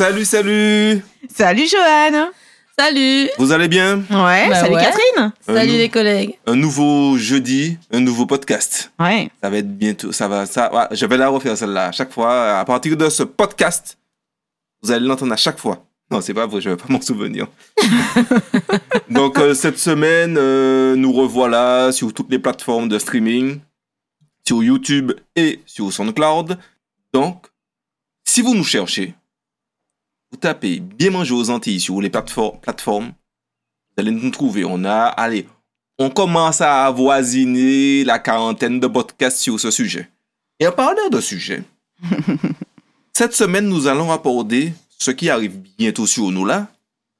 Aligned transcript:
Salut, 0.00 0.24
salut 0.24 1.04
Salut 1.28 1.68
Joanne 1.68 2.30
Salut 2.78 3.28
Vous 3.36 3.52
allez 3.52 3.68
bien? 3.68 3.98
Ouais, 4.08 4.48
Bah 4.48 4.54
salut 4.54 4.74
ouais. 4.76 4.82
Catherine 4.82 5.30
Salut 5.42 5.72
nous- 5.72 5.76
les 5.76 5.90
collègues. 5.90 6.38
Un 6.46 6.54
nouveau 6.56 7.18
jeudi, 7.18 7.76
un 7.92 8.00
nouveau 8.00 8.24
podcast. 8.24 8.90
Ouais. 8.98 9.30
Ça 9.42 9.50
va 9.50 9.58
être 9.58 9.76
bientôt, 9.76 10.10
ça 10.10 10.26
va, 10.26 10.46
ça, 10.46 10.72
ouais, 10.74 10.96
je 10.96 11.04
vais 11.04 11.18
la 11.18 11.28
refaire 11.28 11.54
celle-là 11.54 11.88
à 11.88 11.92
chaque 11.92 12.14
fois. 12.14 12.60
À 12.60 12.64
partir 12.64 12.96
de 12.96 13.10
ce 13.10 13.24
podcast, 13.24 13.98
vous 14.82 14.90
allez 14.90 15.04
l'entendre 15.06 15.34
à 15.34 15.36
chaque 15.36 15.58
fois. 15.58 15.84
Non, 16.10 16.22
c'est 16.22 16.32
pas 16.32 16.46
vrai, 16.46 16.62
je 16.62 16.70
vais 16.70 16.76
pas 16.78 16.86
m'en 16.88 17.02
souvenir. 17.02 17.46
Donc, 19.10 19.38
euh, 19.38 19.52
cette 19.52 19.78
semaine, 19.78 20.36
euh, 20.38 20.96
nous 20.96 21.12
revoilà 21.12 21.92
sur 21.92 22.14
toutes 22.14 22.30
les 22.30 22.38
plateformes 22.38 22.88
de 22.88 22.98
streaming, 22.98 23.60
sur 24.48 24.62
YouTube 24.62 25.12
et 25.36 25.60
sur 25.66 25.92
SoundCloud. 25.92 26.56
Donc, 27.12 27.44
si 28.24 28.40
vous 28.40 28.54
nous 28.54 28.64
cherchez, 28.64 29.12
vous 30.30 30.38
tapez 30.38 30.80
Bien 30.80 31.10
manger 31.10 31.34
aux 31.34 31.50
Antilles 31.50 31.80
sur 31.80 32.00
les 32.00 32.10
plateformes, 32.10 33.06
vous 33.08 33.94
allez 33.98 34.10
nous 34.10 34.30
trouver. 34.30 34.64
On 34.64 34.84
a, 34.84 35.04
allez, 35.06 35.46
on 35.98 36.10
commence 36.10 36.60
à 36.60 36.86
avoisiner 36.86 38.04
la 38.04 38.18
quarantaine 38.18 38.80
de 38.80 38.86
podcasts 38.86 39.38
sur 39.38 39.58
ce 39.58 39.70
sujet. 39.70 40.08
Et 40.58 40.66
en 40.66 40.72
parlant 40.72 41.08
de 41.10 41.20
sujet, 41.20 41.62
cette 43.12 43.34
semaine, 43.34 43.66
nous 43.68 43.86
allons 43.86 44.12
aborder 44.12 44.72
ce 44.98 45.10
qui 45.10 45.30
arrive 45.30 45.58
bientôt 45.78 46.06
sur 46.06 46.30
nous 46.30 46.44
là, 46.44 46.68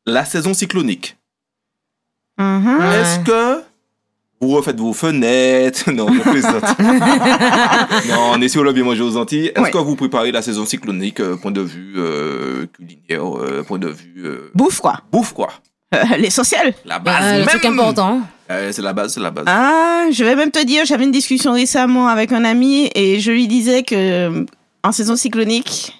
la 0.06 0.24
saison 0.24 0.55
cyclonique. 0.55 1.16
Mhm. 2.38 2.78
Ouais. 2.78 3.00
Est-ce 3.00 3.20
que 3.20 3.62
vous 4.41 4.48
refaites 4.48 4.78
vos 4.78 4.92
fenêtres 4.92 5.91
Non, 5.92 6.06
je 6.12 6.20
plaisante. 6.20 6.64
non, 8.08 8.33
on 8.33 8.41
est 8.41 8.48
sur 8.48 8.64
le 8.64 8.72
bien 8.72 8.84
manger 8.84 9.02
aux 9.02 9.16
Antilles. 9.16 9.48
Est-ce 9.55 9.60
Ouais. 9.60 9.70
que 9.70 9.78
vous 9.78 9.96
préparez 9.96 10.33
la 10.33 10.42
saison 10.42 10.64
cyclonique, 10.64 11.20
euh, 11.20 11.36
point 11.36 11.50
de 11.50 11.60
vue 11.60 11.94
euh, 11.96 12.66
culinaire, 12.72 13.36
euh, 13.38 13.62
point 13.62 13.78
de 13.78 13.88
vue 13.88 14.22
euh, 14.24 14.50
Bouffe 14.55 14.80
quoi 14.80 15.00
bouffe, 15.12 15.33
quoi 15.33 15.48
Euh, 15.94 15.98
L'essentiel 16.18 16.74
La 16.84 16.98
base 16.98 17.46
truc 17.46 17.64
important. 17.64 18.20
Euh, 18.50 18.72
c'est 18.72 18.83
la 18.83 18.92
base, 18.92 19.14
c'est 19.14 19.20
la 19.20 19.30
base. 19.30 19.44
Ah, 19.46 20.06
je 20.11 20.24
vais 20.24 20.34
même 20.36 20.50
te 20.50 20.64
dire, 20.64 20.84
j'avais 20.84 21.05
une 21.05 21.11
discussion 21.12 21.52
récemment 21.52 22.08
avec 22.08 22.33
un 22.33 22.44
ami 22.44 22.91
et 22.94 23.20
je 23.20 23.30
lui 23.30 23.46
disais 23.46 23.83
que 23.83 24.44
en 24.83 24.92
saison 24.92 25.14
cyclonique, 25.16 25.94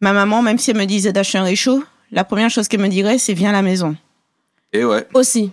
ma 0.00 0.12
maman, 0.12 0.42
même 0.42 0.58
si 0.58 0.70
elle 0.70 0.78
me 0.78 0.84
disait 0.86 1.12
d'acheter 1.12 1.38
un 1.38 1.44
réchaud, 1.44 1.84
la 2.10 2.24
première 2.24 2.50
chose 2.50 2.66
qu'elle 2.68 2.80
me 2.80 2.88
dirait, 2.88 3.18
c'est 3.18 3.34
viens 3.34 3.50
à 3.50 3.52
la 3.52 3.62
maison. 3.62 3.94
Et 4.72 4.84
ouais. 4.84 5.06
Aussi. 5.14 5.50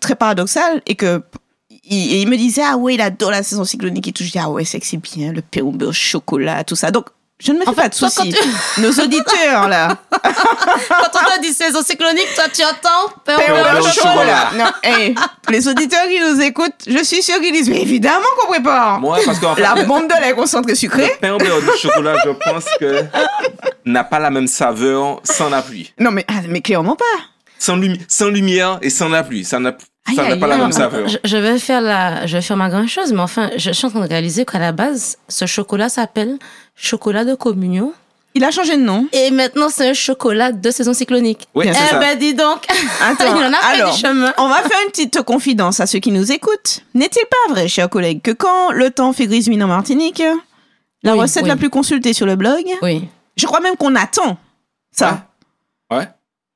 Très 0.00 0.14
paradoxal 0.14 0.80
et 0.86 0.94
que 0.94 1.22
il, 1.84 2.14
et 2.14 2.22
il 2.22 2.28
me 2.28 2.36
disait 2.36 2.62
ah 2.64 2.76
ouais 2.76 2.94
il 2.94 3.00
adore 3.00 3.30
la 3.30 3.42
saison 3.42 3.64
cyclonique 3.64 4.08
et 4.08 4.12
tout. 4.12 4.24
Je 4.24 4.30
dis 4.30 4.38
ah 4.38 4.48
ouais 4.50 4.64
c'est 4.64 4.80
que 4.80 4.86
c'est 4.86 4.96
bien 4.96 5.32
le 5.32 5.42
pain 5.42 5.62
au 5.62 5.70
beurre 5.72 5.92
chocolat 5.92 6.64
tout 6.64 6.76
ça. 6.76 6.90
Donc 6.90 7.06
je 7.38 7.52
ne 7.52 7.58
me 7.58 7.64
fais 7.64 7.68
En 7.68 7.74
pas 7.74 7.82
fait, 7.82 7.88
de 7.90 7.94
soucis. 7.94 8.34
nos 8.78 8.90
auditeurs 8.92 9.68
là. 9.68 9.88
Quand 10.10 11.10
on 11.20 11.28
t'a 11.28 11.38
dit 11.42 11.52
saison 11.52 11.82
cyclonique, 11.82 12.28
toi 12.34 12.44
tu 12.50 12.62
entends 12.64 13.12
pain 13.24 13.34
au 13.36 13.82
chocolat. 13.82 13.92
chocolat. 13.92 14.50
Non 14.56 14.70
hey, 14.82 15.14
les 15.50 15.68
auditeurs 15.68 16.08
qui 16.08 16.18
nous 16.20 16.40
écoutent 16.40 16.72
je 16.86 17.04
suis 17.04 17.22
sûre 17.22 17.38
qu'ils 17.40 17.52
disent 17.52 17.68
mais 17.68 17.82
évidemment 17.82 18.24
qu'on 18.40 18.46
prépare. 18.52 18.98
Moi, 19.00 19.18
parce 19.26 19.38
qu'en 19.38 19.54
fait, 19.54 19.60
la 19.62 19.84
bombe 19.84 20.08
de 20.08 20.18
lait 20.22 20.32
concentré 20.32 20.74
sucré. 20.74 21.02
le 21.12 21.20
pain 21.20 21.34
au 21.34 21.38
beurre 21.38 21.60
du 21.60 21.68
chocolat, 21.78 22.16
je 22.24 22.30
pense 22.30 22.64
que 22.80 23.04
n'a 23.84 24.04
pas 24.04 24.18
la 24.18 24.30
même 24.30 24.46
saveur 24.46 25.20
sans 25.24 25.50
la 25.50 25.60
pluie. 25.60 25.92
non 26.00 26.10
mais 26.12 26.24
ah, 26.28 26.40
mais 26.48 26.62
clairement 26.62 26.96
pas 26.96 27.04
Sans, 27.58 27.76
lumi- 27.76 28.00
sans 28.08 28.28
lumière 28.28 28.78
et 28.82 28.90
sans 28.90 29.08
la 29.08 29.22
pluie. 29.22 29.44
Ça 29.44 29.58
n'a 29.58 29.76
ça 30.14 30.36
pas 30.36 30.46
la 30.46 30.58
même 30.58 30.72
saveur. 30.72 31.08
Je, 31.08 31.16
je 31.24 31.36
vais 31.36 31.58
faire 31.58 31.80
la, 31.80 32.26
je 32.26 32.36
vais 32.36 32.42
faire 32.42 32.56
ma 32.56 32.68
grande 32.68 32.86
chose, 32.88 33.12
mais 33.12 33.20
enfin, 33.20 33.50
je, 33.56 33.70
suis 33.72 33.86
en 33.86 33.90
train 33.90 34.00
de 34.00 34.08
réaliser 34.08 34.44
qu'à 34.44 34.58
la 34.58 34.72
base, 34.72 35.16
ce 35.28 35.46
chocolat 35.46 35.88
s'appelle 35.88 36.38
chocolat 36.74 37.24
de 37.24 37.34
communion. 37.34 37.92
il 38.34 38.44
a 38.44 38.50
changé 38.50 38.76
de 38.76 38.82
nom 38.82 39.08
Et 39.12 39.30
maintenant, 39.30 39.68
c'est 39.70 39.88
un 39.88 39.94
chocolat 39.94 40.52
de 40.52 40.70
saison 40.70 40.92
cyclonique. 40.94 41.48
Oui, 41.54 41.64
eh 41.68 41.72
ça. 41.72 41.98
ben, 41.98 42.16
dis 42.18 42.34
donc. 42.34 42.66
Attends, 43.02 43.36
Il 43.36 43.44
en 43.44 43.52
a 43.52 43.56
fait 43.56 43.80
alors, 43.80 43.94
du 43.94 44.00
chemin. 44.00 44.32
On 44.38 44.48
va 44.48 44.56
faire 44.62 44.78
une 44.84 44.90
petite 44.90 45.22
confidence 45.22 45.80
à 45.80 45.86
ceux 45.86 45.98
qui 45.98 46.12
nous 46.12 46.30
écoutent. 46.30 46.80
N'est-il 46.94 47.24
pas 47.26 47.52
vrai, 47.54 47.66
chers 47.68 47.88
collègues, 47.88 48.20
que 48.22 48.30
quand 48.32 48.72
le 48.72 48.90
temps 48.90 49.12
fait 49.14 49.26
grise 49.26 49.48
mine 49.48 49.64
en 49.64 49.68
Martinique, 49.68 50.22
la 51.02 51.14
Oui, 51.14 51.20
recette 51.20 51.44
oui. 51.44 51.48
la 51.48 51.56
plus 51.56 51.70
consultée 51.70 52.12
sur 52.12 52.26
le 52.26 52.36
blog, 52.36 52.62
Oui. 52.82 53.08
je 53.36 53.46
crois 53.46 53.60
même 53.60 53.76
qu'on 53.76 53.94
attend 53.96 54.36
ça. 54.92 55.26
Ouais. 55.90 56.06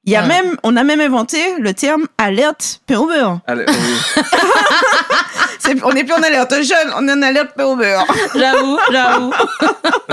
Il 0.05 0.13
y 0.13 0.17
a 0.17 0.23
Ouais. 0.23 0.29
même, 0.29 0.57
on 0.63 0.77
a 0.77 0.83
même 0.85 1.01
inventé 1.01 1.39
le 1.59 1.75
terme 1.75 2.07
alerte 2.17 2.81
pain 2.87 2.99
au 2.99 3.07
beurre. 3.07 3.41
Allez, 3.47 3.67
oui. 3.69 4.23
C'est- 5.59 5.83
on 5.85 5.93
n'est 5.93 6.05
plus 6.05 6.15
en 6.15 6.23
alerte 6.23 6.55
jeune, 6.63 6.91
on 6.97 7.07
est 7.07 7.13
en 7.13 7.23
alerte 7.23 7.55
pain 7.55 7.67
au 7.67 7.77
beurre. 7.77 8.07
J'avoue, 8.35 8.79
j'avoue. 8.91 9.33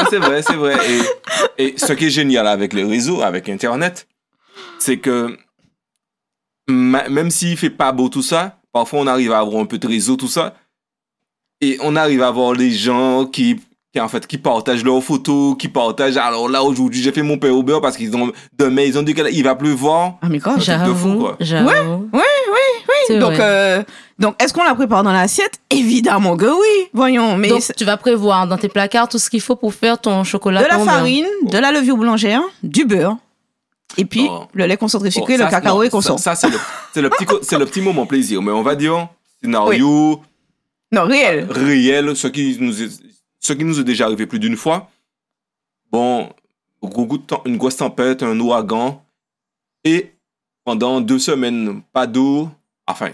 C'est 0.09 0.17
vrai, 0.19 0.41
c'est 0.41 0.55
vrai. 0.55 0.75
Et, 1.57 1.65
et 1.67 1.77
ce 1.77 1.93
qui 1.93 2.05
est 2.07 2.09
génial 2.09 2.47
avec 2.47 2.73
les 2.73 2.83
réseaux, 2.83 3.21
avec 3.21 3.47
Internet, 3.49 4.07
c'est 4.77 4.97
que 4.97 5.37
ma- 6.67 7.07
même 7.09 7.31
s'il 7.31 7.57
fait 7.57 7.69
pas 7.69 7.91
beau 7.93 8.09
tout 8.09 8.21
ça, 8.21 8.59
parfois 8.73 8.99
on 8.99 9.07
arrive 9.07 9.31
à 9.31 9.39
avoir 9.39 9.61
un 9.61 9.65
peu 9.65 9.77
de 9.77 9.87
réseau, 9.87 10.17
tout 10.17 10.27
ça, 10.27 10.53
et 11.61 11.77
on 11.81 11.95
arrive 11.95 12.21
à 12.23 12.29
voir 12.31 12.53
les 12.53 12.71
gens 12.71 13.25
qui, 13.25 13.59
qui 13.97 14.01
en 14.01 14.07
fait, 14.07 14.27
qui 14.27 14.37
partagent 14.37 14.83
leurs 14.83 15.03
photos, 15.03 15.55
qui 15.57 15.67
partagent. 15.67 16.17
Alors 16.17 16.47
là, 16.49 16.61
aujourd'hui, 16.63 17.01
j'ai 17.01 17.11
fait 17.11 17.23
mon 17.23 17.37
au 17.37 17.63
beurre 17.63 17.81
parce 17.81 17.97
qu'ils 17.97 18.15
ont 18.15 18.31
demain, 18.57 18.83
ils 18.83 18.97
ont 18.97 19.01
dit 19.03 19.13
qu'il 19.13 19.43
va 19.43 19.55
pleuvoir. 19.55 20.13
Ah 20.21 20.27
mais 20.29 20.39
fou, 20.39 20.51
J'avoue, 20.57 21.19
quoi. 21.19 21.35
j'avoue. 21.39 22.09
Ouais, 22.13 22.21
oui, 22.51 22.93
C'est 23.07 23.17
Donc, 23.19 23.33
euh, 23.39 23.83
donc 24.19 24.41
est-ce 24.41 24.53
qu'on 24.53 24.63
la 24.63 24.75
prépare 24.75 25.03
dans 25.03 25.11
l'assiette? 25.11 25.59
Évidemment 25.71 26.37
que 26.37 26.45
oui. 26.45 26.87
Voyons, 26.93 27.37
mais 27.37 27.49
Donc, 27.49 27.63
tu 27.75 27.85
vas 27.85 27.97
prévoir 27.97 28.47
dans 28.47 28.57
tes 28.57 28.69
placards 28.69 29.09
tout 29.09 29.17
ce 29.17 29.29
qu'il 29.29 29.41
faut 29.41 29.55
pour 29.55 29.73
faire 29.73 29.99
ton 29.99 30.23
chocolat. 30.23 30.61
de 30.63 30.67
la 30.67 30.79
farine, 30.79 31.25
de 31.43 31.57
la 31.57 31.71
levure 31.71 31.97
boulangère, 31.97 32.41
du 32.63 32.85
beurre, 32.85 33.17
et 33.97 34.05
puis 34.05 34.27
Oh. 34.29 34.43
le 34.53 34.65
lait 34.65 34.77
concentré 34.77 35.09
sucré, 35.11 35.37
Bon, 35.37 35.45
le 35.45 35.49
cacao 35.49 35.77
non, 35.77 35.83
et 35.83 35.89
consomme. 35.89 36.17
Ça, 36.17 36.35
ça, 36.35 36.47
c'est 36.47 36.53
le, 36.53 36.59
c'est 36.93 37.01
le 37.01 37.09
petit, 37.09 37.25
le 37.57 37.65
petit 37.65 37.81
moment 37.81 38.05
plaisir. 38.05 38.41
Mais 38.41 38.51
on 38.51 38.61
va 38.61 38.75
dire, 38.75 39.07
scénario 39.41 40.21
Non, 40.91 41.05
réel. 41.05 41.47
réel, 41.49 42.15
ce 42.15 42.27
qui, 42.27 42.57
nous 42.59 42.83
est, 42.83 42.89
ce 43.47 43.53
qui 43.53 43.63
nous 43.63 43.79
est 43.79 43.83
déjà 43.83 44.05
arrivé 44.05 44.25
plus 44.25 44.39
d'une 44.39 44.57
fois. 44.57 44.89
Bon, 45.91 46.29
une 47.45 47.57
grosse 47.57 47.77
tempête, 47.77 48.21
un 48.23 48.39
ouragan. 48.39 49.01
Et 49.83 50.11
pendant 50.65 50.99
deux 51.01 51.19
semaines, 51.19 51.81
pas 51.93 52.07
d'eau. 52.07 52.49
Enfin, 52.85 53.09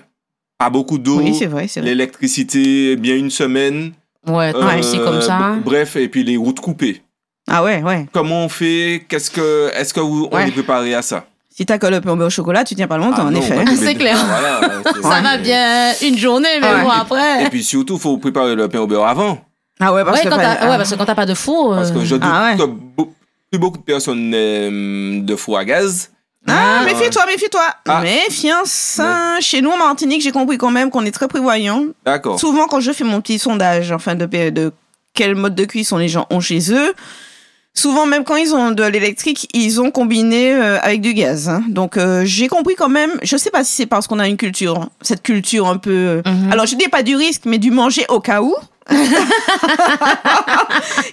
pas 0.57 0.69
beaucoup 0.69 0.97
d'eau. 0.97 1.19
Oui, 1.19 1.35
c'est 1.35 1.45
vrai, 1.45 1.67
c'est 1.67 1.81
vrai. 1.81 1.89
L'électricité, 1.89 2.95
bien 2.95 3.15
une 3.15 3.29
semaine. 3.29 3.93
Ouais, 4.25 4.53
Euh, 4.55 4.65
ouais, 4.65 4.81
c'est 4.81 4.97
comme 4.99 5.21
ça. 5.21 5.55
Bref, 5.63 5.95
et 5.97 6.07
puis 6.07 6.23
les 6.23 6.37
routes 6.37 6.59
coupées. 6.61 7.01
Ah 7.47 7.61
ouais, 7.63 7.83
ouais. 7.83 8.07
Comment 8.13 8.45
on 8.45 8.49
fait? 8.49 9.05
Qu'est-ce 9.09 9.29
que, 9.29 9.69
Est-ce 9.75 9.93
que 9.93 9.99
vous, 9.99 10.29
on 10.31 10.35
Ouais. 10.35 10.47
est 10.47 10.51
préparé 10.51 10.95
à 10.95 11.01
ça? 11.01 11.25
Si 11.49 11.65
t'as 11.67 11.77
que 11.77 11.85
le 11.85 12.01
pain 12.01 12.11
au 12.13 12.15
beurre 12.15 12.27
au 12.27 12.31
chocolat, 12.31 12.63
tu 12.63 12.73
tiens 12.73 12.87
pas 12.87 12.97
longtemps, 12.97 13.17
Ah 13.19 13.25
en 13.25 13.31
non, 13.31 13.39
effet. 13.39 13.63
C'est 13.75 13.93
clair. 13.95 14.17
Voilà, 14.25 14.81
Ça 15.03 15.21
va 15.21 15.37
bien 15.37 15.93
une 16.01 16.17
journée, 16.17 16.47
mais 16.61 16.67
Ouais. 16.67 16.81
bon, 16.83 16.89
Et 16.89 16.93
après. 16.99 17.49
puis 17.51 17.63
surtout, 17.63 17.95
il 17.95 17.99
faut 17.99 18.17
préparer 18.17 18.55
le 18.55 18.67
pain 18.69 18.79
au 18.79 18.87
beurre 18.87 19.05
avant. 19.05 19.42
Ah 19.79 19.93
ouais, 19.93 20.03
parce 20.03 20.17
Ouais, 20.19 20.23
que... 20.25 20.29
quand 20.29 20.37
t'as 20.37 20.69
ouais, 20.69 20.77
parce 20.77 20.91
que 20.91 20.95
quand 20.95 21.05
t'as 21.05 21.15
pas 21.15 21.25
de 21.25 21.33
four. 21.33 21.75
Parce 21.75 21.91
que 21.91 21.97
euh, 21.99 22.05
je 22.05 22.15
doute 22.15 22.23
Ah 22.31 22.51
ouais. 22.51 22.57
que 22.57 23.03
plus 23.51 23.59
beaucoup 23.59 23.77
de 23.77 23.83
personnes 23.83 24.29
n'aiment 24.29 25.25
de 25.25 25.35
four 25.35 25.57
à 25.57 25.65
gaz. 25.65 26.09
Ah, 26.47 26.79
Ah. 26.81 26.83
méfie-toi, 26.85 27.25
méfie-toi. 27.25 27.61
Ah. 27.87 28.01
Méfiance. 28.01 28.99
hein. 29.01 29.37
Chez 29.39 29.61
nous, 29.61 29.69
en 29.71 29.77
Martinique, 29.77 30.21
j'ai 30.21 30.31
compris 30.31 30.57
quand 30.57 30.71
même 30.71 30.89
qu'on 30.89 31.05
est 31.05 31.11
très 31.11 31.27
prévoyant. 31.27 31.85
D'accord. 32.05 32.39
Souvent, 32.39 32.67
quand 32.67 32.79
je 32.81 32.91
fais 32.91 33.03
mon 33.03 33.21
petit 33.21 33.39
sondage, 33.39 33.91
enfin, 33.91 34.15
de, 34.15 34.25
de 34.49 34.71
quel 35.13 35.35
mode 35.35 35.55
de 35.55 35.65
cuisson 35.65 35.97
les 35.97 36.09
gens 36.09 36.25
ont 36.29 36.39
chez 36.41 36.73
eux, 36.73 36.93
souvent, 37.73 38.05
même 38.05 38.23
quand 38.23 38.35
ils 38.35 38.53
ont 38.53 38.71
de 38.71 38.83
l'électrique, 38.83 39.47
ils 39.53 39.79
ont 39.79 39.89
combiné 39.91 40.51
euh, 40.53 40.79
avec 40.81 40.99
du 41.01 41.13
gaz. 41.13 41.47
hein. 41.49 41.63
Donc, 41.69 41.97
euh, 41.97 42.23
j'ai 42.25 42.47
compris 42.47 42.75
quand 42.75 42.89
même, 42.89 43.11
je 43.23 43.37
sais 43.37 43.49
pas 43.51 43.63
si 43.63 43.73
c'est 43.73 43.85
parce 43.85 44.07
qu'on 44.07 44.19
a 44.19 44.27
une 44.27 44.37
culture, 44.37 44.89
cette 45.01 45.23
culture 45.23 45.67
un 45.67 45.77
peu... 45.77 46.21
Mhm. 46.25 46.51
Alors, 46.51 46.65
je 46.65 46.75
dis 46.75 46.87
pas 46.89 47.03
du 47.03 47.15
risque, 47.15 47.43
mais 47.45 47.57
du 47.57 47.71
manger 47.71 48.05
au 48.09 48.19
cas 48.19 48.41
où. 48.41 48.53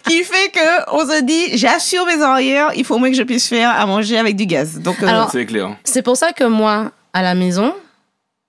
qui 0.07 0.25
fait 0.25 0.51
que 0.53 0.93
on 0.95 1.07
se 1.09 1.23
dit, 1.23 1.57
j'assure 1.57 2.05
mes 2.07 2.21
arrières, 2.23 2.71
il 2.75 2.85
faut 2.85 2.95
au 2.97 2.99
moins 2.99 3.11
que 3.11 3.17
je 3.17 3.23
puisse 3.23 3.49
faire 3.49 3.71
à 3.71 3.87
manger 3.87 4.19
avec 4.19 4.37
du 4.37 4.47
gaz. 4.47 4.79
Donc, 4.81 5.03
euh, 5.03 5.07
Alors, 5.07 5.31
C'est 5.31 5.47
clair. 5.47 5.77
C'est 5.85 6.03
pour 6.03 6.17
ça 6.17 6.33
que 6.33 6.45
moi, 6.45 6.93
à 7.13 7.23
la 7.23 7.35
maison, 7.35 7.75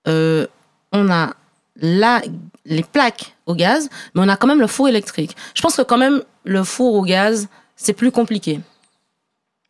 euh, 0.07 0.47
on 0.91 1.09
a 1.11 1.33
la, 1.75 2.21
les 2.65 2.83
plaques 2.83 3.35
au 3.45 3.55
gaz, 3.55 3.89
mais 4.15 4.21
on 4.23 4.29
a 4.29 4.35
quand 4.37 4.47
même 4.47 4.59
le 4.59 4.67
four 4.67 4.87
électrique. 4.89 5.35
Je 5.53 5.61
pense 5.61 5.75
que 5.75 5.81
quand 5.83 5.97
même, 5.97 6.23
le 6.43 6.63
four 6.63 6.95
au 6.95 7.03
gaz, 7.03 7.47
c'est 7.75 7.93
plus 7.93 8.11
compliqué. 8.11 8.59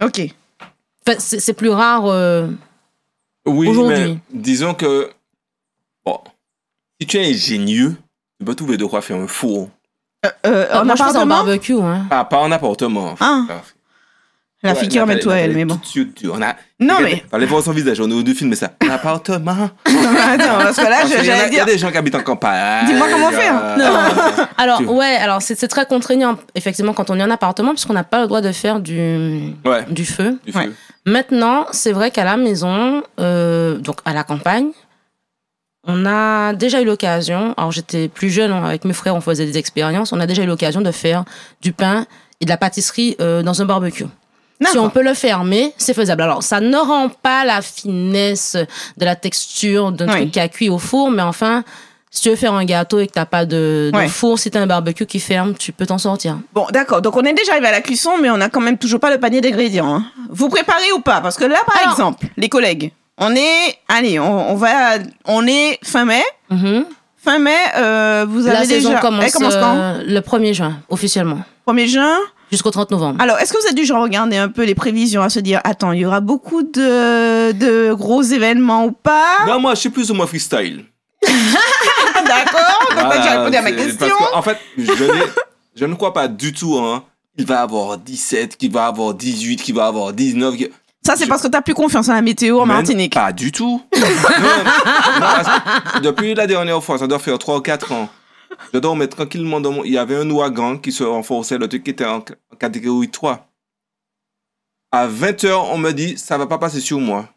ok. 0.01 0.21
Enfin, 1.07 1.18
c'est 1.19 1.39
c'est 1.39 1.54
plus 1.54 1.69
rare. 1.69 2.06
euh, 2.06 2.47
Oui, 3.47 3.68
Aujourd'hui. 3.68 3.97
mais 3.97 4.18
disons 4.39 4.75
que 4.75 5.09
bon, 6.06 6.19
si 7.00 7.07
tu 7.07 7.18
es 7.18 7.25
ingénieux, 7.31 7.95
tu 8.42 8.46
peux 8.46 8.56
trouver 8.56 8.76
de 8.78 8.86
quoi 8.86 9.02
faire 9.04 9.18
un 9.18 9.28
four. 9.28 9.70
Euh, 10.48 10.66
Ah, 10.72 10.82
en 10.82 10.86
moi, 10.86 10.96
je 10.96 11.04
fais 11.04 11.10
ça 11.12 11.20
en 11.20 11.22
appartement 11.22 11.36
barbecue. 11.46 11.80
Hein. 11.80 12.06
Ah, 12.10 12.26
pas 12.26 12.40
en 12.40 12.52
appartement. 12.52 13.14
Ah. 13.20 13.42
La 14.64 14.74
Ouais, 14.74 14.80
fille 14.80 14.90
qui 14.90 14.98
fallait- 14.98 15.20
toi, 15.20 15.36
elle, 15.38 15.54
mais 15.56 15.66
bon. 15.66 15.80
on 16.34 16.42
a. 16.42 16.56
Non, 16.80 16.96
mais. 17.04 17.24
Fallait 17.30 17.46
voir 17.46 17.62
son 17.64 17.72
visage, 17.72 18.00
on 18.00 18.10
aurait 18.10 18.24
dû 18.24 18.34
filmer 18.34 18.56
ça. 18.56 18.72
Un 18.84 18.90
appartement. 18.90 19.70
Attends, 19.86 20.58
parce 20.60 20.78
que 20.78 20.84
là, 20.90 21.06
j'allais 21.08 21.22
il 21.24 21.28
y 21.28 21.32
a 21.32 21.50
dire. 21.50 21.66
des 21.68 21.78
gens 21.78 21.92
qui 21.92 21.98
habitent 21.98 22.16
en 22.16 22.22
campagne. 22.24 22.86
Dis-moi 22.88 23.08
comment 23.12 23.30
faire. 23.30 23.56
Euh, 23.80 24.46
Alors, 24.58 24.82
ouais, 24.92 25.16
alors 25.18 25.42
c'est 25.44 25.54
c'est 25.56 25.68
très 25.68 25.86
contraignant, 25.86 26.38
effectivement, 26.56 26.94
quand 26.94 27.12
on 27.12 27.20
est 27.20 27.24
en 27.24 27.30
appartement, 27.32 27.72
puisqu'on 27.72 27.94
n'a 27.94 28.04
pas 28.04 28.22
le 28.22 28.28
droit 28.28 28.42
de 28.42 28.52
faire 28.52 28.80
du, 28.80 29.54
Ouais, 29.66 29.84
du 29.90 30.06
feu. 30.06 30.40
du 30.46 30.52
Ouais. 30.56 30.66
feu. 30.66 30.74
Maintenant, 31.06 31.66
c'est 31.72 31.92
vrai 31.92 32.10
qu'à 32.12 32.24
la 32.24 32.38
maison, 32.38 33.04
euh, 33.20 33.78
donc 33.78 33.98
à 34.06 34.14
la 34.14 34.24
campagne, 34.24 34.70
on 35.86 36.06
a 36.06 36.54
déjà 36.54 36.81
eu 36.81 36.86
l'occasion, 36.86 37.54
alors 37.57 37.72
j'étais 37.72 38.07
plus 38.07 38.30
jeune, 38.30 38.51
hein, 38.51 38.63
avec 38.66 38.86
mes 38.86 38.94
frères, 38.94 39.16
on 39.16 39.22
faisait 39.22 39.45
des 39.45 39.57
expériences, 39.57 40.13
on 40.13 40.19
a 40.19 40.28
déjà 40.28 40.44
eu 40.44 40.48
l'occasion 40.48 40.81
de 40.81 40.92
faire 40.92 41.24
du 41.62 41.74
pain 41.74 42.06
et 42.39 42.45
de 42.45 42.50
la 42.50 42.57
pâtisserie 42.57 43.16
euh, 43.22 43.42
dans 43.44 43.62
un 43.62 43.66
barbecue. 43.66 44.06
Si 44.69 44.78
on 44.78 44.92
peut 44.92 45.01
le 45.01 45.16
fermer, 45.16 45.74
c'est 45.78 45.95
faisable. 45.95 46.22
Alors, 46.22 46.44
ça 46.44 46.60
ne 46.60 46.78
rend 46.78 47.10
pas 47.10 47.45
la 47.45 47.63
finesse 47.63 48.56
de 48.98 49.06
la 49.06 49.16
texture 49.16 49.92
d'un 49.92 50.06
Oui. 50.07 50.13
truc 50.13 50.31
qui 50.31 50.39
a 50.39 50.48
cuit 50.50 50.69
au 50.69 50.78
four, 50.78 51.10
mais 51.10 51.24
enfin, 51.24 51.63
si 52.12 52.22
tu 52.22 52.30
veux 52.30 52.36
faire 52.36 52.54
un 52.54 52.63
gâteau 52.63 53.00
et 53.00 53.07
que 53.07 53.13
t'as 53.13 53.25
pas 53.25 53.45
de, 53.45 53.89
de 53.92 53.98
Ouais. 53.98 54.07
four, 54.07 54.38
si 54.38 54.51
t'as 54.51 54.60
un 54.62 54.68
barbecue 54.68 55.07
qui 55.07 55.19
ferme, 55.19 55.56
tu 55.56 55.72
peux 55.72 55.88
t'en 55.88 55.98
sortir. 55.98 56.38
Bon, 56.54 56.68
d'accord. 56.72 57.01
Donc, 57.01 57.18
on 57.18 57.24
est 57.24 57.33
déjà 57.33 57.54
arrivé 57.54 57.69
à 57.69 57.72
la 57.72 57.81
cuisson, 57.81 58.12
mais 58.22 58.30
on 58.30 58.39
a 58.39 58.50
quand 58.50 58.62
même 58.62 58.78
toujours 58.78 59.00
pas 59.00 59.10
le 59.10 59.19
panier 59.19 59.42
d'ingrédients. 59.42 59.95
hein. 59.95 60.06
Vous 60.30 60.48
préparez 60.48 60.92
ou 60.95 61.00
pas? 61.00 61.22
Parce 61.22 61.38
que 61.38 61.45
là, 61.45 61.57
par 61.66 61.78
Alors- 61.81 61.94
exemple, 61.94 62.28
les 62.38 62.48
collègues, 62.48 62.92
on 63.18 63.36
est. 63.36 63.75
Allez, 63.88 64.19
on, 64.19 64.52
on 64.52 64.56
va. 64.56 64.98
On 65.25 65.46
est 65.48 65.80
fin 65.84 66.06
mai. 66.06 66.24
Mhm. 66.50 66.86
Fin 67.24 67.38
mai, 67.38 67.56
euh, 67.78 68.25
vous 68.28 68.48
avez 68.48 68.58
La 68.58 68.66
saison 68.66 68.90
déjà. 68.90 69.02
commence, 69.02 69.24
Elle 69.25 69.31
commence 69.31 69.54
quand 69.54 69.75
euh, 69.78 70.04
le 70.04 70.19
1er 70.22 70.54
juin, 70.56 70.80
officiellement, 70.90 71.38
1er 71.68 71.86
juin. 71.86 72.18
jusqu'au 72.52 72.72
30 72.72 72.90
novembre. 72.90 73.22
Alors, 73.22 73.38
est-ce 73.38 73.54
que 73.54 73.60
vous 73.62 73.68
êtes 73.68 73.75
du 73.75 73.86
genre 73.86 74.02
regarder 74.02 74.38
un 74.38 74.50
peu 74.50 74.63
les 74.63 74.74
prévisions 74.74 75.22
à 75.22 75.30
se 75.30 75.40
dire, 75.40 75.62
attends, 75.63 75.92
il 75.92 76.00
y 76.00 76.06
aura 76.06 76.19
beaucoup 76.19 76.63
de, 76.63 77.52
de 77.52 77.94
gros 77.94 78.24
événements 78.24 78.86
ou 78.86 78.92
pas? 78.92 79.46
Non, 79.46 79.60
moi, 79.60 79.75
je 79.75 79.81
suis 79.81 79.90
plus 79.92 80.10
ou 80.10 80.16
moins 80.16 80.25
freestyle. 80.25 80.86
D'accord. 82.25 82.80
Donc, 82.90 83.06
Voilà, 83.06 83.22
j'ai 83.22 83.30
répondu 83.38 83.56
à 83.57 83.62
ma 83.62 83.72
question. 83.72 84.07
Parce 84.19 84.31
qu'en 84.31 84.42
fait, 84.42 84.57
je, 85.75 85.86
ne 85.86 85.94
crois 85.96 86.14
pas 86.14 86.28
du 86.28 86.54
tout, 86.54 86.78
hein. 86.80 87.04
Il 87.38 87.46
va 87.46 87.62
avoir 87.62 87.98
17, 87.98 88.57
qu'il 88.57 88.72
va 88.72 88.88
avoir 88.88 89.14
18, 89.14 89.62
qu'il 89.62 89.75
va 89.75 89.86
avoir 89.86 90.12
19. 90.12 90.57
qu'il- 90.57 90.69
Ça, 91.06 91.15
c'est 91.15 91.25
parce 91.27 91.42
que 91.42 91.48
t'as 91.48 91.62
plus 91.62 91.74
confiance 91.74 92.09
en 92.09 92.13
la 92.13 92.21
météo 92.21 92.59
en 92.59 92.65
Martinique. 92.65 93.13
Pas 93.13 93.33
du 93.33 93.51
tout. 93.51 93.81
non, 93.95 94.01
non, 95.19 96.01
depuis 96.01 96.36
la 96.36 96.45
dernière 96.45 96.83
fois, 96.83 96.98
ça 97.00 97.07
doit 97.07 97.18
faire 97.19 97.39
3 97.39 97.57
ou 97.57 97.62
4 97.62 97.92
ans. 97.92 98.09
Je 98.74 98.80
dormais 98.80 99.07
tranquillement 99.07 99.59
dans 99.59 99.71
mon... 99.71 99.83
Il 99.83 99.92
y 99.94 99.98
avait 99.98 100.15
un 100.15 100.30
ouragan 100.30 100.77
qui 100.77 100.92
se 100.92 101.03
renforçait, 101.03 101.57
le 101.57 101.68
truc 101.68 101.83
qui 101.83 101.89
était 101.92 102.06
en, 102.06 102.24
catégorie 102.59 103.09
3. 103.09 103.48
À 104.92 105.07
20h, 105.07 105.51
on 105.71 105.77
me 105.77 105.92
dit, 105.92 106.18
ça 106.18 106.38
va 106.38 106.45
pas 106.45 106.57
passer 106.59 106.80
sur 106.81 107.00
moi. 107.00 107.27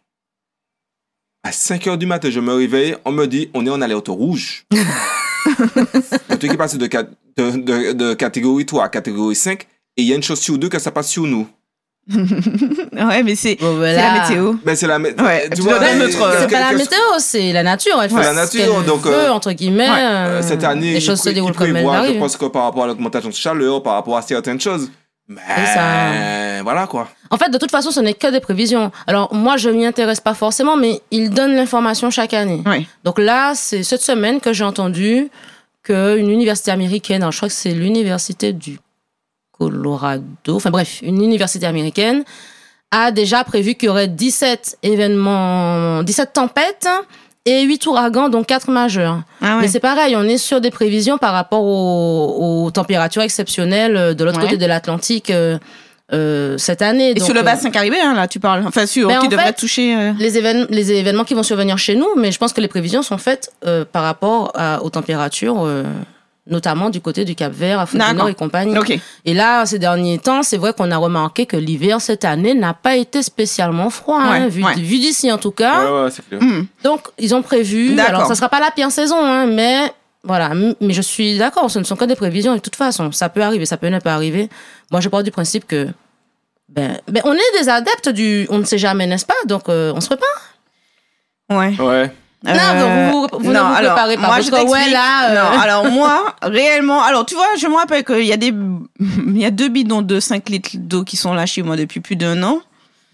À 1.43 1.51
5h 1.51 1.97
du 1.97 2.07
matin, 2.07 2.31
je 2.31 2.41
me 2.41 2.53
réveille, 2.53 2.97
on 3.05 3.13
me 3.13 3.27
dit, 3.27 3.51
on 3.55 3.65
est 3.67 3.71
en 3.71 3.81
alerte 3.81 4.09
rouge. 4.09 4.67
le 4.73 6.37
truc 6.37 6.53
est 6.53 6.57
passé 6.57 6.77
de, 6.79 6.87
cat- 6.87 7.05
de, 7.37 7.51
de- 7.51 7.93
de 7.93 8.15
catégorie 8.15 8.67
3 8.67 8.85
à 8.85 8.89
catégorie 8.89 9.37
5, 9.37 9.63
et 9.97 10.03
il 10.03 10.05
y 10.07 10.13
a 10.13 10.17
une 10.17 10.23
chose 10.23 10.41
sur 10.41 10.59
deux 10.59 10.69
que 10.69 10.79
ça 10.79 10.91
passe 10.91 11.09
sur 11.11 11.25
nous. 11.25 11.47
Ouais, 12.11 13.23
mais 13.23 13.35
c'est 13.35 13.57
Bon, 13.61 13.71
c'est 13.73 13.77
voilà. 13.77 14.15
la 14.15 14.21
météo. 14.29 14.53
Ben, 14.65 14.77
c'est 14.77 14.87
la... 14.87 14.99
mé- 14.99 15.21
Ouais, 15.21 15.49
tu 15.51 15.63
euh, 15.63 15.65
qu'est-ce 15.79 16.41
C'est 16.41 16.47
que- 16.47 16.53
pas 16.53 16.61
la 16.61 16.73
météo, 16.73 16.99
c'est 17.19 17.53
la 17.53 17.63
nature. 17.63 18.01
Elle 18.03 18.11
C'est 18.11 18.17
fait 18.17 18.23
la 18.23 18.33
nature, 18.35 18.83
donc, 18.83 19.03
veut, 19.05 19.13
euh, 19.13 19.33
entre 19.33 19.53
guillemets. 19.53 19.89
ouais, 19.89 19.97
euh, 20.03 20.43
cette 20.43 20.65
année, 20.65 20.93
les 20.93 21.01
choses 21.01 21.21
se 21.21 21.31
déroulent 21.31 21.55
comme 21.55 21.75
elles 21.77 21.85
je 22.15 22.19
pense 22.19 22.37
que 22.37 22.47
par 22.47 22.65
rapport 22.65 22.85
à 22.85 22.87
l'augmentation 22.89 23.29
de 23.31 23.35
chaleur, 23.35 23.83
par 23.83 23.95
rapport 23.95 24.17
à 24.17 24.23
certaines 24.23 24.61
choses. 24.61 24.91
Mais 25.27 25.41
ça. 25.75 26.63
voilà 26.63 26.87
quoi. 26.87 27.09
En 27.31 27.39
fait, 27.39 27.49
de 27.49 27.57
toute 27.57 27.71
façon, 27.71 27.91
ce 27.91 28.01
n'est 28.01 28.13
que 28.13 28.31
des 28.31 28.41
prévisions. 28.41 28.93
Alors, 29.07 29.33
moi, 29.35 29.57
je 29.57 29.71
m'y 29.71 29.87
intéresse 29.87 30.21
pas 30.21 30.35
forcément, 30.35 30.77
mais 30.77 31.01
ils 31.11 31.31
donnent 31.31 31.55
l'information 31.57 32.11
chaque 32.11 32.35
année. 32.35 32.63
Ouais. 32.67 32.87
Donc 33.05 33.19
là, 33.19 33.53
c'est 33.55 33.83
cette 33.83 34.03
semaine 34.03 34.39
que 34.41 34.53
j'ai 34.53 34.65
entendu 34.65 35.29
qu'une 35.83 36.31
université 36.31 36.71
américaine, 36.71 37.23
alors 37.23 37.33
je 37.33 37.39
crois 37.39 37.49
que 37.49 37.55
c'est 37.55 37.71
l'université 37.73 38.53
du 38.53 38.79
Colorado, 39.69 40.57
enfin 40.57 40.71
bref, 40.71 41.01
une 41.03 41.23
université 41.23 41.67
américaine, 41.67 42.25
a 42.91 43.11
déjà 43.11 43.43
prévu 43.45 43.75
qu'il 43.75 43.87
y 43.87 43.91
aurait 43.91 44.09
17 44.09 44.79
événements, 44.83 46.03
17 46.03 46.33
tempêtes 46.33 46.89
et 47.47 47.63
8 47.63 47.87
ouragans, 47.87 48.29
dont 48.29 48.43
4 48.45 48.71
majeurs. 48.71 49.23
Ah 49.43 49.57
ouais. 49.57 49.63
Mais 49.63 49.69
c'est 49.69 49.81
pareil, 49.81 50.15
on 50.17 50.23
est 50.25 50.39
sur 50.39 50.61
des 50.61 50.71
prévisions 50.71 51.19
par 51.19 51.33
rapport 51.33 51.63
aux, 51.63 52.65
aux 52.67 52.71
températures 52.71 53.23
exceptionnelles 53.23 53.97
euh, 53.97 54.15
de 54.15 54.25
l'autre 54.25 54.39
Ouais. 54.39 54.45
côté 54.45 54.57
de 54.57 54.65
l'Atlantique 54.67 55.31
euh, 55.31 55.59
euh, 56.13 56.57
cette 56.59 56.83
année. 56.83 57.11
Et 57.11 57.15
Donc, 57.15 57.25
sur 57.25 57.35
le 57.35 57.41
euh, 57.41 57.43
bassin 57.43 57.71
caribéen, 57.71 58.15
là, 58.15 58.29
tu 58.29 58.39
parles. 58.41 58.65
Enfin, 58.67 58.87
sur 58.87 59.09
Ben, 59.09 59.19
qui 59.19 59.27
en 59.27 59.29
devrait 59.29 59.47
fait, 59.47 59.53
toucher. 59.55 59.95
euh, 59.97 60.13
les, 60.19 60.39
évén- 60.41 60.67
les 60.71 60.93
événements 60.93 61.25
qui 61.25 61.35
vont 61.35 61.43
survenir 61.43 61.77
chez 61.79 61.97
nous, 61.97 62.09
mais 62.17 62.31
je 62.33 62.39
pense 62.39 62.53
que 62.53 62.61
les 62.61 62.69
prévisions 62.69 63.03
sont 63.03 63.19
faites 63.19 63.53
euh, 63.67 63.85
par 63.91 64.05
rapport 64.05 64.53
à- 64.55 64.83
aux 64.83 64.91
températures, 64.91 65.63
euh, 65.65 65.85
notamment 66.47 66.91
du 66.91 67.01
côté 67.01 67.25
du 67.25 67.35
Cap 67.35 67.53
Vert, 67.53 67.81
Afrique 67.81 68.03
du. 68.03 68.15
Nord 68.15 68.29
et 68.29 68.35
compagnie. 68.35 68.75
Et 69.25 69.35
là, 69.35 69.65
ces 69.67 69.79
derniers 69.79 70.19
temps, 70.19 70.43
c'est 70.43 70.57
vrai 70.57 70.73
qu'on 70.73 70.91
a 70.91 70.97
remarqué 70.97 71.47
que 71.47 71.57
l'hiver 71.57 72.01
cette 72.01 72.25
année 72.25 72.55
n'a 72.55 72.75
pas 72.75 72.97
été 72.97 73.23
spécialement 73.23 73.91
froid, 73.91 74.21
hein, 74.21 74.49
vu, 74.49 74.63
ouais. 74.63 74.75
vu 74.75 74.99
d'ici 74.99 75.33
en 75.33 75.39
tout 75.39 75.51
cas. 75.51 76.05
Ouais, 76.05 76.11
clair. 76.29 76.43
Hmm. 76.43 76.67
Donc, 76.83 77.09
ils 77.19 77.35
ont 77.35 77.43
prévu. 77.43 77.99
Alors, 77.99 78.27
ça 78.27 78.35
sera 78.35 78.49
pas 78.49 78.61
la 78.61 78.71
pire 78.71 78.91
saison, 78.91 79.17
hein, 79.25 79.47
mais 79.47 79.93
voilà. 80.23 80.53
Mais 80.81 80.93
je 80.93 81.03
suis 81.03 81.39
d'accord, 81.39 81.71
ce 81.71 81.79
ne 81.79 81.85
sont 81.85 81.97
que 81.97 82.05
des 82.05 82.17
prévisions. 82.17 82.55
De 82.55 82.61
toute 82.61 82.77
façon, 82.77 83.11
ça 83.13 83.29
peut 83.29 83.43
arriver, 83.43 83.67
ça 83.67 83.77
peut 83.77 83.89
ne 83.89 83.99
pas 83.99 84.15
arriver. 84.15 84.49
Moi, 84.91 85.01
je 85.01 85.09
pars 85.09 85.23
du 85.23 85.31
principe 85.31 85.67
que. 85.67 85.89
Ben, 86.69 86.99
ben, 87.07 87.23
on 87.25 87.35
est 87.35 87.61
des 87.61 87.69
adeptes 87.69 88.09
du 88.09 88.47
on 88.51 88.59
ne 88.59 88.65
sait 88.65 88.79
jamais, 88.79 89.07
n'est-ce 89.07 89.27
pas? 89.27 89.35
Donc, 89.47 89.69
euh, 89.69 89.93
on 89.95 90.01
se 90.01 90.09
prépare. 90.09 90.29
Ouais. 91.51 91.77
Ouais. 91.79 92.11
Non, 92.47 92.53
donc 92.53 93.31
vous- 93.33 93.39
vous 93.45 93.53
ne 93.53 93.59
vous 93.59 93.75
préparez 93.75 94.17
pas, 94.17 94.21
Moi, 94.23 94.31
parce 94.37 94.47
je 94.47 94.51
que, 94.51 94.69
ouais, 94.71 94.91
là, 94.91 95.31
euh, 95.31 95.35
Non, 95.55 95.61
alors 95.61 95.91
moi, 95.91 96.35
réellement, 96.43 97.03
alors 97.03 97.25
tu 97.27 97.35
vois, 97.35 97.47
je 97.59 97.67
me 97.67 97.75
rappelle 97.75 98.05
qu'il 98.05 98.25
y 98.25 98.33
a 98.33 98.37
des, 98.37 98.53
il 99.01 99.39
y 99.39 99.45
a 99.45 99.51
deux 99.51 99.69
bidons 99.69 100.03
de 100.03 100.21
5 100.21 100.49
litres 100.49 100.71
d'eau 100.75 101.05
qui 101.05 101.17
sont 101.17 101.33
là 101.35 101.47
chez 101.47 101.63
moi 101.63 101.77
depuis 101.77 102.01
plus 102.01 102.17
d'un 102.17 102.43
an 102.43 102.61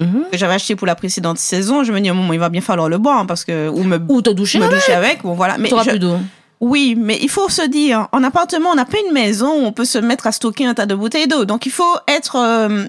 Mhm. 0.01 0.25
que 0.33 0.39
j'avais 0.39 0.55
acheté 0.55 0.77
pour 0.77 0.87
la 0.87 0.95
précédente 0.95 1.37
saison. 1.39 1.85
Je 1.85 1.93
me 1.93 2.01
dis 2.01 2.09
à 2.09 2.13
un 2.13 2.15
moment, 2.15 2.33
il 2.33 2.41
va 2.41 2.49
bien 2.49 2.63
falloir 2.63 2.89
le 2.89 2.97
boire 2.99 3.19
hein, 3.19 3.27
parce 3.27 3.45
que 3.45 3.69
ou 3.69 3.83
me, 3.85 3.99
Ou 4.09 4.23
te 4.23 4.31
doucher, 4.31 4.59
me 4.59 4.65
ouais, 4.67 4.71
doucher 4.71 4.95
avec. 4.95 5.23
Bon 5.23 5.35
voilà, 5.35 5.59
mais 5.59 5.69
t'auras 5.69 5.85
plus 5.85 5.99
d'eau. 5.99 6.17
oui, 6.61 6.95
mais 6.99 7.19
il 7.21 7.29
faut 7.29 7.51
se 7.51 7.63
dire, 7.69 8.09
en 8.13 8.25
appartement, 8.25 8.71
on 8.71 8.75
n'a 8.77 8.87
pas 8.87 8.97
une 9.07 9.13
maison 9.13 9.49
où 9.53 9.65
on 9.67 9.73
peut 9.73 9.85
se 9.85 9.99
mettre 9.99 10.27
à 10.27 10.33
stocker 10.33 10.65
un 10.67 10.73
tas 10.75 10.87
de 10.87 10.95
bouteilles 10.95 11.29
d'eau, 11.29 11.45
donc 11.45 11.67
il 11.67 11.73
faut 11.73 11.97
être 12.09 12.37
euh, 12.37 12.87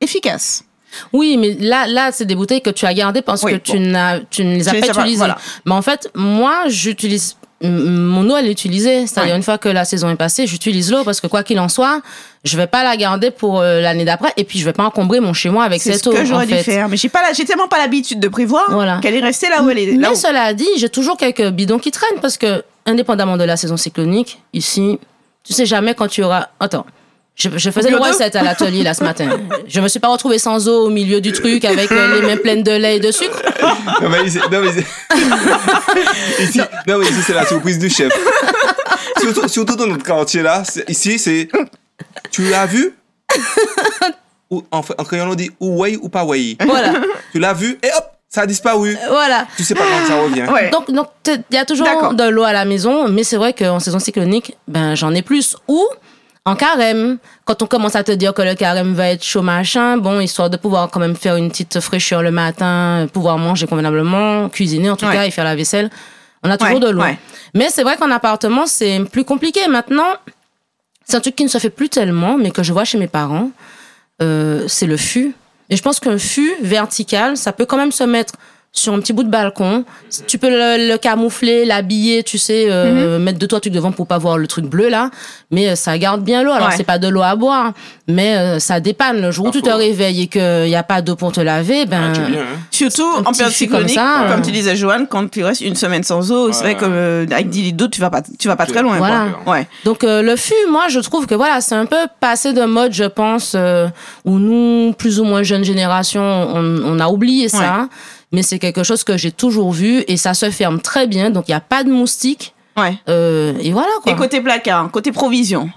efficace. 0.00 0.64
Oui, 1.12 1.36
mais 1.36 1.56
là, 1.60 1.86
là, 1.86 2.10
c'est 2.12 2.24
des 2.24 2.34
bouteilles 2.34 2.62
que 2.62 2.70
tu 2.70 2.86
as 2.86 2.94
gardées 2.94 3.22
parce 3.22 3.42
Oui, 3.42 3.52
que 3.52 3.56
tu, 3.58 3.78
n'as, 3.78 4.20
tu 4.30 4.44
ne 4.44 4.54
les 4.56 4.68
as 4.68 4.72
pas 4.72 4.78
utilisées. 4.78 5.16
voilà. 5.16 5.36
Mais 5.64 5.72
en 5.74 5.82
fait, 5.82 6.10
moi, 6.14 6.64
j'utilise 6.68 7.36
mon 7.60 8.30
eau, 8.30 8.36
elle 8.36 8.46
est 8.46 8.52
utilisée. 8.52 9.06
C'est-à-dire, 9.08 9.32
Ouais. 9.32 9.36
une 9.36 9.42
fois 9.42 9.58
que 9.58 9.68
la 9.68 9.84
saison 9.84 10.08
est 10.10 10.16
passée, 10.16 10.46
j'utilise 10.46 10.92
l'eau 10.92 11.02
parce 11.02 11.20
que 11.20 11.26
quoi 11.26 11.42
qu'il 11.42 11.58
en 11.58 11.68
soit, 11.68 12.00
je 12.44 12.56
vais 12.56 12.68
pas 12.68 12.84
la 12.84 12.96
garder 12.96 13.32
pour 13.32 13.58
euh, 13.60 13.80
l'année 13.80 14.04
d'après 14.04 14.32
et 14.36 14.44
puis 14.44 14.60
je 14.60 14.64
vais 14.64 14.72
pas 14.72 14.84
encombrer 14.84 15.18
mon 15.18 15.32
chez 15.32 15.50
moi 15.50 15.64
avec 15.64 15.82
C'est 15.82 15.94
cette 15.94 16.04
ce 16.04 16.08
eau. 16.10 16.12
que 16.12 16.24
j'aurais 16.24 16.46
dû 16.46 16.54
fait. 16.54 16.62
faire, 16.62 16.88
mais 16.88 16.96
j'ai 16.96 17.08
pas, 17.08 17.20
la- 17.20 17.32
j'ai 17.32 17.44
tellement 17.44 17.66
pas 17.66 17.78
l'habitude 17.78 18.20
de 18.20 18.28
prévoir 18.28 18.70
Voilà. 18.70 19.00
qu'elle 19.02 19.16
est 19.16 19.20
restée 19.20 19.48
là 19.48 19.62
où 19.64 19.70
elle 19.70 19.78
est. 19.80 19.86
Là 19.86 19.96
Mais 19.98 20.08
où- 20.10 20.14
cela 20.14 20.54
dit, 20.54 20.68
j'ai 20.76 20.88
toujours 20.88 21.16
quelques 21.16 21.48
bidons 21.50 21.80
qui 21.80 21.90
traînent 21.90 22.20
parce 22.22 22.36
que, 22.38 22.62
indépendamment 22.86 23.36
de 23.36 23.42
la 23.44 23.56
saison 23.56 23.76
cyclonique, 23.76 24.40
ici, 24.52 25.00
tu 25.42 25.52
sais 25.52 25.66
jamais 25.66 25.94
quand 25.94 26.06
tu 26.06 26.22
auras. 26.22 26.46
Attends. 26.60 26.86
Je, 27.38 27.48
je 27.56 27.70
faisais 27.70 27.90
le 27.90 27.98
recette 27.98 28.34
à 28.34 28.42
l'atelier 28.42 28.82
là 28.82 28.94
ce 28.94 29.04
matin. 29.04 29.28
Je 29.68 29.80
me 29.80 29.86
suis 29.86 30.00
pas 30.00 30.08
retrouvée 30.08 30.38
sans 30.38 30.68
eau 30.68 30.86
au 30.86 30.90
milieu 30.90 31.20
du 31.20 31.30
truc 31.32 31.64
avec 31.64 31.92
euh, 31.92 32.20
les 32.20 32.26
mains 32.26 32.36
pleines 32.36 32.64
de 32.64 32.72
lait 32.72 32.96
et 32.96 33.00
de 33.00 33.12
sucre. 33.12 33.40
Non, 34.02 34.08
mais 34.08 34.24
ici, 34.26 34.38
non, 34.50 34.60
mais 34.60 34.70
ici, 34.70 34.84
ici, 36.40 36.60
non, 36.86 36.98
mais 36.98 37.04
ici, 37.06 37.22
c'est 37.24 37.34
la 37.34 37.46
surprise 37.46 37.78
du 37.78 37.88
chef. 37.88 38.12
Surtout, 39.20 39.48
surtout 39.48 39.76
dans 39.76 39.86
notre 39.86 40.04
quartier 40.04 40.42
là, 40.42 40.62
ici, 40.88 41.18
c'est. 41.18 41.48
Tu 42.32 42.42
l'as 42.50 42.66
vu? 42.66 42.94
Ou, 44.50 44.64
en, 44.72 44.78
en 44.78 45.04
crayon, 45.04 45.26
on 45.30 45.34
dit 45.34 45.50
ou 45.60 45.78
way 45.82 45.96
ou 46.00 46.08
pas 46.08 46.24
way. 46.24 46.56
Voilà, 46.66 46.94
Tu 47.32 47.38
l'as 47.38 47.52
vu 47.52 47.78
et 47.82 47.88
hop, 47.96 48.04
ça 48.28 48.42
a 48.42 48.46
disparu. 48.46 48.96
voilà. 49.08 49.46
Tu 49.56 49.62
sais 49.62 49.74
pas 49.74 49.82
quand 49.84 50.06
ça 50.08 50.20
revient. 50.20 50.44
Ouais. 50.52 50.70
Donc, 50.70 50.90
donc 50.90 51.08
il 51.26 51.54
y 51.54 51.58
a 51.58 51.64
toujours 51.66 52.14
de 52.14 52.28
l'eau 52.28 52.44
à 52.44 52.52
la 52.52 52.64
maison, 52.64 53.08
mais 53.08 53.24
c'est 53.24 53.36
vrai 53.36 53.52
qu'en 53.52 53.78
saison 53.78 53.98
cyclonique, 53.98 54.56
ben 54.66 54.94
j'en 54.94 55.14
ai 55.14 55.22
plus. 55.22 55.56
Ou 55.68 55.84
en 56.48 56.56
carême, 56.56 57.18
quand 57.44 57.62
on 57.62 57.66
commence 57.66 57.94
à 57.96 58.02
te 58.04 58.12
dire 58.12 58.32
que 58.34 58.42
le 58.42 58.54
carême 58.54 58.94
va 58.94 59.08
être 59.08 59.22
chaud 59.24 59.42
machin, 59.42 59.96
bon, 59.98 60.20
histoire 60.20 60.50
de 60.50 60.56
pouvoir 60.56 60.90
quand 60.90 61.00
même 61.00 61.16
faire 61.16 61.36
une 61.36 61.48
petite 61.50 61.80
fraîcheur 61.80 62.22
le 62.22 62.30
matin, 62.30 63.06
pouvoir 63.12 63.38
manger 63.38 63.66
convenablement, 63.66 64.48
cuisiner 64.48 64.90
en 64.90 64.96
tout 64.96 65.06
Ouais. 65.06 65.12
cas 65.14 65.24
et 65.26 65.30
faire 65.30 65.44
la 65.44 65.54
vaisselle, 65.56 65.90
on 66.42 66.50
a 66.50 66.56
toujours 66.56 66.74
Ouais, 66.74 66.80
de 66.80 66.88
l'eau. 66.90 67.02
ouais. 67.02 67.18
Mais 67.54 67.68
c'est 67.70 67.82
vrai 67.82 67.96
qu'en 67.96 68.10
appartement, 68.10 68.66
c'est 68.66 69.00
plus 69.10 69.24
compliqué. 69.24 69.66
Maintenant, 69.68 70.14
c'est 71.04 71.16
un 71.16 71.20
truc 71.20 71.34
qui 71.36 71.44
ne 71.44 71.48
se 71.48 71.58
fait 71.58 71.70
plus 71.70 71.88
tellement, 71.88 72.36
mais 72.38 72.50
que 72.50 72.62
je 72.62 72.72
vois 72.72 72.84
chez 72.84 72.98
mes 72.98 73.08
parents, 73.08 73.50
euh, 74.22 74.64
c'est 74.68 74.86
le 74.86 74.96
fût. 74.96 75.34
Et 75.70 75.76
je 75.76 75.82
pense 75.82 76.00
qu'un 76.00 76.18
fût 76.18 76.54
vertical, 76.62 77.36
ça 77.36 77.52
peut 77.52 77.66
quand 77.66 77.76
même 77.76 77.92
se 77.92 78.04
mettre 78.04 78.34
sur 78.72 78.92
un 78.92 79.00
petit 79.00 79.12
bout 79.12 79.24
de 79.24 79.30
balcon. 79.30 79.84
Tu 80.28 80.38
peux 80.38 80.50
le, 80.50 80.90
le 80.92 80.98
camoufler, 80.98 81.64
l'habiller, 81.64 82.22
tu 82.22 82.38
sais, 82.38 82.66
euh, 82.70 83.18
mettre 83.18 83.38
deux 83.38 83.46
trois 83.48 83.58
trucs 83.60 83.72
devant 83.72 83.90
pour 83.90 84.06
pas 84.06 84.18
voir 84.18 84.38
le 84.38 84.46
truc 84.46 84.66
bleu 84.66 84.88
là. 84.88 85.10
Mais 85.50 85.68
euh, 85.70 85.74
ça 85.74 85.96
garde 85.98 86.22
bien 86.22 86.42
l'eau. 86.44 86.52
Alors 86.52 86.68
Ouais. 86.68 86.74
c'est 86.76 86.84
pas 86.84 86.98
de 86.98 87.08
l'eau 87.08 87.22
à 87.22 87.34
boire, 87.34 87.72
mais 88.06 88.36
euh, 88.36 88.58
ça 88.60 88.78
dépanne. 88.78 89.20
Le 89.20 89.30
jour 89.32 89.46
où 89.46 89.50
tu 89.50 89.62
te 89.62 89.70
faux. 89.70 89.76
réveilles 89.76 90.22
et 90.22 90.26
qu'il 90.28 90.68
y 90.68 90.76
a 90.76 90.82
pas 90.82 91.02
d'eau 91.02 91.16
pour 91.16 91.32
te 91.32 91.40
laver, 91.40 91.86
ben 91.86 92.12
Ah, 92.14 92.18
bien, 92.28 92.40
hein. 92.40 92.44
Surtout 92.70 93.02
en 93.24 93.32
période 93.32 93.52
fût 93.52 93.66
comme 93.66 93.88
cyclonique, 93.88 93.94
ça, 93.94 94.26
comme 94.30 94.40
euh. 94.40 94.44
tu 94.44 94.52
disais, 94.52 94.76
Joanne, 94.76 95.06
quand 95.08 95.28
tu 95.28 95.42
restes 95.42 95.62
une 95.62 95.74
semaine 95.74 96.04
sans 96.04 96.30
eau, 96.30 96.52
c'est 96.52 96.64
Ouais. 96.64 96.74
vrai 96.74 96.80
que 96.80 96.84
euh, 96.88 97.26
avec 97.32 97.48
10 97.48 97.62
litres 97.62 97.76
d'eau, 97.78 97.88
tu 97.88 98.00
vas 98.00 98.10
pas, 98.10 98.22
tu 98.38 98.46
vas 98.46 98.56
pas 98.56 98.66
très 98.66 98.82
loin. 98.82 98.98
Voilà. 98.98 99.26
Quoi. 99.44 99.54
Ouais. 99.54 99.66
Donc 99.84 100.04
euh, 100.04 100.22
le 100.22 100.36
fût, 100.36 100.54
moi 100.70 100.84
je 100.88 101.00
trouve 101.00 101.26
que 101.26 101.34
voilà, 101.34 101.60
c'est 101.60 101.74
un 101.74 101.86
peu 101.86 101.96
passé 102.20 102.52
de 102.52 102.64
mode, 102.64 102.92
je 102.92 103.04
pense, 103.04 103.54
euh, 103.56 103.88
où 104.24 104.38
nous, 104.38 104.92
plus 104.92 105.18
ou 105.18 105.24
moins 105.24 105.42
jeune 105.42 105.64
génération, 105.64 106.20
on, 106.22 106.82
on 106.84 107.00
a 107.00 107.08
oublié 107.08 107.48
ça. 107.48 107.88
Mais 108.32 108.42
c'est 108.42 108.58
quelque 108.58 108.82
chose 108.82 109.04
que 109.04 109.16
j'ai 109.16 109.32
toujours 109.32 109.72
vu 109.72 110.04
et 110.06 110.16
ça 110.16 110.34
se 110.34 110.50
ferme 110.50 110.80
très 110.80 111.06
bien, 111.06 111.30
donc 111.30 111.48
il 111.48 111.52
n'y 111.52 111.56
a 111.56 111.60
pas 111.60 111.82
de 111.84 111.90
moustiques. 111.90 112.54
Ouais. 112.76 112.96
euh, 113.08 113.54
et 113.60 113.72
voilà 113.72 113.88
quoi. 114.02 114.12
Et 114.12 114.16
côté 114.16 114.40
placard, 114.40 114.90
côté 114.90 115.10
provision, 115.12 115.68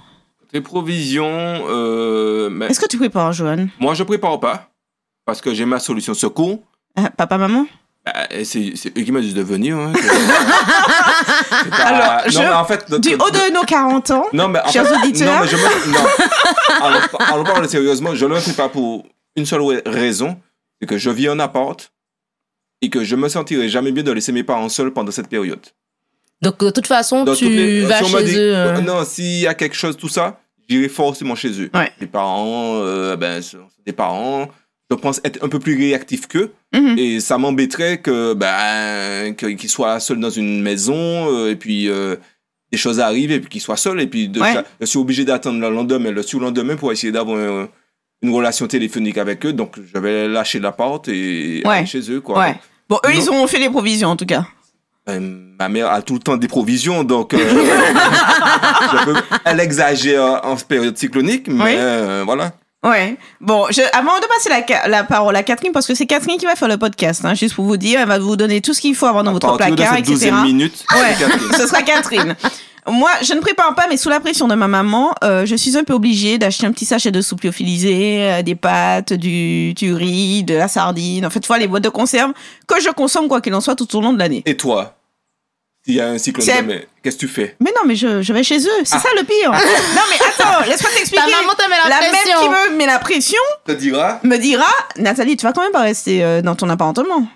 Les 0.54 0.62
provisions, 0.62 1.26
euh, 1.70 2.50
mais 2.52 2.68
est-ce 2.68 2.80
que 2.80 2.88
tu 2.88 2.98
prépares, 2.98 3.34
Joanne 3.34 3.70
moi 3.80 3.94
je 3.96 4.04
prépare 4.04 4.40
pas 4.40 4.68
parce 5.26 5.40
que 5.42 5.54
j'ai 5.54 5.66
ma 5.66 5.80
solution 5.80 6.14
secours. 6.14 6.60
Euh, 7.00 7.04
Papa, 7.18 7.38
maman? 7.38 7.66
Bah, 8.06 8.14
et 8.32 8.44
c'est 8.44 8.74
eux 8.98 9.02
qui 9.04 9.12
m'ont 9.12 9.20
dit 9.22 9.34
de 9.34 9.42
venir. 9.44 9.78
Hein, 9.78 9.94
pas- 11.70 11.78
Alors, 11.84 12.24
non, 12.26 12.30
je- 12.32 12.40
mais 12.40 12.50
en 12.50 12.66
fait, 12.66 12.92
Du 13.00 13.14
haut 13.16 13.30
de 13.30 13.54
nos 13.54 13.62
40 13.64 14.12
ans, 14.12 14.26
Non, 14.34 14.48
mais 14.48 14.60
en 14.60 14.68
Chers 14.72 14.88
fait, 14.88 14.96
auditeurs. 14.98 15.34
Non, 15.36 15.42
mais 15.42 15.48
je 15.48 15.56
me. 15.56 15.94
Non. 15.94 17.46
Alors, 17.46 17.70
sérieusement, 17.70 18.16
je 18.16 18.26
ne 18.26 18.34
le 18.34 18.40
fais 18.40 18.54
pas 18.54 18.70
pour 18.70 19.06
une 19.36 19.46
seule 19.46 19.82
raison 19.86 20.38
c'est 20.80 20.88
que 20.88 20.98
je 20.98 21.10
vis 21.12 21.30
en 21.30 21.38
appart 21.40 21.92
et 22.82 22.90
que 22.90 23.04
je 23.04 23.16
me 23.16 23.30
sentirai 23.30 23.70
jamais 23.70 23.92
bien 23.92 24.04
de 24.04 24.12
laisser 24.12 24.32
mes 24.32 24.44
parents 24.44 24.70
seuls 24.70 24.92
pendant 24.92 25.12
cette 25.12 25.28
période. 25.28 25.60
Donc 26.42 26.60
de 26.60 26.72
toute 26.72 26.88
façon, 26.88 27.24
tu 27.36 27.50
les- 27.50 27.82
vas 27.82 28.04
si 28.04 28.12
chez 28.12 28.24
dit- 28.24 28.36
eux. 28.38 28.56
euh, 28.56 28.82
Non, 28.82 29.04
s'il 29.06 29.40
y 29.42 29.48
a 29.48 29.54
quelque 29.54 29.76
chose, 29.76 29.96
tout 29.96 30.08
ça, 30.10 30.40
j'irai 30.68 30.90
forcément 30.90 31.36
chez 31.36 31.52
eux. 31.62 31.70
Ouais. 31.74 31.92
Les 32.00 32.08
parents, 32.08 32.80
euh, 32.82 33.16
ben, 33.16 33.42
des 33.86 33.94
parents. 33.94 34.48
Je 34.90 34.96
pense 34.98 35.22
être 35.24 35.42
un 35.44 35.48
peu 35.48 35.60
plus 35.60 35.78
réactif 35.78 36.28
qu'eux. 36.28 36.52
Mhm. 36.74 36.98
Et 36.98 37.20
ça 37.22 37.38
m'embêterait 37.38 38.00
que, 38.00 38.34
ben, 38.34 39.34
qu'ils 39.36 39.70
soient 39.70 40.00
seuls 40.02 40.20
dans 40.20 40.30
une 40.32 40.62
maison 40.62 40.96
euh, 41.32 41.50
et 41.52 41.56
puis 41.56 41.88
euh, 41.88 42.16
des 42.72 42.78
choses 42.78 43.00
arrivent 43.00 43.32
et 43.32 43.40
puis 43.40 43.48
qu'ils 43.50 43.62
soient 43.62 43.78
seuls. 43.78 44.02
Et 44.02 44.08
puis 44.08 44.28
de, 44.28 44.42
Ouais. 44.42 44.56
je 44.82 44.86
suis 44.88 44.98
obligé 45.00 45.24
d'attendre 45.24 45.60
le 45.62 45.70
lendemain, 45.74 46.12
le 46.12 46.24
surlendemain 46.24 46.76
pour 46.76 46.92
essayer 46.92 47.12
d'avoir 47.14 47.38
un- 47.38 47.70
une 48.24 48.34
relation 48.34 48.68
téléphonique 48.68 49.18
avec 49.18 49.46
eux. 49.46 49.54
Donc 49.54 49.78
je 49.82 49.98
vais 50.00 50.28
lâcher 50.28 50.60
la 50.60 50.72
porte 50.72 51.08
et 51.08 51.62
Ouais. 51.66 51.78
aller 51.78 51.86
chez 51.86 52.12
eux. 52.12 52.20
Quoi. 52.20 52.56
Bon, 52.92 53.00
eux, 53.06 53.14
Non. 53.14 53.16
ils 53.22 53.30
ont 53.32 53.48
fait 53.48 53.58
les 53.60 53.70
provisions 53.70 54.10
en 54.10 54.16
tout 54.18 54.26
cas. 54.26 54.44
Ben, 55.08 55.22
ma 55.58 55.70
mère 55.70 55.90
a 55.90 56.02
tout 56.02 56.14
le 56.16 56.20
temps 56.20 56.36
des 56.36 56.50
provisions, 56.50 57.04
donc 57.06 57.34
euh, 57.34 57.38
peux- 59.06 59.16
elle 59.46 59.60
exagère 59.62 60.42
en 60.44 60.56
période 60.58 60.98
cyclonique, 60.98 61.48
mais 61.48 61.64
Oui. 61.64 61.72
euh, 61.78 62.24
voilà. 62.26 62.52
Ouais. 62.84 63.16
Bon, 63.40 63.68
je, 63.70 63.82
avant 63.98 64.18
de 64.20 64.26
passer 64.26 64.90
la, 64.90 65.04
parole 65.04 65.36
à 65.36 65.44
Catherine, 65.44 65.72
parce 65.72 65.88
que 65.88 65.96
c'est 65.96 66.06
Catherine 66.06 66.38
qui 66.38 66.46
va 66.46 66.56
faire 66.56 66.68
le 66.68 66.78
podcast, 66.78 67.24
hein, 67.24 67.34
juste 67.34 67.56
pour 67.56 67.64
vous 67.66 67.78
dire, 67.78 68.00
elle 68.02 68.08
va 68.08 68.20
vous 68.20 68.36
donner 68.36 68.60
tout 68.60 68.74
ce 68.74 68.82
qu'il 68.82 68.94
faut 68.96 69.06
avoir 69.06 69.24
dans 69.24 69.30
À 69.30 69.34
votre 69.34 69.48
partir 69.48 69.68
de 69.72 69.76
placard, 69.76 69.96
cette 69.96 70.10
etc. 70.10 70.14
douzième 70.14 70.44
minute, 70.44 70.84
Ouais, 70.94 71.16
ce 71.58 71.68
sera 71.68 71.82
Catherine. 71.84 72.36
Moi, 72.88 73.12
je 73.22 73.34
ne 73.34 73.40
prépare 73.40 73.76
pas, 73.76 73.86
mais 73.88 73.96
sous 73.98 74.10
la 74.10 74.20
pression 74.20 74.48
de 74.48 74.56
ma 74.56 74.68
maman, 74.68 75.14
euh, 75.24 75.46
je 75.46 75.56
suis 75.56 75.78
un 75.78 75.84
peu 75.84 75.94
obligée 75.94 76.38
d'acheter 76.40 76.66
un 76.66 76.72
petit 76.72 76.86
sachet 76.86 77.12
de 77.12 77.22
soupe 77.22 77.44
lyophilisée, 77.44 78.24
euh, 78.24 78.42
des 78.42 78.56
pâtes, 78.56 79.14
du, 79.14 79.74
du 79.76 79.94
riz, 79.94 80.44
de 80.44 80.56
la 80.56 80.68
sardine. 80.68 81.26
En 81.26 81.30
fait, 81.30 81.40
tu 81.40 81.48
vois, 81.48 81.60
les 81.60 81.68
boîtes 81.68 81.84
de 81.84 81.90
conserve 81.90 82.32
que 82.68 82.82
je 82.82 82.90
consomme, 82.90 83.28
quoi 83.28 83.40
qu'il 83.42 83.54
en 83.54 83.62
soit, 83.62 83.76
tout 83.76 83.96
au 83.96 84.02
long 84.02 84.14
de 84.14 84.20
l'année. 84.20 84.42
Et 84.48 84.58
toi, 84.58 84.96
s'il 85.86 85.96
y 85.96 86.02
a 86.02 86.08
un 86.10 86.18
cyclone 86.18 86.46
demain, 86.48 86.80
qu'est-ce 87.04 87.16
que 87.18 87.22
tu 87.22 87.28
fais? 87.28 87.56
Mais 87.60 87.72
non, 87.76 87.82
mais 87.86 87.96
je, 87.96 88.22
je 88.24 88.34
vais 88.34 88.44
chez 88.44 88.60
eux. 88.60 88.82
C'est 88.84 88.96
Ah. 88.96 89.00
ça 89.00 89.10
le 89.16 89.24
pire. 89.24 89.52
non, 89.52 90.02
mais 90.10 90.18
attends, 90.28 90.66
laisse-moi 90.68 90.92
t'expliquer. 90.96 91.24
Ta 91.24 91.30
maman 91.42 91.54
te 91.54 91.70
met 91.70 91.76
la 91.84 91.90
La 91.90 91.98
pression. 91.98 92.52
même 92.52 92.66
qui 92.68 92.72
me 92.72 92.78
met 92.78 92.86
la 92.88 93.00
pression 93.00 93.40
Te 93.66 93.72
dira 93.74 94.20
me 94.24 94.38
dira 94.38 94.66
Nathalie, 94.98 95.38
tu 95.38 95.46
vas 95.46 95.54
quand 95.54 95.62
même 95.64 95.72
pas 95.72 95.82
rester 95.82 96.24
euh, 96.24 96.42
dans 96.42 96.56
ton 96.56 96.70
appartement. 96.70 97.28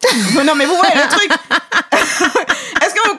non, 0.44 0.54
mais 0.54 0.64
vous 0.66 0.76
voyez 0.76 0.94
le 0.94 1.08
truc. 1.10 1.30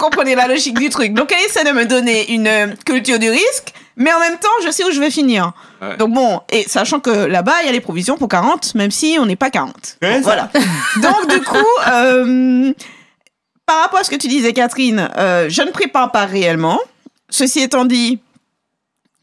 Comprenez 0.10 0.36
la 0.36 0.48
logique 0.48 0.80
du 0.80 0.90
truc 0.90 1.14
Donc, 1.14 1.32
elle 1.32 1.46
essaie 1.46 1.64
de 1.64 1.72
me 1.72 1.86
donner 1.86 2.32
une 2.34 2.48
euh, 2.48 2.68
culture 2.86 3.20
du 3.20 3.30
risque, 3.30 3.74
mais 3.96 4.12
en 4.12 4.20
même 4.20 4.38
temps, 4.40 4.48
je 4.66 4.72
sais 4.72 4.84
où 4.84 4.92
je 4.92 5.00
vais 5.00 5.12
finir. 5.12 5.52
Ouais. 5.82 5.98
Donc, 5.98 6.14
bon, 6.14 6.42
et 6.52 6.64
sachant 6.68 7.00
que 7.00 7.10
là-bas, 7.12 7.54
il 7.62 7.66
y 7.68 7.70
a 7.70 7.72
les 7.72 7.80
provisions 7.82 8.18
pour 8.18 8.28
40, 8.30 8.74
même 8.76 8.92
si 8.92 9.18
on 9.20 9.26
n'est 9.26 9.36
pas 9.36 9.50
40. 9.50 9.98
Ouais, 10.02 10.16
ça. 10.16 10.20
voilà. 10.22 10.50
Donc, 11.02 11.30
du 11.30 11.42
coup, 11.42 11.58
euh, 11.92 12.74
par 13.66 13.82
rapport 13.84 14.00
à 14.00 14.04
ce 14.04 14.10
que 14.10 14.16
tu 14.16 14.28
disais, 14.28 14.52
Catherine, 14.54 15.10
euh, 15.18 15.48
je 15.50 15.62
ne 15.62 15.70
prépare 15.72 16.12
pas 16.12 16.26
réellement. 16.26 16.80
Ceci 17.30 17.60
étant 17.60 17.86
dit, 17.86 18.20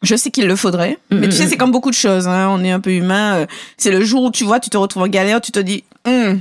je 0.02 0.14
sais 0.14 0.30
qu'il 0.30 0.46
le 0.46 0.54
faudrait. 0.56 0.98
Mais 1.10 1.28
tu 1.28 1.32
sais, 1.36 1.48
c'est 1.48 1.56
comme 1.56 1.72
beaucoup 1.72 1.90
de 1.90 1.96
choses. 1.96 2.28
hein, 2.28 2.48
On 2.50 2.62
est 2.62 2.70
un 2.70 2.80
peu 2.80 2.90
humain. 2.90 3.38
euh, 3.38 3.46
C'est 3.76 3.90
le 3.90 4.04
jour 4.04 4.22
où 4.24 4.30
tu 4.30 4.44
vois, 4.44 4.60
tu 4.60 4.70
te 4.70 4.76
retrouves 4.76 5.02
en 5.02 5.08
galère, 5.08 5.40
tu 5.40 5.50
te 5.52 5.58
dis, 5.58 5.82
Hum, 6.06 6.40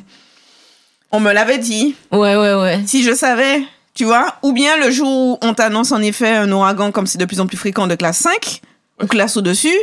on 1.12 1.20
me 1.20 1.32
l'avait 1.32 1.58
dit. 1.58 1.96
Ouais, 2.12 2.36
ouais, 2.36 2.54
ouais. 2.54 2.82
Si 2.86 3.02
je 3.04 3.14
savais, 3.16 3.62
tu 3.96 4.04
vois. 4.06 4.36
Ou 4.44 4.54
bien 4.54 4.78
le 4.78 4.92
jour 4.92 5.08
où 5.08 5.38
on 5.42 5.54
t'annonce 5.56 5.92
en 5.92 6.02
effet 6.02 6.36
un 6.36 6.52
ouragan, 6.52 6.92
comme 6.92 7.08
c'est 7.08 7.18
de 7.18 7.26
plus 7.26 7.40
en 7.40 7.48
plus 7.48 7.58
fréquent, 7.58 7.88
de 7.88 7.96
classe 7.96 8.18
5, 8.20 8.62
ou 9.02 9.08
classe 9.08 9.36
au-dessus. 9.38 9.76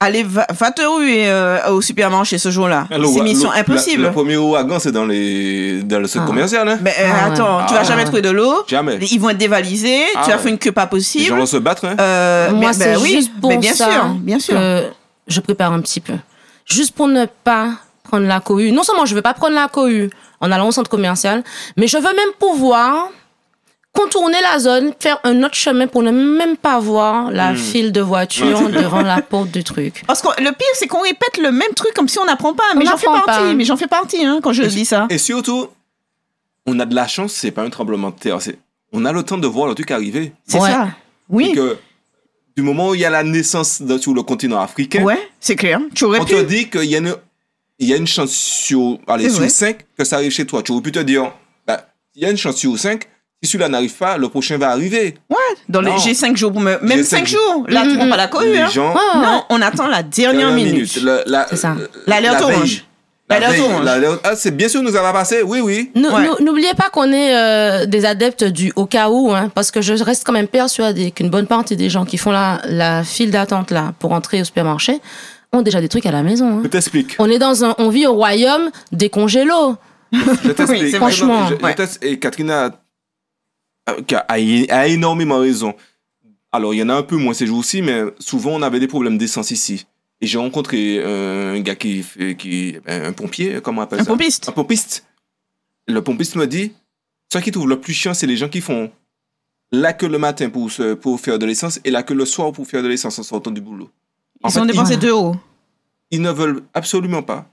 Allez, 0.00 0.24
va, 0.24 0.44
va 0.50 0.72
te 0.72 0.82
ruer 0.82 1.28
euh, 1.28 1.70
au 1.70 1.80
supermarché 1.80 2.36
ce 2.36 2.50
jour-là. 2.50 2.88
Le- 2.90 3.06
C'est 3.06 3.20
mission 3.22 3.52
le- 3.52 3.58
impossible. 3.58 4.02
la- 4.02 4.08
Le 4.08 4.12
premier 4.14 4.36
ouragan, 4.36 4.80
c'est 4.80 4.90
dans, 4.90 5.04
les, 5.06 5.80
dans 5.84 6.00
le 6.00 6.08
centre 6.08 6.24
Ah. 6.24 6.26
commercial. 6.26 6.68
Hein? 6.68 6.78
Mais 6.82 6.90
euh, 6.98 7.04
Ah 7.08 7.28
ouais. 7.28 7.32
attends, 7.34 7.66
tu 7.68 7.74
vas 7.74 7.80
Ah 7.80 7.84
jamais 7.84 8.00
ouais. 8.00 8.04
trouver 8.06 8.22
de 8.22 8.30
l'eau. 8.30 8.64
Jamais. 8.66 8.98
Ils 9.00 9.20
vont 9.20 9.30
être 9.30 9.38
dévalisés. 9.38 10.02
Ah 10.16 10.22
tu 10.24 10.30
vas 10.30 10.36
ouais. 10.38 10.42
faire 10.42 10.50
une 10.52 10.58
queue 10.58 10.72
pas 10.72 10.82
Les 10.84 10.88
possible. 10.90 11.24
gens 11.26 11.36
vont 11.36 11.46
se 11.46 11.56
battre. 11.58 11.84
Hein? 11.84 11.94
Euh, 12.00 12.50
Moi, 12.50 12.70
mais- 12.70 12.72
c'est 12.72 12.94
ben 12.94 13.00
oui, 13.00 13.10
juste 13.12 13.30
pour 13.40 13.50
mais 13.50 13.58
bien 13.58 13.74
ça 13.74 13.92
sûr, 13.92 14.04
bien 14.14 14.40
sûr. 14.40 14.54
que 14.56 14.86
je 15.28 15.38
prépare 15.40 15.72
un 15.72 15.80
petit 15.80 16.00
peu. 16.00 16.14
Juste 16.66 16.96
pour 16.96 17.06
ne 17.06 17.26
pas 17.44 17.70
prendre 18.02 18.26
la 18.26 18.40
cohue. 18.40 18.72
Non 18.72 18.82
seulement 18.82 19.06
je 19.06 19.12
ne 19.12 19.18
vais 19.18 19.22
pas 19.22 19.34
prendre 19.34 19.54
la 19.54 19.68
cohue 19.68 20.10
en 20.40 20.50
allant 20.50 20.68
au 20.68 20.72
centre 20.72 20.90
commercial, 20.90 21.42
mais 21.76 21.86
je 21.86 21.96
veux 21.96 22.02
même 22.02 22.32
pouvoir 22.38 23.08
contourner 23.92 24.38
la 24.40 24.58
zone, 24.58 24.92
faire 24.98 25.18
un 25.22 25.42
autre 25.42 25.54
chemin 25.54 25.86
pour 25.86 26.02
ne 26.02 26.10
même 26.10 26.56
pas 26.56 26.78
voir 26.78 27.30
la 27.30 27.52
Hmm. 27.52 27.56
file 27.56 27.92
de 27.92 28.00
voitures 28.00 28.70
devant 28.70 29.02
la 29.02 29.20
porte 29.30 29.50
du 29.50 29.62
truc. 29.64 30.02
Parce 30.06 30.22
que 30.22 30.28
le 30.42 30.50
pire, 30.52 30.66
c'est 30.74 30.86
qu'on 30.86 31.02
répète 31.02 31.36
le 31.38 31.52
même 31.52 31.72
truc 31.76 31.92
comme 31.94 32.08
si 32.08 32.18
on 32.18 32.24
n'apprend 32.24 32.54
pas. 32.54 32.62
Mais 32.76 32.86
j'en 32.86 32.96
fais 32.96 33.06
partie. 33.06 33.26
pas. 33.26 33.52
Mais 33.54 33.64
j'en 33.64 33.76
fais 33.76 33.86
partie 33.86 34.24
hein, 34.24 34.40
quand 34.42 34.52
je 34.54 34.62
dis 34.62 34.86
ça. 34.86 35.06
Et 35.10 35.18
surtout, 35.18 35.68
on 36.66 36.78
a 36.80 36.86
de 36.86 36.94
la 36.94 37.06
chance, 37.06 37.32
c'est 37.32 37.50
pas 37.50 37.62
un 37.62 37.70
tremblement 37.70 38.08
de 38.10 38.14
terre. 38.16 38.40
c'est- 38.40 38.58
On 38.94 39.04
a 39.04 39.12
le 39.12 39.22
temps 39.22 39.38
de 39.38 39.46
voir 39.46 39.68
le 39.68 39.74
truc 39.74 39.90
arriver. 39.90 40.32
C'est 40.46 40.58
Ouais. 40.60 40.70
ça. 40.70 40.88
Oui. 41.28 41.50
Et 41.50 41.54
que 41.54 41.76
du 42.56 42.62
moment 42.62 42.88
où 42.90 42.94
il 42.94 43.00
y 43.00 43.04
a 43.04 43.10
la 43.10 43.22
naissance 43.22 43.80
de- 43.82 43.98
sur 43.98 44.14
le 44.14 44.22
continent 44.22 44.60
africain, 44.60 45.02
Ouais, 45.02 45.30
c'est 45.40 45.56
clair. 45.56 45.80
Tu 45.94 46.04
aurais 46.04 46.20
on 46.20 46.24
pu. 46.24 46.34
te 46.34 46.40
dit 46.42 46.68
qu'il 46.70 46.84
y 46.84 46.94
a 46.94 46.98
une, 46.98 47.14
il 47.82 47.88
y 47.88 47.94
a 47.94 47.96
une 47.96 48.06
chance 48.06 48.30
sur, 48.32 48.98
allez, 49.08 49.28
sur 49.28 49.40
vrai. 49.40 49.48
5 49.48 49.76
que 49.98 50.04
ça 50.04 50.16
arrive 50.16 50.30
chez 50.32 50.46
toi. 50.46 50.62
Tu 50.62 50.72
aurais 50.72 50.82
pu 50.82 50.92
te 50.92 50.98
dire, 51.00 51.32
bah, 51.66 51.86
il 52.14 52.22
y 52.22 52.24
a 52.26 52.30
une 52.30 52.36
chance 52.36 52.56
sur 52.56 52.78
5, 52.78 53.02
si 53.42 53.50
celui-là 53.50 53.68
n'arrive 53.68 53.94
pas, 53.94 54.16
le 54.16 54.28
prochain 54.28 54.56
va 54.56 54.70
arriver. 54.70 55.14
Dans 55.68 55.80
les 55.80 55.90
Non. 55.90 55.98
j'ai 55.98 56.14
5 56.14 56.36
jours 56.36 56.52
pour 56.52 56.60
me. 56.60 56.78
Même 56.80 56.98
J'ai 56.98 57.04
5 57.04 57.18
cinq 57.18 57.26
jours. 57.26 57.64
Là, 57.68 57.82
tu 57.82 57.88
Mm, 57.90 57.96
prends 57.96 58.06
mm. 58.06 58.10
pas 58.10 58.16
la 58.16 58.28
cohue. 58.28 58.52
Les 58.52 58.58
Hein. 58.60 58.68
gens, 58.68 58.94
Non, 59.16 59.44
on 59.50 59.60
attend 59.62 59.86
la 59.88 60.02
dernière 60.02 60.48
dernière 60.48 60.54
minute. 60.72 61.00
La- 61.26 61.46
C'est 61.50 61.56
ça. 61.56 61.76
L'alerte 62.06 62.40
la 62.40 62.46
orange. 62.46 62.84
Ah, 64.24 64.36
c'est 64.36 64.54
bien 64.54 64.68
sûr, 64.68 64.82
nous 64.82 64.94
avons 64.94 65.12
passé. 65.12 65.42
Oui, 65.42 65.60
oui. 65.60 65.90
Nou- 65.94 66.10
Ouais. 66.10 66.26
nou- 66.26 66.44
N'oubliez 66.44 66.74
pas 66.74 66.90
qu'on 66.90 67.10
est 67.12 67.34
euh, 67.34 67.86
des 67.86 68.04
adeptes 68.04 68.44
du 68.44 68.72
au 68.76 68.84
cas 68.86 69.08
où, 69.08 69.32
hein, 69.32 69.50
parce 69.54 69.70
que 69.70 69.80
je 69.80 69.94
reste 70.04 70.24
quand 70.24 70.32
même 70.32 70.48
persuadée 70.48 71.10
qu'une 71.12 71.30
bonne 71.30 71.46
partie 71.46 71.76
des 71.76 71.88
gens 71.88 72.04
qui 72.04 72.18
font 72.18 72.30
la, 72.30 72.60
la 72.66 73.04
file 73.04 73.30
d'attente 73.30 73.70
là 73.70 73.94
pour 73.98 74.12
entrer 74.12 74.42
au 74.42 74.44
supermarché 74.44 75.00
ont 75.52 75.62
déjà 75.62 75.80
des 75.80 75.88
trucs 75.88 76.06
à 76.06 76.10
la 76.12 76.22
maison. 76.22 76.58
hein. 76.58 76.60
Je 76.62 76.68
t'explique. 76.68 77.16
On 77.18 77.28
est 77.30 77.38
dans 77.38 77.64
un, 77.64 77.74
on 77.78 77.88
vit 77.90 78.06
au 78.06 78.14
royaume 78.14 78.70
des 78.90 79.10
congélos. 79.10 79.76
Je 80.12 80.50
t'explique. 80.50 80.82
Oui, 80.82 80.90
c'est 80.90 80.98
vrai. 80.98 81.10
Franchement, 81.12 81.48
Je- 81.48 81.56
je 81.56 81.62
ouais. 81.62 81.74
t'ex- 81.74 81.98
Et 82.02 82.18
Catherine 82.18 82.50
a, 82.50 82.64
a, 83.86 83.92
a- 84.28 84.34
a 84.34 84.86
énormément 84.88 85.38
raison. 85.38 85.74
Alors, 86.52 86.74
il 86.74 86.78
y 86.78 86.82
en 86.82 86.88
a 86.88 86.94
un 86.94 87.02
peu 87.02 87.16
moins 87.16 87.34
ces 87.34 87.46
jours-ci, 87.46 87.82
mais 87.82 88.02
souvent, 88.18 88.50
on 88.52 88.62
avait 88.62 88.80
des 88.80 88.86
problèmes 88.88 89.16
d'essence 89.18 89.50
ici. 89.50 89.86
Et 90.20 90.26
j'ai 90.26 90.38
rencontré 90.38 90.98
euh, 91.00 91.54
un 91.56 91.60
gars 91.60 91.74
qui 91.74 92.02
fait, 92.02 92.36
qui, 92.36 92.76
ben, 92.84 93.06
un 93.06 93.12
pompier, 93.12 93.60
comment 93.62 93.80
on 93.80 93.84
appelle 93.84 94.00
Un 94.00 94.04
ça? 94.04 94.10
pompiste. 94.10 94.48
Un 94.48 94.52
pompiste. 94.52 95.04
Le 95.88 96.00
pompiste 96.02 96.36
me 96.36 96.46
dit, 96.46 96.72
ce 97.32 97.38
qui 97.38 97.50
trouve 97.50 97.68
le 97.68 97.80
plus 97.80 97.92
chiant, 97.94 98.14
c'est 98.14 98.26
les 98.26 98.36
gens 98.36 98.48
qui 98.48 98.60
font 98.60 98.90
la 99.72 99.92
queue 99.94 100.08
le 100.08 100.18
matin 100.18 100.48
pour, 100.50 100.70
se- 100.70 100.94
pour 100.94 101.18
faire 101.18 101.38
de 101.38 101.46
l'essence 101.46 101.80
et 101.84 101.90
la 101.90 102.02
queue 102.02 102.14
le 102.14 102.26
soir 102.26 102.52
pour 102.52 102.66
faire 102.66 102.82
de 102.82 102.88
l'essence 102.88 103.18
en 103.18 103.22
sortant 103.22 103.50
du 103.50 103.60
boulot. 103.62 103.90
En 104.42 104.48
Ils 104.48 104.52
fait, 104.52 104.60
ont 104.60 104.64
dépensé 104.66 104.94
ils- 104.94 104.98
2 104.98 105.10
euros. 105.10 105.36
ils 106.10 106.20
ne 106.20 106.30
veulent 106.30 106.62
absolument 106.74 107.22
pas 107.22 107.46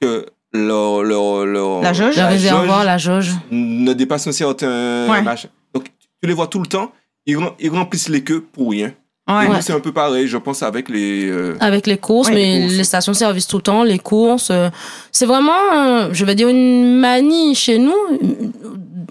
que 0.00 0.26
leur, 0.52 1.02
leur, 1.02 1.44
leur, 1.44 1.82
La 1.82 1.92
jauge 1.92 2.14
Le 2.16 2.22
La 2.22 2.28
réservoir, 2.28 2.84
la 2.84 2.98
jauge. 2.98 3.32
ne 3.50 3.92
dépasse 3.92 4.26
un 4.26 4.32
certain 4.32 5.08
Ouais. 5.10 5.22
machin. 5.22 5.48
Donc, 5.74 5.84
tu 6.22 6.26
les 6.28 6.32
vois 6.34 6.46
tout 6.46 6.60
le 6.60 6.66
temps, 6.66 6.92
ils, 7.26 7.36
rem- 7.36 7.52
ils 7.60 7.70
remplissent 7.70 8.08
les 8.08 8.22
queues 8.24 8.40
pour 8.40 8.70
rien. 8.70 8.92
Ouais. 9.28 9.60
C'est 9.60 9.74
un 9.74 9.80
peu 9.80 9.92
pareil, 9.92 10.26
je 10.26 10.38
pense, 10.38 10.62
avec 10.62 10.88
les. 10.88 11.26
euh, 11.28 11.54
avec 11.60 11.86
les 11.86 11.98
courses, 11.98 12.28
Ouais, 12.28 12.34
mais 12.34 12.58
les 12.60 12.76
les, 12.78 12.84
stations-service 12.84 13.46
tout 13.46 13.58
le 13.58 13.62
temps, 13.62 13.82
les 13.82 13.98
courses. 13.98 14.48
euh, 14.50 14.70
c'est 15.12 15.26
vraiment, 15.26 15.52
euh, 15.74 16.08
je 16.12 16.24
vais 16.24 16.34
dire, 16.34 16.48
une 16.48 16.98
manie 16.98 17.54
chez 17.54 17.78
nous. 17.78 17.92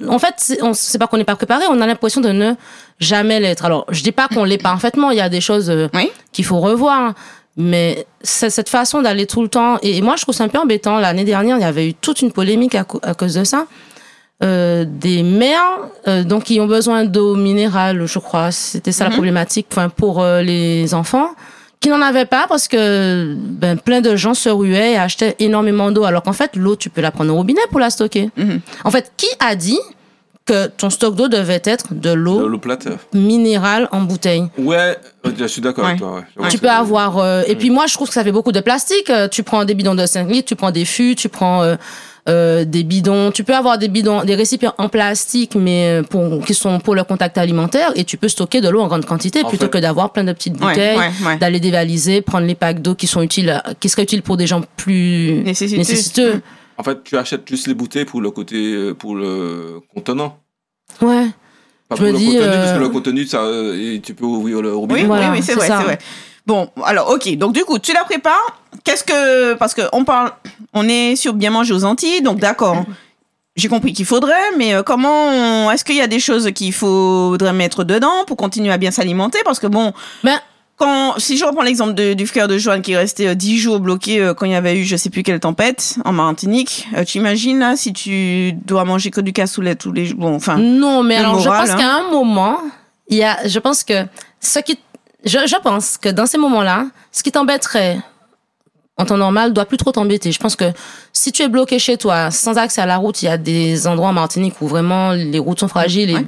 En 0.07 0.19
fait, 0.19 0.57
on 0.61 0.73
c'est 0.73 0.97
pas 0.99 1.07
qu'on 1.07 1.17
n'est 1.17 1.23
pas 1.23 1.35
préparé, 1.35 1.65
on 1.69 1.81
a 1.81 1.87
l'impression 1.87 2.21
de 2.21 2.29
ne 2.29 2.53
jamais 2.99 3.39
l'être. 3.39 3.65
Alors, 3.65 3.85
je 3.89 4.03
dis 4.03 4.11
pas 4.11 4.27
qu'on 4.27 4.43
l'est 4.43 4.57
parfaitement, 4.61 5.11
il 5.11 5.17
y 5.17 5.21
a 5.21 5.29
des 5.29 5.41
choses 5.41 5.69
euh, 5.69 5.87
Oui. 5.93 6.09
qu'il 6.31 6.45
faut 6.45 6.59
revoir. 6.59 7.13
Mais 7.59 8.05
c'est 8.21 8.51
cette 8.51 8.69
façon 8.69 9.01
d'aller 9.01 9.25
tout 9.25 9.41
le 9.41 9.47
temps. 9.47 9.79
Et, 9.81 9.99
moi, 10.03 10.15
je 10.15 10.21
trouve 10.21 10.35
ça 10.35 10.43
un 10.43 10.47
peu 10.47 10.59
embêtant. 10.59 10.99
L'année 10.99 11.23
dernière, 11.23 11.57
il 11.57 11.61
y 11.61 11.65
avait 11.65 11.87
eu 11.89 11.93
toute 11.95 12.21
une 12.21 12.31
polémique 12.31 12.75
à 12.75 12.83
cause 12.83 13.33
de 13.33 13.43
ça. 13.43 13.65
Euh, 14.43 14.85
des 14.87 15.23
mères 15.23 15.63
euh, 16.07 16.23
donc 16.23 16.43
qui 16.43 16.59
ont 16.59 16.67
besoin 16.67 17.05
d'eau 17.05 17.35
minérale, 17.35 18.05
je 18.05 18.19
crois. 18.19 18.51
C'était 18.51 18.91
ça 18.91 19.05
la 19.05 19.09
Mhm. 19.09 19.15
problématique 19.15 19.65
enfin, 19.71 19.89
pour 19.89 20.21
euh, 20.21 20.43
les 20.43 20.93
enfants 20.93 21.31
qui 21.79 21.89
n'en 21.89 22.01
avaient 22.01 22.25
pas 22.25 22.45
parce 22.47 22.67
que 22.67 23.35
ben, 23.37 23.77
plein 23.77 24.01
de 24.01 24.15
gens 24.15 24.33
se 24.33 24.49
ruaient 24.49 24.93
et 24.93 24.97
achetaient 24.97 25.35
énormément 25.39 25.91
d'eau. 25.91 26.05
Alors 26.05 26.23
qu'en 26.23 26.33
fait, 26.33 26.55
l'eau, 26.55 26.75
tu 26.75 26.89
peux 26.89 27.01
la 27.01 27.11
prendre 27.11 27.31
au 27.33 27.37
robinet 27.37 27.61
pour 27.69 27.79
la 27.79 27.89
stocker. 27.89 28.29
Mhm. 28.35 28.61
En 28.83 28.91
fait, 28.91 29.11
qui 29.15 29.27
a 29.39 29.55
dit 29.55 29.79
que 30.45 30.67
ton 30.67 30.89
stock 30.89 31.13
d'eau 31.15 31.27
devait 31.27 31.61
être 31.65 31.93
de 31.93 31.99
de 31.99 32.13
l'eau 32.13 32.57
plate. 32.57 32.87
minérale 33.13 33.89
en 33.91 34.01
bouteille? 34.01 34.45
Ouais, 34.57 34.97
je 35.37 35.45
suis 35.45 35.61
d'accord 35.61 35.85
avec 35.85 35.99
toi. 35.99 36.23
ouais. 36.37 36.47
Tu 36.49 36.57
peux 36.57 36.69
avoir. 36.69 37.17
euh, 37.17 37.43
et 37.47 37.55
puis 37.55 37.69
moi, 37.69 37.85
je 37.87 37.93
trouve 37.93 38.07
que 38.07 38.13
ça 38.13 38.23
fait 38.23 38.31
beaucoup 38.31 38.53
de 38.53 38.61
plastique. 38.61 39.09
Euh, 39.09 39.27
Tu 39.27 39.43
prends 39.43 39.65
des 39.65 39.73
bidons 39.75 39.93
de 39.95 40.05
5 40.05 40.29
litres, 40.29 40.47
tu 40.47 40.55
prends 40.55 40.71
des 40.71 40.85
fûts, 40.85 41.15
tu 41.15 41.27
prends 41.29 41.63
euh, 41.63 41.75
euh, 42.27 42.65
des 42.65 42.83
bidons. 42.83 43.31
Tu 43.31 43.43
peux 43.43 43.55
avoir 43.55 43.77
des 43.77 43.87
bidons, 43.87 44.23
des 44.23 44.35
récipients 44.35 44.73
en 44.77 44.89
plastique, 44.89 45.55
mais 45.55 46.01
euh, 46.01 46.03
pour, 46.03 46.43
qui 46.45 46.53
sont 46.53 46.79
pour 46.79 46.93
le 46.95 47.03
contact 47.03 47.37
alimentaire, 47.37 47.91
et 47.95 48.03
tu 48.03 48.17
peux 48.17 48.27
stocker 48.27 48.59
de 48.61 48.69
l'eau 48.69 48.81
en 48.81 48.87
grande 48.87 49.05
quantité 49.05 49.43
En 49.43 49.49
plutôt 49.49 49.65
fait- 49.65 49.71
que 49.71 49.77
d'avoir 49.77 50.11
plein 50.11 50.23
de 50.23 50.33
petites 50.33 50.55
bouteilles. 50.57 50.97
ouais, 50.97 51.09
ouais. 51.25 51.37
D'aller 51.37 51.59
dévaliser, 51.59 52.21
prendre 52.21 52.45
les 52.47 52.55
packs 52.55 52.81
d'eau 52.81 52.95
qui 52.95 53.07
sont 53.07 53.21
utiles, 53.21 53.61
qui 53.79 53.89
seraient 53.89 54.03
utiles 54.03 54.21
pour 54.23 54.37
des 54.37 54.47
gens 54.47 54.61
plus 54.75 55.41
Nécessiteux. 55.43 55.77
nécessiteux. 55.77 56.41
En 56.77 56.83
fait, 56.83 57.03
tu 57.03 57.17
achètes 57.17 57.47
juste 57.49 57.67
les 57.67 57.73
bouteilles 57.73 58.05
pour 58.05 58.21
le 58.21 58.29
côté, 58.31 58.55
euh, 58.73 58.93
pour 58.93 59.15
le 59.15 59.79
contenant. 59.95 60.37
Ouais. 61.01 61.25
Pas 61.89 61.95
Je 61.95 62.01
pour 62.01 62.07
me 62.07 62.11
le 62.11 62.17
dis, 62.17 62.25
contenu, 62.25 62.41
euh, 62.41 62.53
parce 62.63 62.73
que 62.73 62.79
le 62.83 62.89
contenu, 62.89 63.25
ça, 63.25 63.43
et 63.75 64.01
tu 64.03 64.13
peux 64.13 64.25
ouvrir 64.25 64.61
le 64.61 64.75
robinet. 64.75 64.99
Oui, 65.01 65.05
Voilà, 65.07 65.31
oui, 65.31 65.37
oui, 65.37 65.43
c'est 65.43 65.53
vrai, 65.55 65.67
ça. 65.67 65.77
c'est 65.77 65.83
vrai. 65.85 65.97
Bon, 66.47 66.69
alors, 66.85 67.09
ok. 67.11 67.35
Donc, 67.37 67.53
du 67.53 67.63
coup, 67.65 67.77
tu 67.77 67.93
la 67.93 68.03
prépares. 68.05 68.59
Qu'est-ce 68.83 69.03
que. 69.03 69.53
Parce 69.55 69.75
qu'on 69.75 70.03
parle. 70.05 70.31
On 70.73 70.87
est 70.87 71.15
sur 71.15 71.33
bien 71.33 71.51
manger 71.51 71.73
aux 71.73 71.83
Antilles, 71.83 72.21
donc 72.21 72.39
d'accord. 72.39 72.83
J'ai 73.55 73.67
compris 73.69 73.91
qu'il 73.93 74.05
faudrait, 74.05 74.33
mais 74.57 74.73
euh, 74.73 74.81
comment. 74.83 75.27
on- 75.29 75.71
Est-ce 75.71 75.83
qu'il 75.83 75.95
y 75.95 76.01
a 76.01 76.07
des 76.07 76.19
choses 76.19 76.49
qu'il 76.53 76.71
faudrait 76.73 77.53
mettre 77.53 77.83
dedans 77.83 78.23
pour 78.25 78.37
continuer 78.37 78.71
à 78.71 78.77
bien 78.77 78.91
s'alimenter? 78.91 79.39
Parce 79.43 79.59
que 79.59 79.67
bon. 79.67 79.93
Ben- 80.23 80.39
Quand, 80.77 81.15
si 81.17 81.37
je 81.37 81.43
reprends 81.43 81.63
l'exemple 81.63 81.95
de- 81.95 82.13
du 82.13 82.27
frère 82.27 82.47
de 82.47 82.59
Joanne 82.59 82.83
qui 82.83 82.91
est 82.91 82.97
resté 82.97 83.27
euh, 83.29 83.33
10 83.33 83.57
jours 83.57 83.79
bloqué 83.79 84.21
euh, 84.21 84.35
quand 84.35 84.45
il 84.45 84.51
y 84.51 84.55
avait 84.55 84.77
eu 84.77 84.83
je 84.85 84.95
sais 84.95 85.09
plus 85.09 85.23
quelle 85.23 85.39
tempête 85.39 85.95
en 86.05 86.11
Martinique, 86.13 86.87
euh, 86.95 87.03
tu 87.03 87.17
imagines 87.17 87.57
là 87.57 87.75
si 87.75 87.93
tu 87.93 88.53
dois 88.53 88.85
manger 88.85 89.09
que 89.09 89.19
du 89.19 89.33
cassoulet 89.33 89.73
tous 89.75 89.91
les 89.91 90.05
jours 90.05 90.19
Bon, 90.19 90.35
enfin. 90.35 90.57
Non, 90.57 91.01
mais 91.01 91.15
le 91.15 91.21
alors 91.21 91.37
moral, 91.37 91.65
je 91.65 91.71
pense 91.71 91.71
hein. 91.71 91.77
qu'à 91.83 91.93
un 91.95 92.11
moment, 92.11 92.59
il 93.07 93.17
y 93.17 93.23
a, 93.23 93.39
je 93.47 93.57
pense 93.57 93.83
que 93.83 94.05
ce 94.39 94.59
qui, 94.59 94.77
je, 95.27 95.39
je 95.47 95.59
pense 95.61 95.97
que 95.97 96.09
dans 96.09 96.25
ces 96.25 96.37
moments-là, 96.37 96.85
ce 97.11 97.23
qui 97.23 97.31
t'embêterait 97.31 97.97
en 98.97 99.05
temps 99.05 99.17
normal 99.17 99.53
doit 99.53 99.65
plus 99.65 99.77
trop 99.77 99.91
t'embêter. 99.91 100.31
Je 100.31 100.39
pense 100.39 100.55
que 100.55 100.65
si 101.13 101.31
tu 101.31 101.43
es 101.43 101.49
bloqué 101.49 101.77
chez 101.79 101.97
toi, 101.97 102.31
sans 102.31 102.57
accès 102.57 102.81
à 102.81 102.85
la 102.87 102.97
route, 102.97 103.21
il 103.21 103.25
y 103.25 103.29
a 103.29 103.37
des 103.37 103.85
endroits 103.85 104.09
en 104.09 104.13
Martinique 104.13 104.55
où 104.61 104.67
vraiment 104.67 105.11
les 105.11 105.37
routes 105.39 105.59
sont 105.59 105.67
fragiles 105.67 106.09
et 106.09 106.15
Ouais. 106.15 106.25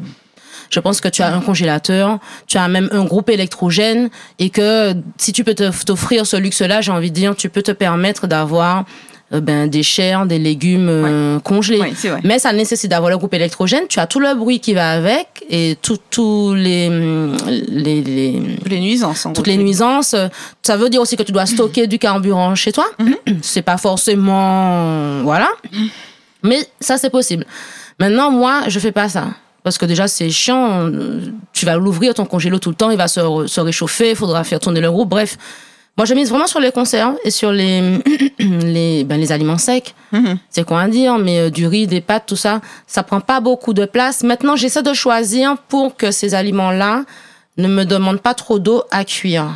je 0.69 0.79
pense 0.79 1.01
que 1.01 1.07
tu 1.07 1.23
as 1.23 1.33
un 1.33 1.41
congélateur, 1.41 2.19
tu 2.45 2.59
as 2.59 2.67
même 2.67 2.87
un 2.91 3.05
groupe 3.05 3.29
électrogène 3.31 4.09
et 4.37 4.51
que 4.51 4.93
si 5.17 5.33
tu 5.33 5.43
peux 5.43 5.55
t'offrir 5.55 6.27
ce 6.27 6.37
luxe-là, 6.37 6.81
j'ai 6.81 6.91
envie 6.91 7.09
de 7.09 7.15
dire, 7.15 7.35
tu 7.35 7.49
peux 7.49 7.63
te 7.63 7.71
permettre 7.71 8.27
d'avoir 8.27 8.85
euh, 9.33 9.41
ben, 9.41 9.67
des 9.67 9.81
chairs, 9.81 10.27
des 10.27 10.37
légumes 10.37 10.89
euh, 10.89 11.39
congelés. 11.39 11.79
Mais 12.23 12.37
ça 12.37 12.53
nécessite 12.53 12.91
d'avoir 12.91 13.09
le 13.09 13.17
groupe 13.17 13.33
électrogène. 13.33 13.83
Tu 13.89 13.99
as 13.99 14.05
tout 14.05 14.19
le 14.19 14.35
bruit 14.35 14.59
qui 14.59 14.75
va 14.75 14.91
avec 14.91 15.38
et 15.49 15.77
tout- 15.81 15.97
tous 16.11 16.53
les, 16.53 16.89
les, 17.67 18.01
les- 18.01 18.55
Toutes 18.59 18.69
les 18.69 18.79
nuisances. 18.79 19.25
en 19.25 19.33
toutes 19.33 19.47
les 19.47 19.57
nuisances. 19.57 20.15
Ça 20.61 20.77
veut 20.77 20.89
dire 20.89 21.01
aussi 21.01 21.17
que 21.17 21.23
tu 21.23 21.31
dois 21.31 21.45
stocker 21.45 21.87
du 21.87 21.97
carburant 21.99 22.53
chez 22.55 22.71
toi. 22.71 22.85
C'est 23.41 23.61
pas 23.63 23.77
forcément, 23.77 25.21
voilà. 25.23 25.49
Mais 26.43 26.65
ça, 26.79 26.97
c'est 26.97 27.09
possible. 27.09 27.45
Maintenant, 27.99 28.31
moi, 28.31 28.61
je 28.67 28.79
fais 28.79 28.91
pas 28.91 29.09
ça. 29.09 29.27
Parce 29.63 29.77
que 29.77 29.85
déjà, 29.85 30.07
c'est 30.07 30.29
chiant. 30.29 30.89
Tu 31.51 31.65
vas 31.65 31.75
l'ouvrir, 31.75 32.13
ton 32.13 32.25
congélo 32.25 32.59
tout 32.59 32.69
le 32.69 32.75
temps, 32.75 32.91
il 32.91 32.97
va 32.97 33.07
se, 33.09 33.19
se 33.45 33.59
réchauffer, 33.59 34.11
il 34.11 34.15
faudra 34.15 34.43
faire 34.45 34.59
tourner 34.59 34.79
le 34.79 34.89
groupe. 34.89 35.09
Bref, 35.09 35.37
moi, 35.99 36.05
je 36.05 36.13
mise 36.13 36.29
vraiment 36.29 36.47
sur 36.47 36.61
les 36.61 36.71
conserves 36.71 37.17
et 37.25 37.29
sur 37.29 37.51
les, 37.51 37.99
les, 38.39 39.03
ben, 39.03 39.19
les 39.19 39.33
aliments 39.33 39.57
secs 39.57 39.93
Mhm. 40.13 40.37
c'est 40.49 40.63
quoi 40.63 40.79
à 40.83 40.87
dire, 40.87 41.17
mais 41.17 41.39
euh, 41.39 41.49
du 41.49 41.67
riz, 41.67 41.87
des 41.87 41.99
pâtes, 41.99 42.23
tout 42.25 42.37
ça, 42.37 42.61
ça 42.87 43.03
prend 43.03 43.19
pas 43.19 43.41
beaucoup 43.41 43.73
de 43.73 43.83
place. 43.83 44.23
Maintenant, 44.23 44.55
j'essaie 44.55 44.81
de 44.81 44.93
choisir 44.93 45.57
pour 45.67 45.97
que 45.97 46.09
ces 46.11 46.35
aliments-là 46.35 47.03
ne 47.57 47.67
me 47.67 47.83
demandent 47.83 48.21
pas 48.21 48.33
trop 48.33 48.59
d'eau 48.59 48.83
à 48.91 49.03
cuire, 49.03 49.47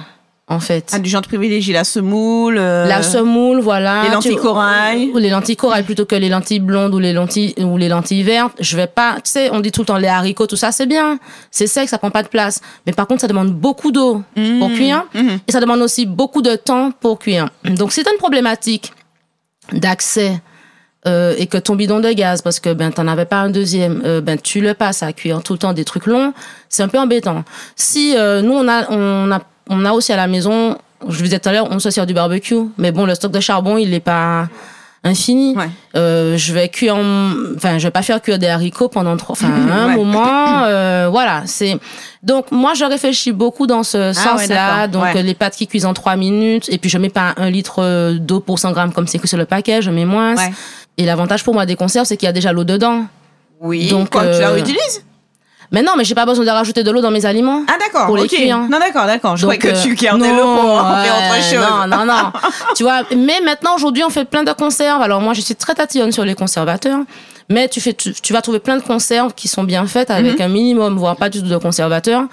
en 0.54 0.60
fait. 0.60 0.89
Ah, 0.94 1.00
du 1.00 1.10
genre 1.10 1.22
de 1.22 1.28
privilégier 1.28 1.74
la 1.74 1.84
semoule. 1.84 2.58
euh, 2.58 2.86
La 2.86 3.02
semoule, 3.04 3.60
voilà. 3.60 4.04
les 4.04 4.10
lentilles 4.10 4.36
corail. 4.36 5.12
Ou 5.13 5.18
les 5.18 5.30
lentilles 5.30 5.56
corail 5.58 5.84
plutôt 5.84 6.06
que 6.06 6.16
les 6.16 6.30
lentilles 6.30 6.60
blondes 6.60 6.94
ou 6.96 7.00
les 7.00 7.12
lentilles, 7.13 7.54
ou 7.60 7.78
les 7.78 7.89
lentilles 7.89 8.24
vertes. 8.24 8.54
Je 8.60 8.78
vais 8.78 8.88
pas, 8.88 9.16
tu 9.24 9.32
sais, 9.32 9.50
on 9.52 9.60
dit 9.60 9.72
tout 9.72 9.82
le 9.82 9.86
temps 9.88 9.98
les 9.98 10.08
haricots, 10.08 10.48
tout 10.48 10.56
ça, 10.56 10.72
c'est 10.72 10.86
bien. 10.86 11.20
C'est 11.52 11.68
sec, 11.68 11.89
ça 11.89 11.98
prend 11.98 12.12
pas 12.12 12.24
de 12.24 12.28
place. 12.30 12.62
Mais 12.86 12.94
par 12.94 13.08
contre, 13.08 13.22
ça 13.22 13.28
demande 13.28 13.52
beaucoup 13.54 13.92
d'eau 13.92 14.22
pour 14.60 14.70
Mmh. 14.70 14.74
cuire. 14.76 15.06
Mhm. 15.13 15.39
Et 15.48 15.52
ça 15.52 15.60
demande 15.60 15.82
aussi 15.82 16.06
beaucoup 16.06 16.42
de 16.42 16.56
temps 16.56 16.92
pour 17.00 17.20
cuire. 17.20 17.50
Donc, 17.66 17.92
as 17.98 18.12
une 18.12 18.18
problématique 18.18 18.94
d'accès 19.72 20.42
euh, 21.06 21.34
et 21.38 21.48
que 21.48 21.58
ton 21.58 21.76
bidon 21.76 22.00
de 22.00 22.10
gaz, 22.12 22.42
parce 22.42 22.60
que 22.62 22.74
ben, 22.74 22.92
tu 22.92 23.02
n'en 23.02 23.10
avais 23.10 23.26
pas 23.26 23.38
un 23.38 23.50
deuxième, 23.50 24.02
euh, 24.06 24.22
ben, 24.22 24.38
tu 24.39 24.62
le 24.62 24.74
passes 24.74 25.04
à 25.04 25.12
cuire 25.12 25.44
tout 25.44 25.52
le 25.54 25.60
temps 25.60 25.74
des 25.74 25.84
trucs 25.84 26.06
longs, 26.06 26.34
c'est 26.70 26.82
un 26.84 26.88
peu 26.88 26.98
embêtant. 26.98 27.44
Si 27.76 28.16
euh, 28.16 28.42
nous, 28.42 28.54
on 28.54 28.68
a, 28.70 28.89
on, 28.89 29.30
a, 29.32 29.42
on 29.69 29.86
a 29.86 29.91
aussi 29.91 30.12
à 30.13 30.17
la 30.17 30.28
maison, 30.28 30.78
je 31.08 31.17
vous 31.17 31.23
disais 31.23 31.39
tout 31.39 31.49
à 31.49 31.52
l'heure, 31.54 31.67
on 31.71 31.80
se 31.80 31.89
sert 31.89 32.06
du 32.06 32.13
barbecue, 32.13 32.56
mais 32.78 32.91
bon, 32.91 33.06
le 33.06 33.15
stock 33.15 33.32
de 33.32 33.39
charbon, 33.39 33.78
il 33.78 33.89
n'est 33.91 33.99
pas 33.99 34.47
infini. 35.06 35.54
Ouais. 35.58 35.69
Euh, 35.97 36.38
je 36.38 36.54
vais 36.54 36.69
cuire, 36.69 36.95
en- 36.95 37.32
enfin, 37.58 37.78
je 37.78 37.86
vais 37.88 37.91
pas 37.91 38.02
faire 38.04 38.21
cuire 38.21 38.39
des 38.39 38.47
haricots 38.47 38.88
pendant 38.88 39.17
trop, 39.17 39.34
enfin, 39.34 39.47
un 39.71 39.88
Ouais. 39.89 39.95
moment, 39.95 40.63
euh, 40.65 41.08
voilà, 41.12 41.43
c'est, 41.45 41.78
donc, 42.23 42.52
moi, 42.52 42.73
je 42.73 42.86
réfléchis 42.86 43.34
beaucoup 43.34 43.67
dans 43.67 43.84
ce 43.84 43.97
Ah 43.97 44.08
ouais, 44.08 44.13
sens-là. 44.47 44.88
donc, 44.88 45.04
euh, 45.15 45.21
les 45.21 45.34
pâtes 45.34 45.56
qui 45.58 45.67
cuisent 45.67 45.86
en 45.86 45.93
3 45.93 46.15
minutes, 46.15 46.69
et 46.69 46.78
puis 46.78 46.89
je 46.89 46.97
mets 46.97 47.10
pas 47.10 47.34
un 47.38 47.49
litre 47.49 47.80
euh, 47.80 48.13
d'eau 48.17 48.39
pour 48.39 48.60
100 48.60 48.71
grammes 48.71 48.93
comme 48.93 49.08
c'est 49.08 49.17
écrit 49.17 49.28
sur 49.28 49.38
le 49.38 49.45
paquet, 49.45 49.82
je 49.82 49.91
mets 49.91 50.06
moins. 50.06 50.36
Ouais. 50.38 50.54
Et 50.97 51.06
l'avantage 51.06 51.43
pour 51.43 51.54
moi 51.54 51.65
des 51.65 51.76
conserves, 51.76 52.06
c'est 52.06 52.15
qu'il 52.17 52.28
y 52.28 52.30
a 52.30 52.34
déjà 52.34 52.54
l'eau 52.54 52.63
dedans. 52.63 53.06
Oui. 53.60 53.88
Donc, 53.89 54.10
Quoi, 54.12 54.21
tu 54.23 54.39
la 54.39 54.49
euh, 54.49 54.54
réutilises? 54.54 55.04
Mais 55.71 55.82
non, 55.82 55.93
mais 55.97 56.04
j'ai 56.04 56.15
pas 56.15 56.26
besoin 56.26 56.45
de 56.45 56.49
rajouter 56.49 56.84
de 56.84 56.91
l'eau 56.91 57.02
dans 57.02 57.12
mes 57.12 57.26
aliments. 57.26 57.63
Ah, 57.67 57.78
d'accord. 57.80 58.06
pour 58.08 58.17
les 58.17 58.23
ok. 58.23 58.30
cuire. 58.30 58.58
Non, 58.69 58.80
d'accord, 58.80 59.06
d'accord. 59.06 59.38
Je 59.38 59.43
croyais 59.43 59.60
que 59.60 59.69
euh, 59.69 59.82
tu 59.82 59.95
gardais 59.95 60.28
non, 60.30 60.36
l'eau 60.38 60.62
pour 60.62 60.71
en 60.84 61.04
faire 61.04 61.15
autre 61.15 61.43
chose. 61.43 61.88
Non, 61.89 61.97
non, 61.97 62.06
non. 62.06 62.32
tu 62.76 62.84
vois, 62.84 63.02
mais 63.15 63.39
maintenant, 63.43 63.76
aujourd'hui, 63.76 64.04
on 64.04 64.10
fait 64.10 64.26
plein 64.26 64.43
de 64.43 64.52
conserves. 64.52 65.02
Alors, 65.02 65.21
moi, 65.21 65.34
je 65.34 65.41
suis 65.41 65.56
très 65.56 65.73
tatillonne 65.73 66.12
sur 66.12 66.26
les 66.26 66.36
conservateurs. 66.36 66.99
Mais 67.49 67.67
tu, 67.67 67.82
fais, 67.82 67.93
tu, 67.93 68.13
tu 68.13 68.34
vas 68.34 68.41
trouver 68.41 68.60
plein 68.60 68.78
de 68.78 68.82
conserves 68.84 69.34
qui 69.34 69.47
sont 69.47 69.63
bien 69.63 69.86
faites 69.86 70.10
avec 70.12 70.39
Mhm. 70.39 70.45
un 70.45 70.47
minimum, 70.47 70.97
voire 70.97 71.15
pas 71.17 71.30
du 71.30 71.41
tout 71.41 71.49
de 71.49 71.58
conservateurs, 71.58 72.23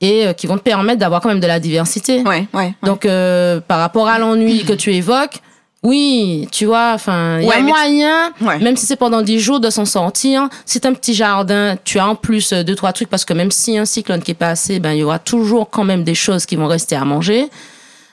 et 0.00 0.26
euh, 0.26 0.32
qui 0.34 0.46
vont 0.46 0.58
te 0.58 0.62
permettre 0.62 0.98
d'avoir 0.98 1.20
quand 1.22 1.28
même 1.30 1.40
de 1.40 1.46
la 1.46 1.58
diversité. 1.58 2.18
Ouais, 2.22 2.24
ouais. 2.24 2.46
ouais. 2.54 2.74
Donc, 2.82 3.06
euh, 3.06 3.60
par 3.66 3.78
rapport 3.78 4.08
à 4.08 4.18
l'ennui 4.18 4.64
que 4.64 4.74
tu 4.74 4.92
évoques, 4.94 5.40
oui, 5.84 6.48
tu 6.50 6.64
vois, 6.66 6.90
enfin, 6.94 7.38
il 7.40 7.46
y 7.46 7.52
a 7.52 7.60
moyen, 7.60 8.32
Ouais. 8.40 8.58
même 8.58 8.76
si 8.76 8.84
c'est 8.84 8.96
pendant 8.96 9.22
10 9.22 9.38
jours, 9.38 9.60
de 9.60 9.70
s'en 9.70 9.84
sortir. 9.84 10.48
T'as 10.80 10.88
un 10.88 10.92
petit 10.92 11.14
jardin, 11.14 11.76
tu 11.84 11.98
as 12.00 12.06
en 12.08 12.14
plus 12.16 12.52
euh, 12.52 12.64
deux, 12.64 12.74
trois 12.74 12.92
trucs, 12.92 13.08
parce 13.08 13.24
que 13.24 13.32
même 13.32 13.50
si 13.52 13.72
y 13.74 13.78
a 13.78 13.82
un 13.82 13.84
cyclone 13.84 14.20
qui 14.22 14.32
est 14.32 14.34
passé, 14.34 14.80
ben, 14.80 14.92
il 14.92 14.98
y 14.98 15.02
aura 15.04 15.18
toujours 15.20 15.70
quand 15.70 15.84
même 15.84 16.02
des 16.04 16.14
choses 16.16 16.46
qui 16.46 16.56
vont 16.56 16.66
rester 16.66 16.96
à 16.96 17.04
manger. 17.04 17.48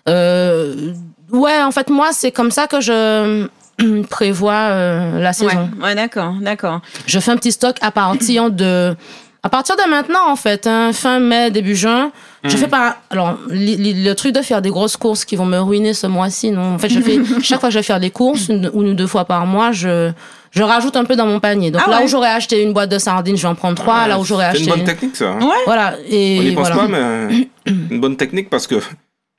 Euh, 0.08 0.94
ouais, 1.32 1.62
en 1.64 1.72
fait, 1.72 1.90
moi, 1.90 2.10
c'est 2.12 2.32
comme 2.32 2.52
ça 2.52 2.68
que 2.68 2.82
je 2.82 3.48
prévois 4.10 4.54
euh, 4.54 5.20
la 5.20 5.34
saison. 5.34 5.70
Ouais, 5.80 5.86
ouais, 5.88 5.96
d'accord, 5.96 6.34
d'accord. 6.42 6.82
Je 7.08 7.20
fais 7.20 7.32
un 7.32 7.38
petit 7.38 7.52
stock 7.52 7.78
à 7.82 7.92
partir 7.92 8.52
de 8.52 8.96
à 9.44 9.50
partir 9.50 9.76
de 9.76 9.88
maintenant 9.88 10.28
en 10.32 10.36
fait, 10.36 10.66
hein, 10.66 10.92
fin 10.92 11.20
mai 11.20 11.52
début 11.52 11.76
juin. 11.76 12.12
Je 12.50 12.58
fais 12.58 12.68
pas 12.68 12.98
alors 13.10 13.38
li- 13.50 13.76
li- 13.78 14.04
le 14.04 14.14
truc 14.16 14.34
de 14.34 14.42
faire 14.42 14.62
des 14.62 14.70
grosses 14.70 14.98
courses 14.98 15.26
qui 15.26 15.36
vont 15.36 15.46
me 15.46 15.60
ruiner 15.60 15.94
ce 15.94 16.08
mois-ci. 16.08 16.52
Non, 16.52 16.76
en 16.76 16.78
fait, 16.80 16.90
je 16.90 17.00
fais 17.00 17.20
chaque 17.42 17.60
fois 17.60 17.70
que 17.70 17.74
je 17.74 17.80
vais 17.80 17.84
faire 17.84 18.00
des 18.00 18.12
courses 18.12 18.50
une, 18.50 18.70
une 18.74 18.90
ou 18.90 18.94
deux 18.94 19.08
fois 19.08 19.26
par 19.26 19.46
mois, 19.46 19.72
je 19.72 20.12
je 20.52 20.64
rajoute 20.64 20.96
un 20.96 21.04
peu 21.04 21.16
dans 21.18 21.26
mon 21.26 21.40
panier. 21.42 21.70
Donc 21.72 21.82
Ah 21.86 21.90
là 21.90 21.98
ouais. 21.98 22.06
où 22.06 22.08
j'aurais 22.08 22.30
acheté 22.30 22.62
une 22.64 22.72
boîte 22.72 22.90
de 22.90 22.98
sardines, 22.98 23.36
je 23.36 23.42
vais 23.42 23.48
en 23.50 23.56
prendre 23.56 23.76
trois. 23.76 24.08
là 24.08 24.18
où 24.20 24.24
j'aurais 24.24 24.46
C'est 24.46 24.50
acheté 24.62 24.64
une 24.70 24.76
bonne 24.78 24.84
technique, 24.86 25.16
ça. 25.18 25.32
hein. 25.32 25.40
Ouais. 25.42 25.54
voilà 25.66 25.96
On 26.00 26.12
et 26.14 26.40
n'y 26.40 26.52
pense 26.56 26.70
voilà. 26.72 26.84
pas, 26.84 26.88
mais 26.88 27.50
une 27.66 28.00
bonne 28.00 28.16
technique 28.16 28.50
parce 28.50 28.66
que 28.68 28.76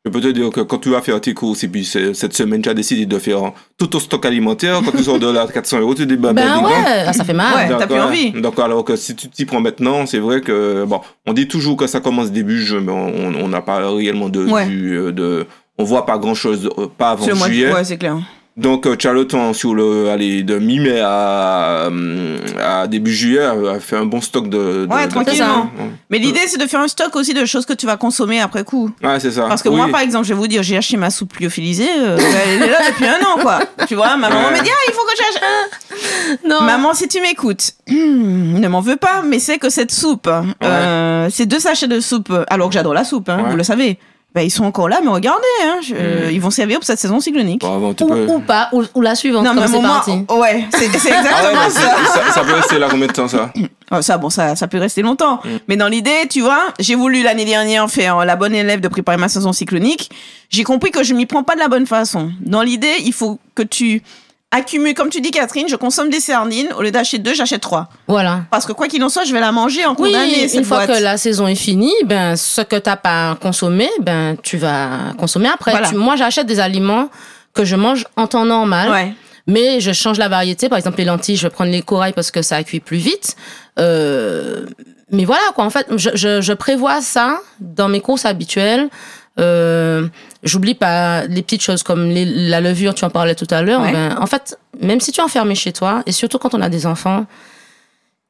Je 0.06 0.10
peux 0.12 0.20
te 0.20 0.28
dire 0.28 0.50
que 0.50 0.60
quand 0.60 0.78
tu 0.78 0.90
vas 0.90 1.02
faire 1.02 1.20
tes 1.20 1.34
courses 1.34 1.64
et 1.64 1.68
puis 1.68 1.84
cette 1.84 2.32
semaine 2.32 2.62
tu 2.62 2.68
as 2.68 2.74
décidé 2.74 3.06
de 3.06 3.18
faire 3.18 3.50
tout 3.76 3.88
ton 3.88 3.98
stock 3.98 4.24
alimentaire, 4.24 4.80
quand 4.84 4.96
tu 4.96 5.02
sors 5.02 5.18
de 5.18 5.28
là 5.28 5.48
400 5.52 5.80
euros, 5.80 5.94
tu 5.96 6.06
te 6.06 6.08
dis 6.08 6.16
bah, 6.16 6.32
Ben 6.32 6.54
donc. 6.60 6.66
ouais, 6.66 7.04
ah, 7.08 7.12
ça 7.12 7.24
fait 7.24 7.32
mal. 7.32 7.68
Ouais. 7.72 7.76
T'as 7.76 7.88
plus 7.88 7.98
envie. 8.00 8.30
Donc 8.30 8.56
alors 8.60 8.84
que 8.84 8.94
si 8.94 9.16
tu 9.16 9.28
t'y 9.28 9.44
prends 9.46 9.60
maintenant, 9.60 10.06
c'est 10.06 10.20
vrai 10.20 10.42
que 10.42 10.84
bon, 10.84 11.00
on 11.26 11.32
dit 11.32 11.48
toujours 11.48 11.76
que 11.76 11.88
ça 11.88 11.98
commence 11.98 12.30
début 12.30 12.62
juin, 12.62 12.82
mais 12.82 12.92
on 12.92 13.48
n'a 13.48 13.62
pas 13.62 13.90
réellement 13.92 14.28
de, 14.28 14.44
Ouais. 14.46 14.66
vue, 14.66 14.96
euh, 14.96 15.10
de 15.12 15.44
on 15.76 15.82
voit 15.82 16.06
pas 16.06 16.18
grand 16.18 16.34
chose, 16.34 16.70
pas 16.96 17.10
avant 17.10 17.26
juillet. 17.34 17.72
Ouais, 17.72 17.82
c'est 17.82 17.98
clair. 17.98 18.16
Donc 18.56 18.86
euh, 18.86 18.96
tu 18.96 19.06
as 19.06 19.12
le 19.12 19.26
temps 19.26 19.52
sur 19.52 19.74
le 19.74 20.08
allez 20.08 20.42
de 20.42 20.58
mi-mai 20.58 21.00
à, 21.04 21.88
euh, 21.90 22.38
à 22.58 22.86
début 22.86 23.12
juillet 23.12 23.40
à 23.44 23.78
faire 23.80 24.00
un 24.00 24.06
bon 24.06 24.22
stock 24.22 24.48
de, 24.48 24.86
de 24.86 24.88
Ouais, 24.90 25.06
tranquillement. 25.08 25.70
Ouais. 25.78 25.90
Mais 26.08 26.18
l'idée, 26.18 26.40
c'est 26.46 26.56
de 26.58 26.66
faire 26.66 26.80
un 26.80 26.88
stock 26.88 27.14
aussi 27.16 27.34
de 27.34 27.44
choses 27.44 27.66
que 27.66 27.74
tu 27.74 27.84
vas 27.84 27.98
consommer 27.98 28.40
après 28.40 28.64
coup. 28.64 28.90
Ouais, 29.04 29.20
c'est 29.20 29.30
ça. 29.32 29.42
Parce 29.46 29.62
que 29.62 29.68
Oui. 29.68 29.76
moi, 29.76 29.88
par 29.88 30.00
exemple, 30.00 30.24
je 30.24 30.32
vais 30.32 30.38
vous 30.38 30.46
dire, 30.46 30.62
j'ai 30.62 30.78
acheté 30.78 30.96
ma 30.96 31.10
soupe 31.10 31.36
lyophilisée. 31.38 31.86
euh, 31.98 32.16
elle 32.46 32.62
est 32.62 32.70
là 32.70 32.78
depuis 32.88 33.04
un 33.06 33.18
an, 33.26 33.38
quoi. 33.42 33.58
Tu 33.86 33.94
vois, 33.94 34.16
ma 34.16 34.30
maman 34.30 34.48
Ouais. 34.48 34.58
me 34.58 34.64
dit, 34.64 34.70
ah, 34.72 34.84
il 34.88 34.94
faut 34.94 35.04
que 35.04 35.16
j'achète. 35.18 36.40
Non. 36.48 36.62
Maman, 36.62 36.94
si 36.94 37.08
tu 37.08 37.20
m'écoutes, 37.20 37.72
ne 37.88 38.68
m'en 38.68 38.80
veux 38.80 38.96
pas, 38.96 39.20
mais 39.22 39.38
c'est 39.38 39.58
que 39.58 39.68
cette 39.68 39.92
soupe, 39.92 40.30
euh, 40.64 41.28
ces 41.30 41.44
deux 41.44 41.58
sachets 41.60 41.88
de 41.88 42.00
soupe, 42.00 42.32
alors 42.48 42.68
que 42.68 42.74
j'adore 42.74 42.94
la 42.94 43.04
soupe, 43.04 43.28
hein, 43.28 43.42
Ouais. 43.44 43.50
vous 43.50 43.56
le 43.56 43.64
savez, 43.64 43.98
ben, 44.34 44.42
ils 44.42 44.50
sont 44.50 44.64
encore 44.64 44.88
là, 44.90 45.00
mais 45.02 45.08
regardez, 45.08 45.42
hein, 45.64 45.76
je- 45.82 45.94
euh, 45.94 46.30
ils 46.30 46.40
vont 46.42 46.50
servir 46.50 46.76
pour 46.78 46.84
cette 46.84 46.98
saison 46.98 47.20
cyclonique. 47.20 47.62
Bon, 47.62 47.74
avant, 47.74 47.94
tu 47.94 48.04
Ou, 48.04 48.08
peux- 48.08 48.26
ou 48.26 48.40
pas, 48.40 48.68
ou, 48.72 48.82
ou 48.94 49.00
la 49.00 49.14
suivante, 49.14 49.44
non, 49.44 49.52
comme 49.54 49.60
mais 49.60 49.66
c'est 49.66 49.72
moment, 49.72 49.88
parti. 49.94 50.10
ouais, 50.10 50.66
c'est 50.72 50.98
c'est 50.98 51.10
Ah 51.10 51.14
ouais, 51.14 51.18
exactement 51.20 51.60
mais 51.64 51.70
ça. 51.70 51.80
c'est- 51.80 52.18
ça. 52.26 52.32
Ça 52.32 52.40
peut 52.44 52.52
rester 52.52 52.78
là 52.78 52.88
combien 52.90 53.06
de 53.06 53.12
temps 53.12 53.28
ça 53.28 53.50
Oh, 53.92 54.02
ça, 54.02 54.18
bon, 54.18 54.28
ça, 54.28 54.54
ça 54.56 54.66
peut 54.68 54.78
rester 54.78 55.00
longtemps. 55.00 55.36
Mm. 55.44 55.48
Mais 55.68 55.76
dans 55.76 55.88
l'idée, 55.88 56.26
tu 56.28 56.40
vois, 56.42 56.64
j'ai 56.80 56.96
voulu 56.96 57.22
l'année 57.22 57.44
dernière 57.46 57.88
faire 57.88 58.24
la 58.26 58.36
bonne 58.36 58.54
élève 58.54 58.80
de 58.80 58.88
préparer 58.88 59.16
ma 59.16 59.28
saison 59.28 59.52
cyclonique. 59.52 60.10
J'ai 60.50 60.64
compris 60.64 60.90
que 60.90 61.02
je 61.04 61.14
m'y 61.14 61.24
prends 61.24 61.44
pas 61.44 61.54
de 61.54 61.60
la 61.60 61.68
bonne 61.68 61.86
façon. 61.86 62.30
Dans 62.40 62.62
l'idée, 62.62 62.96
il 63.04 63.12
faut 63.14 63.38
que 63.54 63.62
tu 63.62 64.02
accumules, 64.50 64.94
comme 64.94 65.10
tu 65.10 65.20
dis, 65.20 65.30
Catherine, 65.30 65.68
je 65.68 65.76
consomme 65.76 66.08
des 66.08 66.20
sardines. 66.20 66.68
Au 66.78 66.82
lieu 66.82 66.90
d'acheter 66.90 67.18
deux, 67.18 67.34
j'achète 67.34 67.60
trois. 67.60 67.88
Voilà. 68.08 68.42
Parce 68.50 68.64
que 68.64 68.72
quoi 68.72 68.88
qu'il 68.88 69.02
en 69.04 69.08
soit, 69.08 69.24
je 69.24 69.32
vais 69.32 69.40
la 69.40 69.52
manger 69.52 69.84
en 69.84 69.94
cours 69.94 70.06
Oui, 70.06 70.12
d'année, 70.12 70.52
une 70.54 70.64
fois 70.64 70.86
boîte. 70.86 70.98
que 70.98 71.02
la 71.02 71.16
saison 71.18 71.46
est 71.46 71.54
finie, 71.56 71.92
ben, 72.04 72.36
ce 72.36 72.60
que 72.62 72.76
tu 72.76 72.88
n'as 72.88 72.96
pas 72.96 73.36
consommé, 73.40 73.88
ben, 74.00 74.36
tu 74.42 74.56
vas 74.56 74.88
consommer 75.18 75.48
après. 75.48 75.72
Voilà. 75.72 75.88
Tu- 75.88 75.96
moi, 75.96 76.16
j'achète 76.16 76.46
des 76.46 76.60
aliments 76.60 77.08
que 77.54 77.64
je 77.64 77.76
mange 77.76 78.04
en 78.16 78.26
temps 78.26 78.44
normal, 78.44 78.90
Ouais. 78.90 79.14
mais 79.46 79.80
je 79.80 79.92
change 79.92 80.18
la 80.18 80.28
variété. 80.28 80.68
Par 80.68 80.78
exemple, 80.78 80.98
les 80.98 81.04
lentilles, 81.04 81.36
je 81.36 81.42
vais 81.42 81.50
prendre 81.50 81.70
les 81.70 81.82
corails 81.82 82.12
parce 82.12 82.30
que 82.30 82.42
ça 82.42 82.62
cuit 82.64 82.80
plus 82.80 82.98
vite. 82.98 83.36
Euh, 83.78 84.64
mais 85.10 85.24
voilà, 85.24 85.42
quoi. 85.54 85.64
En 85.64 85.70
fait, 85.70 85.86
je, 85.96 86.10
je, 86.14 86.40
je 86.40 86.52
prévois 86.52 87.00
ça 87.00 87.40
dans 87.60 87.88
mes 87.88 88.00
courses 88.00 88.24
habituelles. 88.24 88.88
Euh, 89.38 90.08
J'oublie 90.42 90.74
pas 90.74 91.26
les 91.26 91.42
petites 91.42 91.62
choses 91.62 91.82
comme 91.82 92.08
les- 92.08 92.24
la 92.24 92.60
levure, 92.60 92.94
tu 92.94 93.04
en 93.04 93.10
parlais 93.10 93.34
tout 93.34 93.48
à 93.50 93.62
l'heure. 93.62 93.80
Ouais. 93.80 93.90
Ben, 93.92 94.16
en 94.20 94.26
fait, 94.26 94.56
même 94.80 95.00
si 95.00 95.10
tu 95.10 95.20
es 95.20 95.24
enfermé 95.24 95.54
chez 95.56 95.72
toi, 95.72 96.02
et 96.06 96.12
surtout 96.12 96.38
quand 96.38 96.54
on 96.54 96.60
a 96.62 96.68
des 96.68 96.86
enfants, 96.86 97.26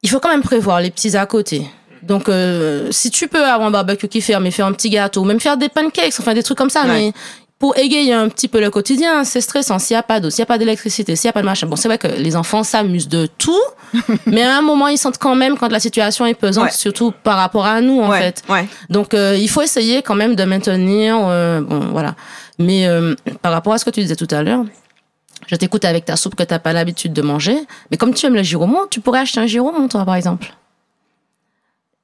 il 0.02 0.08
faut 0.08 0.18
quand 0.20 0.30
même 0.30 0.42
prévoir 0.42 0.80
les 0.80 0.90
petits 0.90 1.16
à 1.16 1.26
côté. 1.26 1.66
Donc, 2.02 2.28
euh, 2.28 2.88
si 2.90 3.10
tu 3.10 3.28
peux 3.28 3.44
avoir 3.44 3.66
un 3.68 3.70
barbecue 3.70 4.08
qui 4.08 4.20
ferme 4.20 4.46
et 4.46 4.50
faire 4.50 4.66
un 4.66 4.72
petit 4.72 4.88
gâteau, 4.90 5.22
ou 5.22 5.24
même 5.24 5.40
faire 5.40 5.56
des 5.56 5.68
pancakes, 5.68 6.14
enfin 6.18 6.32
des 6.34 6.42
trucs 6.42 6.56
comme 6.56 6.70
ça, 6.70 6.82
Ouais. 6.84 6.88
mais 6.88 7.12
pour 7.58 7.76
égayer 7.78 8.12
un 8.12 8.28
petit 8.28 8.48
peu 8.48 8.60
le 8.60 8.68
quotidien, 8.70 9.24
c'est 9.24 9.40
stressant. 9.40 9.78
S'il 9.78 9.94
n'y 9.94 9.98
a 9.98 10.02
pas 10.02 10.20
d'eau, 10.20 10.28
s'il 10.28 10.40
n'y 10.42 10.44
a 10.44 10.46
pas 10.46 10.58
d'électricité, 10.58 11.16
s'il 11.16 11.26
n'y 11.26 11.30
a 11.30 11.32
pas 11.32 11.40
de 11.40 11.46
machin. 11.46 11.66
Bon, 11.66 11.76
c'est 11.76 11.88
vrai 11.88 11.96
que 11.96 12.06
les 12.06 12.36
enfants 12.36 12.62
s'amusent 12.62 13.08
de 13.08 13.26
tout, 13.38 13.62
mais 14.26 14.42
à 14.42 14.58
un 14.58 14.62
moment, 14.62 14.88
ils 14.88 14.98
sentent 14.98 15.16
quand 15.18 15.34
même 15.34 15.56
quand 15.56 15.72
la 15.72 15.80
situation 15.80 16.26
est 16.26 16.34
pesante, 16.34 16.64
Ouais. 16.66 16.70
surtout 16.70 17.12
par 17.22 17.36
rapport 17.38 17.64
à 17.64 17.80
nous, 17.80 17.98
en 18.00 18.10
ouais. 18.10 18.20
fait. 18.20 18.42
Ouais. 18.50 18.68
Donc, 18.90 19.14
euh, 19.14 19.36
il 19.40 19.48
faut 19.48 19.62
essayer 19.62 20.02
quand 20.02 20.14
même 20.14 20.34
de 20.34 20.44
maintenir. 20.44 21.16
euh, 21.18 21.62
bon, 21.62 21.80
voilà. 21.92 22.14
Mais 22.58 22.86
euh, 22.86 23.14
par 23.40 23.52
rapport 23.52 23.72
à 23.72 23.78
ce 23.78 23.84
que 23.86 23.90
tu 23.90 24.00
disais 24.00 24.16
tout 24.16 24.28
à 24.30 24.42
l'heure, 24.42 24.64
je 25.46 25.56
t'écoute 25.56 25.84
avec 25.86 26.04
ta 26.04 26.16
soupe 26.16 26.34
que 26.34 26.42
tu 26.42 26.52
n'as 26.52 26.58
pas 26.58 26.74
l'habitude 26.74 27.12
de 27.14 27.22
manger. 27.22 27.56
Mais 27.90 27.96
comme 27.96 28.12
tu 28.12 28.26
aimes 28.26 28.34
le 28.34 28.42
giromont, 28.42 28.86
tu 28.90 29.00
pourrais 29.00 29.20
acheter 29.20 29.40
un 29.40 29.46
giromont, 29.46 29.88
toi, 29.88 30.04
par 30.04 30.16
exemple. 30.16 30.52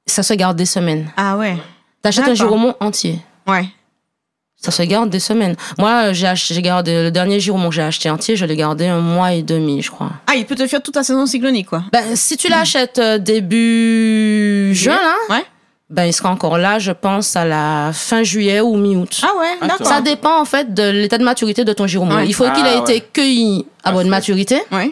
Ça 0.05 0.23
se 0.23 0.33
garde 0.33 0.57
des 0.57 0.65
semaines. 0.65 1.11
Ah 1.15 1.37
ouais. 1.37 1.57
Tu 2.01 2.07
achètes 2.09 2.27
un 2.27 2.33
giromont 2.33 2.75
entier. 2.79 3.19
Ouais. 3.47 3.65
Ça 4.63 4.71
se 4.71 4.81
garde 4.83 5.09
des 5.09 5.19
semaines. 5.19 5.55
Moi, 5.77 6.13
j'ai 6.13 6.25
acheté- 6.25 6.53
j'ai 6.53 6.61
gardé 6.61 7.03
le 7.03 7.11
dernier 7.11 7.39
giromont 7.41 7.67
que 7.67 7.75
j'ai 7.75 7.81
acheté 7.81 8.09
entier, 8.09 8.37
je 8.37 8.45
l'ai 8.45 8.55
gardé 8.55 8.87
un 8.87 9.01
mois 9.01 9.33
et 9.33 9.41
demi, 9.43 9.81
je 9.81 9.91
crois. 9.91 10.11
Ah, 10.25 10.35
il 10.35 10.45
peut 10.45 10.55
te 10.55 10.65
faire 10.67 10.81
toute 10.81 10.93
ta 10.93 11.03
saison 11.03 11.25
cyclonique, 11.25 11.67
quoi. 11.67 11.83
Ben, 11.91 12.15
si 12.15 12.37
tu 12.37 12.47
l'achètes 12.47 12.97
euh, 12.97 13.17
début 13.77 14.73
juin, 14.73 14.93
là, 14.95 15.35
Ouais. 15.35 15.43
ben, 15.89 16.05
il 16.05 16.13
sera 16.13 16.29
encore 16.31 16.57
là, 16.57 16.79
je 16.79 16.91
pense, 16.91 17.35
à 17.35 17.43
la 17.45 17.91
fin 17.93 18.23
juillet 18.23 18.61
ou 18.61 18.75
mi-août. 18.77 19.21
Ah 19.23 19.37
ouais, 19.37 19.67
d'accord. 19.67 19.85
Ça 19.85 19.99
dépend 20.01 20.39
en 20.39 20.45
fait 20.45 20.73
de 20.73 20.89
l'état 20.91 21.17
de 21.17 21.23
maturité 21.25 21.65
de 21.65 21.73
ton 21.73 21.87
giromont. 21.87 22.15
Ouais. 22.15 22.27
Il 22.27 22.33
faut 22.33 22.49
qu'il 22.51 22.63
Ah, 22.65 22.73
ait 22.75 22.79
été 22.79 23.01
cueilli 23.11 23.65
à 23.83 23.89
Ah, 23.89 23.91
bonne 23.91 24.07
maturité, 24.07 24.61
Ouais. 24.71 24.91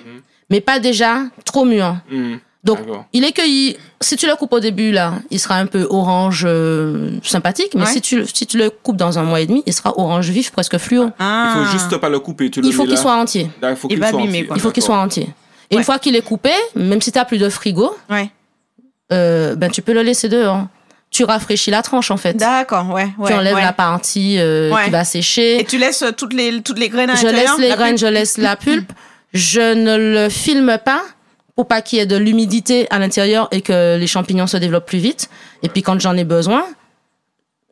mais 0.50 0.60
pas 0.62 0.80
déjà 0.80 1.20
trop 1.46 1.64
mûr. 1.66 1.96
Hmm, 2.12 2.36
Donc, 2.64 2.80
d'accord. 2.80 3.06
il 3.14 3.24
est 3.24 3.32
cueilli. 3.32 3.78
Si 4.02 4.16
tu 4.18 4.26
le 4.28 4.36
coupes 4.36 4.52
au 4.54 4.60
début, 4.60 4.92
là, 4.92 5.14
il 5.30 5.40
sera 5.40 5.56
un 5.56 5.68
peu 5.68 5.86
orange 5.90 6.44
euh, 6.48 7.12
sympathique, 7.24 7.74
mais 7.76 7.82
Ouais. 7.82 7.88
si, 7.88 8.02
tu, 8.02 8.26
si 8.34 8.48
tu 8.48 8.58
le 8.58 8.70
coupes 8.72 8.98
dans 8.98 9.20
un 9.20 9.24
mois 9.24 9.40
et 9.42 9.46
demi, 9.46 9.64
il 9.68 9.74
sera 9.74 9.98
orange 9.98 10.30
vif, 10.30 10.52
presque 10.52 10.78
fluo. 10.80 11.12
Ah. 11.20 11.54
Il 11.56 11.66
faut 11.66 11.72
juste 11.72 11.98
pas 11.98 12.10
le 12.10 12.20
couper. 12.20 12.50
Tu 12.50 12.62
le 12.62 12.68
Il 12.68 12.74
faut 12.74 12.86
qu'il 12.86 12.98
soit 12.98 13.16
entier. 13.16 13.50
Là, 13.62 13.70
il 13.72 13.76
faut 13.76 13.88
Il 13.90 13.94
qu'il 13.96 14.00
va 14.00 14.10
soit 14.10 14.20
abîmer, 14.20 14.38
entier. 14.40 14.48
quoi. 14.48 14.58
Il 14.58 14.62
faut 14.62 14.72
qu'il 14.72 14.84
soit 14.84 14.98
entier. 14.98 15.30
Et 15.70 15.76
Ouais. 15.76 15.82
une 15.82 15.86
fois 15.86 16.00
qu'il 16.00 16.16
est 16.16 16.22
coupé, 16.22 16.52
même 16.76 17.00
si 17.02 17.12
tu 17.12 17.18
n'as 17.20 17.26
plus 17.26 17.38
de 17.38 17.48
frigo, 17.50 17.96
Ouais. 18.10 18.30
euh, 19.14 19.56
ben, 19.56 19.70
tu 19.70 19.82
peux 19.82 19.94
le 19.94 20.02
laisser 20.02 20.30
dehors. 20.30 20.66
Tu 21.12 21.24
rafraîchis 21.26 21.72
la 21.72 21.82
tranche, 21.82 22.10
en 22.10 22.18
fait. 22.18 22.34
D'accord, 22.36 22.90
ouais. 22.92 23.10
ouais 23.20 23.28
tu 23.30 23.34
enlèves 23.34 23.56
ouais. 23.56 23.62
la 23.62 23.74
partie 23.74 24.38
euh, 24.40 24.72
Ouais. 24.72 24.86
qui 24.86 24.90
va 24.92 25.04
sécher. 25.04 25.60
Et 25.60 25.66
tu 25.66 25.78
laisses 25.78 26.04
toutes 26.18 26.34
les, 26.34 26.62
toutes 26.62 26.80
les 26.80 26.90
graines 26.90 27.10
à 27.10 27.16
je 27.16 27.26
l'intérieur? 27.26 27.52
laisse 27.58 27.62
les 27.62 27.70
la 27.70 27.76
graines, 27.76 27.90
pulpe 27.96 28.02
je 28.02 28.08
laisse 28.08 28.38
la 28.38 28.56
pulpe. 28.56 28.92
Je 29.34 29.74
ne 29.74 29.98
le 30.24 30.30
filme 30.30 30.78
pas 30.84 31.02
pour 31.56 31.68
pas 31.68 31.82
qu'il 31.82 32.00
y 32.00 32.02
ait 32.02 32.06
de 32.06 32.16
l'humidité 32.18 32.88
à 32.90 33.00
l'intérieur 33.00 33.48
et 33.52 33.62
que 33.62 33.98
les 33.98 34.08
champignons 34.08 34.48
se 34.48 34.58
développent 34.58 34.86
plus 34.86 35.00
vite. 35.00 35.30
Et 35.64 35.70
puis 35.70 35.82
quand 35.82 36.00
j'en 36.00 36.16
ai 36.16 36.24
besoin, 36.24 36.64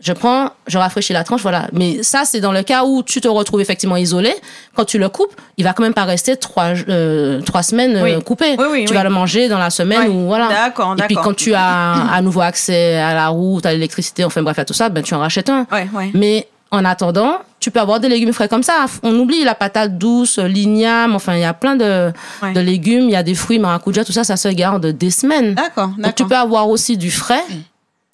je 0.01 0.13
prends, 0.13 0.51
je 0.67 0.77
rafraîchis 0.77 1.11
la 1.11 1.25
tranche, 1.25 1.41
voilà. 1.41 1.67
Mais 1.73 2.03
ça, 2.03 2.23
c'est 2.23 2.39
dans 2.39 2.53
le 2.53 2.63
cas 2.63 2.85
où 2.85 3.03
tu 3.03 3.19
te 3.19 3.27
retrouves 3.27 3.59
effectivement 3.59 3.97
isolé. 3.97 4.33
Quand 4.73 4.85
tu 4.85 4.97
le 4.97 5.09
coupes, 5.09 5.33
il 5.57 5.65
va 5.65 5.73
quand 5.73 5.83
même 5.83 5.93
pas 5.93 6.05
rester 6.05 6.37
trois, 6.37 6.67
euh, 6.87 7.41
trois 7.41 7.63
semaines 7.63 7.97
euh, 7.97 8.03
Oui. 8.03 8.23
coupé. 8.23 8.55
Oui, 8.57 8.65
oui, 8.71 8.85
tu 8.85 8.93
vas 8.93 9.03
le 9.03 9.09
manger 9.09 9.49
dans 9.49 9.57
la 9.59 9.69
semaine 9.69 10.07
ou 10.09 10.27
voilà. 10.27 10.47
D'accord, 10.47 10.95
Et 10.97 11.01
puis 11.03 11.15
quand 11.15 11.35
tu 11.35 11.53
as 11.53 12.13
à 12.13 12.21
nouveau 12.21 12.39
accès 12.41 12.95
à 12.95 13.13
la 13.13 13.27
route, 13.27 13.65
à 13.65 13.73
l'électricité, 13.73 14.23
enfin 14.23 14.41
bref, 14.41 14.57
à 14.59 14.63
tout 14.65 14.73
ça, 14.73 14.87
ben 14.87 15.03
tu 15.03 15.13
en 15.15 15.19
rachètes 15.19 15.49
un. 15.49 15.67
Mais 16.13 16.47
en 16.71 16.85
attendant, 16.85 17.39
tu 17.59 17.71
peux 17.71 17.79
avoir 17.79 17.99
des 17.99 18.09
légumes 18.09 18.33
frais 18.33 18.47
comme 18.47 18.63
ça. 18.63 18.85
On 19.03 19.13
oublie 19.19 19.43
la 19.43 19.55
patate 19.55 19.97
douce, 19.97 20.37
l'igname, 20.39 21.15
enfin, 21.15 21.35
il 21.35 21.41
y 21.41 21.45
a 21.45 21.53
plein 21.53 21.75
de, 21.75 22.11
Ouais. 22.41 22.53
de 22.53 22.59
légumes, 22.59 23.03
il 23.05 23.11
y 23.11 23.15
a 23.15 23.23
des 23.23 23.35
fruits, 23.35 23.59
maracuja, 23.59 24.03
tout 24.05 24.11
ça, 24.13 24.23
ça 24.23 24.37
se 24.37 24.47
garde 24.49 24.85
des 24.87 25.11
semaines. 25.11 25.55
D'accord, 25.55 25.87
Donc 25.87 25.95
tu 25.97 26.01
d'accord. 26.01 26.27
peux 26.27 26.35
avoir 26.35 26.69
aussi 26.69 26.97
du 26.97 27.11
frais 27.11 27.43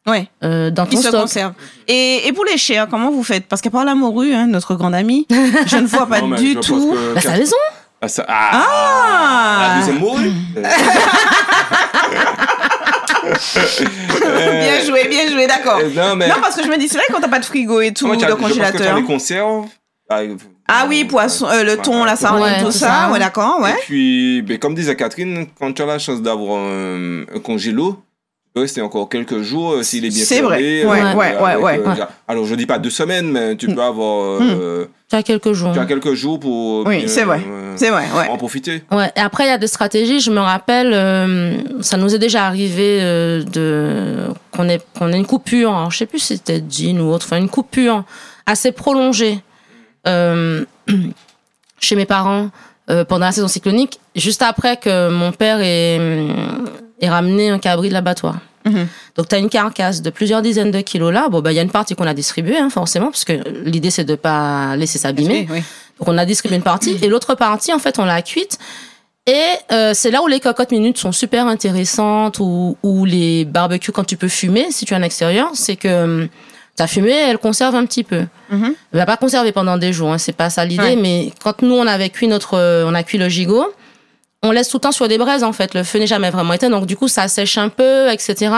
Ouais, 0.08 0.28
euh, 0.44 0.70
dans 0.70 0.86
qui 0.86 0.96
ton 0.98 1.02
se 1.02 1.08
stock. 1.08 1.22
conserve. 1.22 1.54
Et, 1.88 2.28
et 2.28 2.34
pour 2.34 2.46
les 2.46 2.58
chairs, 2.58 2.88
comment 2.88 3.10
vous 3.10 3.24
faites? 3.24 3.48
Parce 3.48 3.62
qu'à 3.62 3.72
part 3.72 3.86
la 3.86 3.96
morue, 3.96 4.34
hein, 4.36 4.46
notre 4.46 4.76
grande 4.76 4.94
amie, 4.94 5.26
je 5.66 5.78
ne 5.78 5.88
vois 5.88 6.06
pas 6.08 6.22
Non, 6.22 6.36
du 6.36 6.56
tout. 6.58 6.92
que- 6.94 7.14
Bah, 7.16 7.22
ça 7.22 7.30
a 7.30 7.34
raison. 7.34 7.56
Ah, 8.02 8.08
ça- 8.08 8.26
ah, 8.28 8.52
Ah 8.52 9.68
La 9.74 9.80
deuxième 9.80 10.00
morue 10.00 10.32
Bien 14.22 14.82
joué, 14.86 15.08
bien 15.08 15.28
joué, 15.30 15.48
d'accord. 15.48 15.80
euh, 15.82 15.90
Non, 15.96 16.16
mais. 16.16 16.28
Non, 16.28 16.36
parce 16.42 16.56
que 16.56 16.64
je 16.64 16.70
me 16.70 16.78
dis, 16.78 16.88
c'est 16.88 16.98
vrai 16.98 17.06
quand 17.12 17.20
t'as 17.22 17.28
pas 17.28 17.40
de 17.40 17.46
frigo 17.46 17.82
et 17.82 17.94
tout, 17.94 18.08
as- 18.12 18.16
de 18.16 18.20
je 18.22 18.26
pense 18.28 18.36
que 18.36 18.54
tu 18.54 18.62
as 18.62 18.70
congélateur. 18.72 18.98
les 18.98 19.04
conserves. 19.04 19.66
Ah, 20.10 20.22
Ah 20.68 20.86
oui, 20.88 21.04
poisson, 21.06 21.48
euh, 21.48 21.64
le 21.64 21.78
thon, 21.78 22.04
la 22.06 22.16
sardine, 22.16 22.44
Ouais, 22.44 22.60
tout 22.60 22.66
tout 22.66 22.72
ça. 22.72 22.88
ça. 23.08 23.12
Ouais, 23.12 23.20
d'accord, 23.20 23.60
ouais. 23.62 23.72
Et 23.72 23.84
puis, 23.86 24.42
ben, 24.44 24.58
comme 24.60 24.76
disait 24.76 24.96
Catherine, 24.96 25.48
quand 25.60 25.74
tu 25.74 25.82
as 25.82 25.86
la 25.86 25.98
chance 26.00 26.22
d'avoir 26.22 26.60
un, 26.60 27.22
un 27.24 27.40
congélo, 27.44 28.00
rester 28.56 28.82
encore 28.82 29.10
quelques 29.10 29.42
jours 29.42 29.74
euh, 29.74 29.84
s'il 29.84 30.06
est 30.06 30.10
bien 30.10 30.24
C'est 30.24 30.42
vrai. 30.42 30.58
Ouais, 30.58 30.86
euh, 30.86 31.14
ouais, 31.14 31.16
ouais, 31.16 31.52
avec, 31.52 31.64
ouais. 31.64 31.82
euh, 31.86 32.06
Alors, 32.28 32.46
je 32.46 32.56
dis 32.56 32.66
pas 32.66 32.80
deux 32.80 32.90
semaines, 32.90 33.32
mais 33.32 33.56
tu 33.56 33.68
peux 33.68 33.82
avoir. 33.82 34.40
Mm. 34.42 34.48
euh, 34.60 34.86
Tu 35.10 35.16
as 35.16 35.24
quelques 35.24 35.52
jours. 35.54 35.74
Tu 35.74 35.80
as 35.80 35.86
quelques 35.86 36.14
jours 36.14 36.40
pour. 36.40 36.86
Oui, 36.86 37.00
bien, 37.00 37.08
c'est 37.08 37.24
vrai. 37.24 37.42
euh, 37.48 37.74
C'est 37.76 37.90
vrai, 37.90 38.06
ouais. 38.18 38.30
En 38.30 38.38
profiter. 38.38 38.84
Ouais. 38.92 39.12
Et 39.16 39.20
après, 39.20 39.46
il 39.46 39.48
y 39.48 39.52
a 39.52 39.58
des 39.58 39.68
stratégies. 39.68 40.20
Je 40.22 40.32
me 40.32 40.40
rappelle, 40.40 40.92
euh, 40.94 41.58
ça 41.82 41.98
nous 41.98 42.16
est 42.16 42.20
déjà 42.20 42.46
arrivé 42.46 43.00
euh, 43.02 43.44
de 43.44 44.28
qu'on 44.52 44.70
ait 44.70 44.80
qu'on 44.98 45.12
ait 45.12 45.18
une 45.18 45.26
coupure. 45.26 45.72
Alors, 45.76 45.92
je 45.92 45.98
sais 45.98 46.06
plus 46.06 46.20
si 46.20 46.38
c'était 46.38 46.64
jean 46.70 47.00
ou 47.02 47.12
autre. 47.12 47.26
Enfin, 47.28 47.38
une 47.38 47.50
coupure 47.50 48.04
assez 48.46 48.72
prolongée 48.72 49.40
euh, 50.08 50.64
chez 51.80 51.96
mes 51.96 52.06
parents 52.06 52.50
euh, 52.90 53.04
pendant 53.04 53.26
la 53.26 53.32
saison 53.32 53.48
cyclonique, 53.48 54.00
juste 54.16 54.44
après 54.44 54.78
que 54.78 55.10
mon 55.10 55.32
père 55.32 55.60
ait, 55.62 56.00
ait 57.02 57.10
ramené 57.10 57.50
un 57.50 57.60
cabri 57.60 57.90
de 57.90 57.94
l'abattoir. 57.94 58.40
Mhm. 58.66 58.88
Donc, 59.16 59.28
tu 59.28 59.36
as 59.36 59.38
une 59.38 59.50
carcasse 59.50 60.02
de 60.02 60.10
plusieurs 60.10 60.42
dizaines 60.42 60.72
de 60.72 60.82
kilos 60.82 61.14
là. 61.14 61.30
Bon, 61.30 61.42
bah, 61.42 61.52
il 61.52 61.56
y 61.56 61.60
a 61.60 61.62
une 61.62 61.72
partie 61.72 61.96
qu'on 61.96 62.08
a 62.08 62.14
distribuée, 62.14 62.58
hein, 62.58 62.70
forcément, 62.70 63.08
parce 63.08 63.26
que 63.26 63.34
l'idée, 63.64 63.92
c'est 63.92 64.04
de 64.06 64.16
pas 64.16 64.76
laisser 64.76 64.98
s'abîmer. 64.98 65.48
Oui, 65.50 65.58
oui. 65.58 65.64
Donc 66.00 66.10
on 66.10 66.18
a 66.18 66.26
distribué 66.26 66.58
une 66.58 66.64
partie 66.64 66.98
et 67.02 67.08
l'autre 67.08 67.36
partie, 67.36 67.72
en 67.74 67.80
fait, 67.80 68.00
on 68.00 68.06
l'a 68.06 68.22
cuite. 68.22 68.58
Et 69.28 69.42
euh, 69.72 69.94
c'est 69.94 70.12
là 70.12 70.22
où 70.22 70.28
les 70.28 70.40
cocottes 70.40 70.72
minutes 70.72 70.98
sont 70.98 71.12
super 71.12 71.48
intéressantes 71.48 72.40
ou, 72.40 72.78
ou 72.84 73.06
les 73.06 73.46
barbecues 73.46 73.92
quand 73.92 74.04
tu 74.04 74.18
peux 74.18 74.28
fumer, 74.28 74.68
si 74.72 74.86
tu 74.86 74.94
es 74.94 74.98
en 74.98 75.02
extérieur, 75.02 75.50
c'est 75.54 75.78
que 75.78 76.04
hum, 76.04 76.28
Ta 76.76 76.88
fumée, 76.88 77.12
elle 77.12 77.38
conserve 77.38 77.74
un 77.76 77.86
petit 77.86 78.04
peu. 78.04 78.26
Mhm. 78.50 78.76
Elle 78.92 79.00
va 79.00 79.06
pas 79.06 79.16
conserver 79.16 79.54
pendant 79.54 79.78
des 79.78 79.94
jours, 79.94 80.12
hein, 80.12 80.18
c'est 80.18 80.34
pas 80.34 80.50
ça 80.50 80.66
l'idée. 80.66 80.84
Ouais. 80.84 80.96
Mais 80.98 81.32
quand 81.42 81.62
nous 81.62 81.74
on 81.74 81.88
avait 81.88 82.10
cuit 82.10 82.28
notre, 82.28 82.56
euh, 82.56 82.86
on 82.86 82.94
a 82.94 83.04
cuit 83.04 83.18
le 83.18 83.30
gigot, 83.30 83.74
on 84.46 84.52
laisse 84.52 84.70
tout 84.70 84.78
le 84.78 84.82
temps 84.82 84.92
sur 84.92 85.08
des 85.08 85.18
braises 85.18 85.44
en 85.44 85.52
fait. 85.54 85.74
Le 85.74 85.84
feu 85.84 86.00
n'est 86.00 86.08
jamais 86.08 86.30
vraiment 86.30 86.54
éteint, 86.54 86.70
donc 86.70 86.86
du 86.86 86.96
coup 86.96 87.08
ça 87.08 87.28
sèche 87.28 87.58
un 87.58 87.70
peu, 87.70 88.10
etc. 88.12 88.52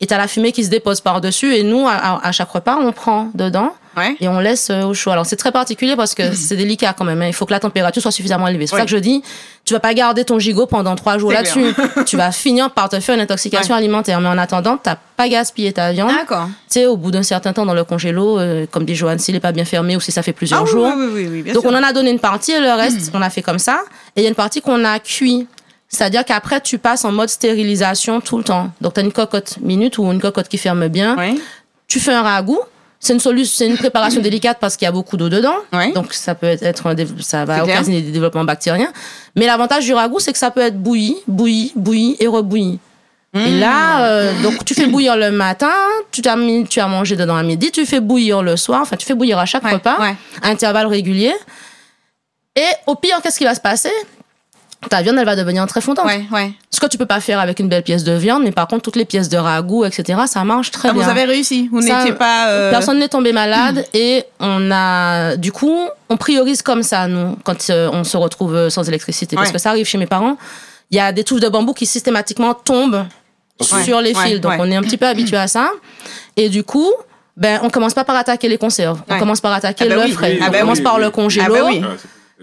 Et 0.00 0.06
t'as 0.06 0.18
la 0.18 0.28
fumée 0.28 0.52
qui 0.52 0.64
se 0.64 0.70
dépose 0.70 1.00
par 1.00 1.20
dessus. 1.20 1.54
Et 1.54 1.62
nous, 1.62 1.86
à, 1.88 2.20
à- 2.26 2.32
chaque 2.32 2.50
repas, 2.50 2.76
on 2.80 2.92
prend 2.92 3.30
dedans 3.34 3.72
Ouais. 3.96 4.16
et 4.20 4.28
on 4.28 4.38
laisse 4.38 4.70
euh, 4.70 4.82
au 4.84 4.94
chaud. 4.94 5.10
Alors 5.10 5.26
c'est 5.26 5.36
très 5.36 5.50
particulier 5.52 5.96
parce 5.96 6.14
que 6.14 6.32
c'est 6.32 6.56
délicat 6.56 6.94
quand 6.96 7.04
même. 7.04 7.20
hein. 7.22 7.26
Il 7.26 7.32
faut 7.32 7.44
que 7.46 7.50
la 7.52 7.60
température 7.60 8.00
soit 8.00 8.10
suffisamment 8.12 8.46
élevée. 8.48 8.66
C'est 8.66 8.70
pour 8.70 8.76
Ouais. 8.76 8.82
ça 8.82 8.84
que 8.86 8.90
je 8.90 8.96
dis, 8.98 9.22
tu 9.64 9.74
vas 9.74 9.80
pas 9.80 9.92
garder 9.94 10.24
ton 10.24 10.38
gigot 10.38 10.66
pendant 10.66 10.94
trois 10.96 11.18
jours 11.18 11.32
là-dessus. 11.32 11.74
tu 12.06 12.16
vas 12.16 12.30
finir 12.32 12.70
par 12.70 12.88
te 12.88 12.98
faire 13.00 13.14
une 13.16 13.20
intoxication 13.20 13.74
alimentaire. 13.74 14.20
Mais 14.20 14.28
en 14.28 14.38
attendant, 14.38 14.76
t'as 14.76 14.96
pas 15.16 15.28
gaspillé 15.28 15.72
ta 15.72 15.92
viande. 15.92 16.10
D'accord. 16.14 16.46
Tu 16.46 16.52
sais, 16.80 16.86
au 16.86 16.96
bout 16.96 17.10
d'un 17.10 17.22
certain 17.22 17.52
temps 17.52 17.66
dans 17.66 17.74
le 17.74 17.84
congélo, 17.84 18.38
euh, 18.38 18.66
comme 18.70 18.84
dit 18.84 18.94
Joanne, 18.94 19.18
s'il 19.18 19.34
est 19.36 19.40
pas 19.40 19.52
bien 19.52 19.64
fermé 19.64 19.96
ou 19.96 20.00
si 20.00 20.12
ça 20.12 20.22
fait 20.22 20.32
plusieurs 20.32 20.60
Ah 20.60 20.64
oui, 20.64 20.70
jours. 20.70 20.92
oui, 20.96 21.04
oui, 21.06 21.10
oui, 21.14 21.28
oui, 21.30 21.42
bien 21.42 21.52
Donc 21.54 21.62
sûr. 21.64 21.70
on 21.72 21.74
en 21.76 21.82
a 21.82 21.92
donné 21.92 22.10
une 22.10 22.20
partie 22.20 22.52
et 22.52 22.60
le 22.60 22.72
reste, 22.72 23.10
on 23.14 23.20
a 23.22 23.30
fait 23.30 23.42
comme 23.42 23.58
ça. 23.58 23.80
Et 24.16 24.20
il 24.20 24.22
y 24.22 24.26
a 24.26 24.28
une 24.28 24.34
partie 24.36 24.60
qu'on 24.60 24.84
a 24.84 24.98
cuit. 25.00 25.46
C'est-à-dire 25.88 26.24
qu'après, 26.24 26.60
tu 26.60 26.78
passes 26.78 27.04
en 27.04 27.10
mode 27.10 27.28
stérilisation 27.28 28.20
tout 28.20 28.38
le 28.38 28.44
temps. 28.44 28.70
Donc, 28.80 28.94
tu 28.94 29.00
as 29.00 29.02
une 29.02 29.10
cocotte 29.12 29.56
minute 29.60 29.98
ou 29.98 30.04
une 30.12 30.20
cocotte 30.20 30.48
qui 30.48 30.56
ferme 30.58 30.86
bien. 30.86 31.16
Tu 31.88 31.98
fais 31.98 32.12
un 32.12 32.22
ragoût. 32.22 32.60
C'est 33.02 33.14
une 33.14 33.20
solution, 33.20 33.54
c'est 33.56 33.66
une 33.66 33.78
préparation 33.78 34.20
délicate 34.20 34.58
parce 34.60 34.76
qu'il 34.76 34.84
y 34.84 34.88
a 34.88 34.92
beaucoup 34.92 35.16
d'eau 35.16 35.30
dedans. 35.30 35.56
Ouais. 35.72 35.90
Donc, 35.92 36.12
ça 36.12 36.34
peut 36.34 36.46
être, 36.46 36.86
un 36.86 36.94
ça 37.20 37.46
va 37.46 37.64
occasionner 37.64 38.02
des 38.02 38.10
développements 38.10 38.44
bactériens. 38.44 38.92
Mais 39.36 39.46
l'avantage 39.46 39.84
du 39.86 39.94
ragoût, 39.94 40.20
c'est 40.20 40.32
que 40.32 40.38
ça 40.38 40.50
peut 40.50 40.60
être 40.60 40.78
bouilli, 40.78 41.16
bouilli, 41.26 41.72
bouilli 41.74 42.16
et 42.20 42.26
rebouilli. 42.26 42.78
Et 43.32 43.58
là, 43.58 44.04
euh, 44.06 44.42
donc 44.42 44.64
tu 44.64 44.74
fais 44.74 44.86
bouillir 44.88 45.16
le 45.16 45.30
matin, 45.30 45.72
tu 46.10 46.20
as, 46.28 46.36
mis, 46.36 46.64
tu 46.66 46.78
as 46.80 46.88
mangé 46.88 47.16
dedans 47.16 47.36
à 47.36 47.42
midi, 47.44 47.70
tu 47.70 47.86
fais 47.86 48.00
bouillir 48.00 48.42
le 48.42 48.56
soir, 48.56 48.80
enfin 48.82 48.96
tu 48.96 49.06
fais 49.06 49.14
bouillir 49.14 49.38
à 49.38 49.46
chaque 49.46 49.62
Ouais, 49.64 49.72
repas, 49.74 49.98
ouais. 50.00 50.16
à 50.42 50.48
intervalles 50.48 50.88
réguliers. 50.88 51.34
Et 52.56 52.66
au 52.86 52.96
pire, 52.96 53.20
qu'est-ce 53.22 53.38
qui 53.38 53.44
va 53.44 53.54
se 53.54 53.60
passer? 53.60 53.92
Ta 54.88 55.02
viande, 55.02 55.18
elle 55.18 55.26
va 55.26 55.36
devenir 55.36 55.66
très 55.66 55.82
fondante. 55.82 56.06
Ouais, 56.06 56.24
ouais. 56.32 56.52
Ce 56.70 56.80
que 56.80 56.86
tu 56.86 56.96
peux 56.96 57.04
pas 57.06 57.20
faire 57.20 57.38
avec 57.38 57.60
une 57.60 57.68
belle 57.68 57.82
pièce 57.82 58.02
de 58.02 58.12
viande, 58.12 58.42
mais 58.44 58.50
par 58.50 58.66
contre, 58.66 58.82
toutes 58.82 58.96
les 58.96 59.04
pièces 59.04 59.28
de 59.28 59.36
ragoût, 59.36 59.84
etc., 59.84 60.20
ça 60.26 60.42
marche 60.44 60.70
très 60.70 60.88
Ah, 60.88 60.92
bien. 60.94 61.02
vous 61.02 61.08
avez 61.10 61.24
réussi. 61.24 61.68
Vous 61.70 61.82
Ça, 61.82 61.98
n'étiez 61.98 62.14
pas. 62.14 62.48
euh, 62.48 62.70
Personne 62.70 62.98
n'est 62.98 63.08
tombé 63.08 63.32
malade 63.32 63.84
et 63.94 64.24
on 64.40 64.70
a, 64.72 65.36
du 65.36 65.52
coup, 65.52 65.76
on 66.08 66.16
priorise 66.16 66.62
comme 66.62 66.82
ça, 66.82 67.06
nous, 67.08 67.36
quand 67.44 67.68
euh, 67.68 67.90
on 67.92 68.04
se 68.04 68.16
retrouve 68.16 68.54
euh, 68.54 68.70
sans 68.70 68.88
électricité. 68.88 69.36
Parce 69.36 69.52
que 69.52 69.58
ça 69.58 69.68
arrive 69.70 69.84
chez 69.86 69.98
mes 69.98 70.06
parents. 70.06 70.38
Il 70.90 70.96
y 70.96 71.00
a 71.00 71.12
des 71.12 71.24
touches 71.24 71.40
de 71.40 71.48
bambou 71.50 71.74
qui 71.74 71.84
systématiquement 71.86 72.54
tombent 72.54 73.04
Ouais. 73.60 73.84
sur 73.84 74.00
les 74.00 74.16
Ouais, 74.16 74.24
fils. 74.26 74.40
Donc, 74.40 74.52
ouais. 74.52 74.58
on 74.60 74.70
est 74.70 74.76
un 74.76 74.82
petit 74.82 74.96
peu 74.96 75.06
habitué 75.06 75.36
à 75.36 75.46
ça. 75.46 75.68
Et 76.38 76.48
du 76.48 76.64
coup, 76.64 76.90
ben, 77.36 77.60
on 77.62 77.68
commence 77.68 77.92
pas 77.92 78.04
par 78.04 78.16
attaquer 78.16 78.48
les 78.48 78.56
conserves. 78.56 79.02
On 79.10 79.18
commence 79.18 79.42
par 79.42 79.52
attaquer 79.52 79.84
Ah 79.86 79.88
bah 79.90 79.94
le 79.96 80.02
oui. 80.06 80.12
frais. 80.12 80.30
Oui, 80.32 80.38
on 80.40 80.46
ah 80.46 80.50
bah 80.50 80.60
commence 80.60 80.78
oui, 80.78 80.84
par 80.84 80.94
oui. 80.96 81.02
le 81.02 81.10
congélo. 81.10 81.54
Ah 81.54 81.60
bah 81.60 81.66
oui. 81.68 81.82
Ah, 81.84 81.96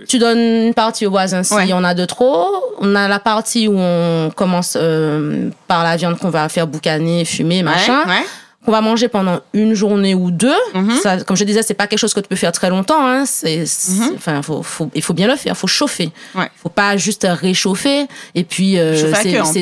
Tu 0.07 0.19
donnes 0.19 0.37
une 0.67 0.73
partie 0.73 1.05
au 1.05 1.09
voisin 1.11 1.43
si 1.43 1.53
Ouais. 1.53 1.69
on 1.73 1.83
a 1.83 1.93
de 1.93 2.05
trop. 2.05 2.45
On 2.79 2.95
a 2.95 3.07
la 3.07 3.19
partie 3.19 3.67
où 3.67 3.75
on 3.77 4.29
commence 4.35 4.77
euh, 4.79 5.49
par 5.67 5.83
la 5.83 5.95
viande 5.95 6.19
qu'on 6.19 6.29
va 6.29 6.47
faire 6.49 6.67
boucaner, 6.67 7.25
fumer, 7.25 7.63
machin 7.63 8.01
Ouais, 8.03 8.09
ouais. 8.11 8.25
qu'on 8.63 8.71
va 8.71 8.81
manger 8.81 9.07
pendant 9.07 9.39
une 9.53 9.73
journée 9.73 10.13
ou 10.13 10.29
deux. 10.29 10.53
Mhm. 10.75 10.91
Ça, 11.01 11.17
comme 11.21 11.35
je 11.35 11.43
disais, 11.45 11.63
c'est 11.63 11.73
pas 11.73 11.87
quelque 11.87 11.97
chose 11.99 12.13
que 12.13 12.19
tu 12.19 12.27
peux 12.27 12.35
faire 12.35 12.51
très 12.51 12.69
longtemps. 12.69 13.07
Hein. 13.07 13.23
C'est, 13.25 13.63
Mhm. 13.89 14.11
enfin, 14.15 14.41
faut, 14.43 14.61
faut- 14.61 14.91
il 14.93 15.01
faut 15.01 15.13
bien 15.13 15.27
le 15.27 15.35
faire. 15.35 15.57
Faut 15.57 15.67
chauffer. 15.67 16.11
Ouais. 16.35 16.49
Faut 16.61 16.69
pas 16.69 16.95
juste 16.97 17.25
réchauffer 17.27 18.05
et 18.35 18.43
puis 18.43 18.77
euh, 18.77 19.11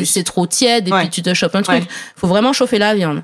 c'est, 0.04 0.24
trop 0.24 0.48
tiède 0.48 0.88
et 0.88 0.92
puis 0.92 1.10
tu 1.10 1.22
te 1.22 1.34
chopes 1.34 1.56
un 1.56 1.62
truc. 1.62 1.84
Faut 2.18 2.28
vraiment 2.28 2.52
chauffer 2.52 2.78
la 2.80 2.94
viande. 2.94 3.24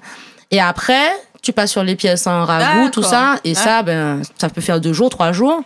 Et 0.50 0.62
après, 0.62 1.12
tu 1.42 1.52
passes 1.52 1.72
sur 1.72 1.84
les 1.84 1.96
pièces 1.96 2.28
en 2.28 2.46
ragoût, 2.46 2.90
tout 2.90 3.04
ça. 3.04 3.36
Et 3.44 3.54
ça, 3.56 3.82
ben, 3.84 4.22
ça 4.38 4.48
peut 4.50 4.62
faire 4.62 4.80
deux 4.80 4.94
jours, 4.94 5.10
trois 5.10 5.32
jours. 5.34 5.62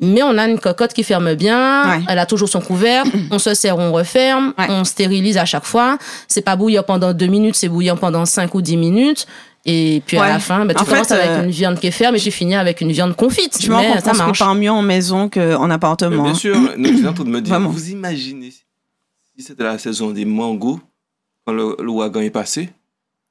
Mais 0.00 0.22
on 0.22 0.36
a 0.38 0.48
une 0.48 0.58
cocotte 0.58 0.92
qui 0.94 1.02
ferme 1.04 1.34
bien, 1.34 1.88
Ouais. 1.98 2.04
elle 2.08 2.18
a 2.18 2.26
toujours 2.26 2.48
son 2.48 2.60
couvercle, 2.60 3.10
on 3.30 3.38
se 3.38 3.54
sert, 3.54 3.78
on 3.78 3.92
referme, 3.92 4.54
Ouais. 4.58 4.66
on 4.70 4.84
stérilise 4.84 5.36
à 5.36 5.44
chaque 5.44 5.64
fois. 5.64 5.98
C'est 6.28 6.40
pas 6.42 6.56
bouillir 6.56 6.84
pendant 6.84 7.12
deux 7.12 7.26
minutes, 7.26 7.54
c'est 7.56 7.68
bouillir 7.68 7.96
pendant 7.96 8.24
cinq 8.24 8.54
ou 8.54 8.62
dix 8.62 8.76
minutes. 8.76 9.26
Et 9.66 10.02
puis 10.06 10.16
à 10.16 10.26
la 10.26 10.38
fin, 10.38 10.64
ben, 10.64 10.74
tu 10.74 10.82
En 10.82 10.86
commences 10.86 11.08
fait, 11.08 11.14
avec 11.14 11.30
euh, 11.30 11.44
une 11.44 11.50
viande 11.50 11.78
qui 11.78 11.86
est 11.88 11.90
ferme 11.90 12.16
et 12.16 12.18
tu 12.18 12.30
finis 12.30 12.54
avec 12.54 12.80
une 12.80 12.92
viande 12.92 13.14
confite. 13.14 13.58
Je 13.62 13.70
m'en 13.70 13.80
mais 13.80 13.88
comprends 13.92 14.14
ça 14.14 14.24
marche. 14.24 14.38
parle 14.38 14.56
mieux 14.58 14.70
en 14.70 14.80
maison 14.80 15.28
qu'en 15.28 15.66
Mais 15.68 15.74
appartement. 15.74 16.22
bien 16.22 16.32
sûr, 16.34 16.56
nous, 16.78 17.02
train 17.02 17.12
de 17.24 17.28
me 17.28 17.40
dire, 17.42 17.52
Vraiment. 17.54 17.68
vous 17.68 17.90
imaginez 17.90 18.50
si 19.36 19.42
c'était 19.42 19.64
la 19.64 19.76
saison 19.76 20.10
des 20.12 20.24
mangos, 20.24 20.80
quand 21.46 21.52
le, 21.52 21.76
le 21.78 21.88
ouragan 21.90 22.20
est 22.22 22.30
passé? 22.30 22.70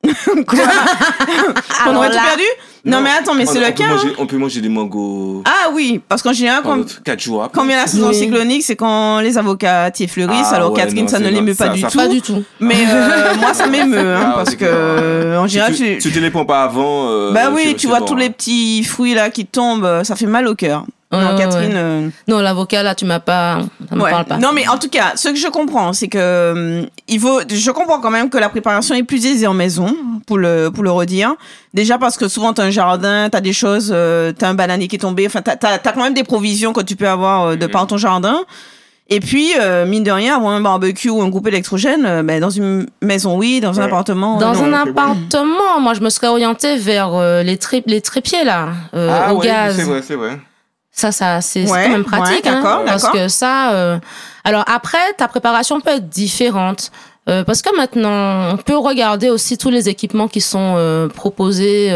Quoi 0.02 0.60
On 1.88 1.96
aurait 1.96 2.10
tout 2.10 2.16
là- 2.16 2.22
perdu 2.30 2.44
Non, 2.86 3.02
mais 3.02 3.10
attends, 3.10 3.34
mais 3.36 3.46
c'est 3.46 3.58
on 3.58 3.62
le 3.62 3.68
peut 3.68 3.72
cas. 3.74 3.88
manger- 3.90 4.08
hein. 4.10 4.16
On 4.18 4.26
peut 4.26 4.38
manger 4.38 4.62
des 4.62 4.70
mangos 4.70 5.44
Ah 5.46 5.70
oui, 5.74 6.00
parce 6.08 6.22
qu'en 6.22 6.32
général, 6.34 6.62
quand, 6.64 6.70
pendant 6.70 6.86
4 7.04 7.20
jours 7.20 7.44
après. 7.44 7.60
quand 7.60 7.68
vient 7.68 7.78
la 7.78 7.88
saison 7.88 8.08
Oui. 8.10 8.16
cyclonique, 8.16 8.64
c'est 8.64 8.78
quand 8.78 9.20
les 9.20 9.38
avocats 9.38 9.92
fleurissent. 10.08 10.48
Ah 10.52 10.56
alors 10.56 10.72
ouais, 10.72 10.78
Catherine, 10.80 11.02
non, 11.04 11.08
ça 11.10 11.20
ne 11.20 11.30
l'émeut 11.30 11.54
pas 11.54 11.66
ça- 11.66 11.74
du 11.74 11.82
ça- 11.82 11.90
tout. 11.90 11.98
Pas 11.98 12.08
du 12.08 12.22
tout. 12.22 12.44
Mais 12.62 12.78
euh, 12.90 13.36
moi, 13.42 13.54
ça 13.54 13.68
m'émeut, 13.68 14.16
hein, 14.16 14.30
Ah, 14.32 14.34
parce 14.36 14.56
que 14.56 14.64
euh, 14.66 15.38
en 15.40 15.48
Si 15.48 15.54
général, 15.56 15.76
tu, 15.76 15.84
tu... 15.84 15.98
tu 16.00 16.12
te 16.12 16.20
les 16.20 16.32
prends 16.32 16.46
pas 16.46 16.64
avant. 16.64 17.10
euh, 17.10 17.32
bah 17.34 17.52
oui, 17.54 17.76
tu 17.78 17.88
vois 17.88 18.00
bon, 18.00 18.06
tous 18.06 18.14
hein. 18.14 18.20
les 18.20 18.30
petits 18.30 18.84
fruits 18.86 19.14
là 19.14 19.30
qui 19.30 19.46
tombent, 19.46 20.04
ça 20.04 20.16
fait 20.16 20.26
mal 20.28 20.48
au 20.48 20.56
cœur. 20.56 20.86
Ouais, 21.12 21.20
non, 21.20 21.32
ouais, 21.32 21.38
Catherine. 21.40 21.70
ouais. 21.72 21.76
euh, 21.76 22.10
Non, 22.28 22.40
l'avocat, 22.40 22.84
là, 22.84 22.94
tu 22.94 23.06
m'as 23.06 23.20
pas. 23.20 23.62
Ça 23.90 23.96
me 23.96 24.02
parle 24.08 24.26
pas. 24.26 24.38
Non, 24.38 24.50
mais 24.54 24.68
en 24.68 24.78
tout 24.78 24.90
cas, 24.90 25.14
ce 25.16 25.30
que 25.30 25.36
je 25.36 25.48
comprends, 25.48 25.92
c'est 25.92 26.08
que 26.08 26.82
hum, 26.84 26.88
il 27.08 27.20
vaut. 27.20 27.40
Je 27.50 27.72
comprends 27.72 28.00
quand 28.00 28.12
même 28.12 28.30
que 28.30 28.38
la 28.38 28.50
préparation 28.50 28.94
est 28.94 29.02
plus 29.04 29.26
aisée 29.26 29.48
en 29.48 29.56
maison, 29.56 29.96
pour 30.28 30.38
le 30.38 30.70
pour 30.72 30.84
le 30.84 30.92
redire. 30.92 31.34
Déjà 31.74 31.98
parce 31.98 32.16
que 32.16 32.28
souvent 32.28 32.54
t'as 32.54 32.64
un 32.66 32.70
jardin, 32.70 33.28
t'as 33.32 33.42
des 33.42 33.54
choses, 33.54 33.92
euh, 33.92 34.32
t'as 34.38 34.50
un 34.50 34.54
bananier 34.54 34.88
qui 34.88 34.98
est 34.98 35.00
tombé. 35.00 35.26
Enfin, 35.26 35.42
t'as 35.42 35.56
t'as 35.56 35.80
t'as 35.80 35.92
quand 35.94 36.04
même 36.04 36.14
des 36.14 36.24
provisions 36.24 36.74
que 36.74 36.82
tu 36.82 36.96
peux 36.96 37.08
avoir 37.10 37.44
euh, 37.44 37.56
de 37.56 37.66
Mhm. 37.66 37.72
par 37.72 37.88
ton 37.88 37.98
jardin. 37.98 38.38
Et 39.12 39.20
puis, 39.22 39.54
euh, 39.60 39.88
mine 39.88 40.04
de 40.04 40.12
rien, 40.12 40.36
avoir 40.36 40.54
un 40.54 40.62
barbecue 40.62 41.10
ou 41.10 41.20
un 41.24 41.30
groupe 41.30 41.48
électrogène, 41.48 42.06
euh, 42.06 42.22
ben, 42.22 42.40
dans 42.40 42.52
une 42.52 42.86
maison, 43.02 43.36
oui, 43.40 43.60
dans 43.60 43.80
un 43.80 43.84
Ouais. 43.86 43.88
appartement. 43.88 44.38
euh, 44.38 44.40
Dans 44.40 44.54
non. 44.54 44.72
un 44.72 44.86
bon. 44.86 44.92
appartement, 44.92 45.80
moi, 45.82 45.96
je 45.96 46.02
me 46.02 46.12
serais 46.12 46.28
orientée 46.28 46.78
vers 46.78 47.16
euh, 47.16 47.42
les, 47.42 47.58
tri- 47.58 47.82
les 47.88 48.02
trépieds, 48.02 48.44
là, 48.44 48.68
euh, 48.94 49.10
Ah 49.12 49.34
au 49.34 49.40
ouais, 49.40 49.48
gaz. 49.48 49.76
c'est 49.78 49.82
vrai, 49.86 50.02
c'est 50.06 50.14
vrai. 50.14 50.40
Ça, 51.00 51.12
ça 51.12 51.40
c'est 51.42 51.64
Ouais, 51.70 51.86
quand 51.86 51.92
même 51.92 52.04
pratique. 52.04 52.44
ouais, 52.46 52.52
hein, 52.52 52.62
d'accord, 52.62 52.84
parce 52.86 53.10
que 53.10 53.28
ça. 53.30 53.72
euh, 53.74 53.98
Alors 54.44 54.64
après, 54.68 55.14
ta 55.18 55.28
préparation 55.28 55.80
peut 55.82 55.92
être 55.92 56.10
différente. 56.10 56.92
euh, 57.30 57.44
parce 57.44 57.62
que 57.62 57.76
maintenant, 57.78 58.54
on 58.54 58.58
peut 58.58 58.78
regarder 58.78 59.30
aussi 59.30 59.58
tous 59.58 59.70
les 59.70 59.88
équipements 59.88 60.28
qui 60.28 60.42
sont 60.42 60.74
euh, 60.78 61.08
proposés 61.08 61.90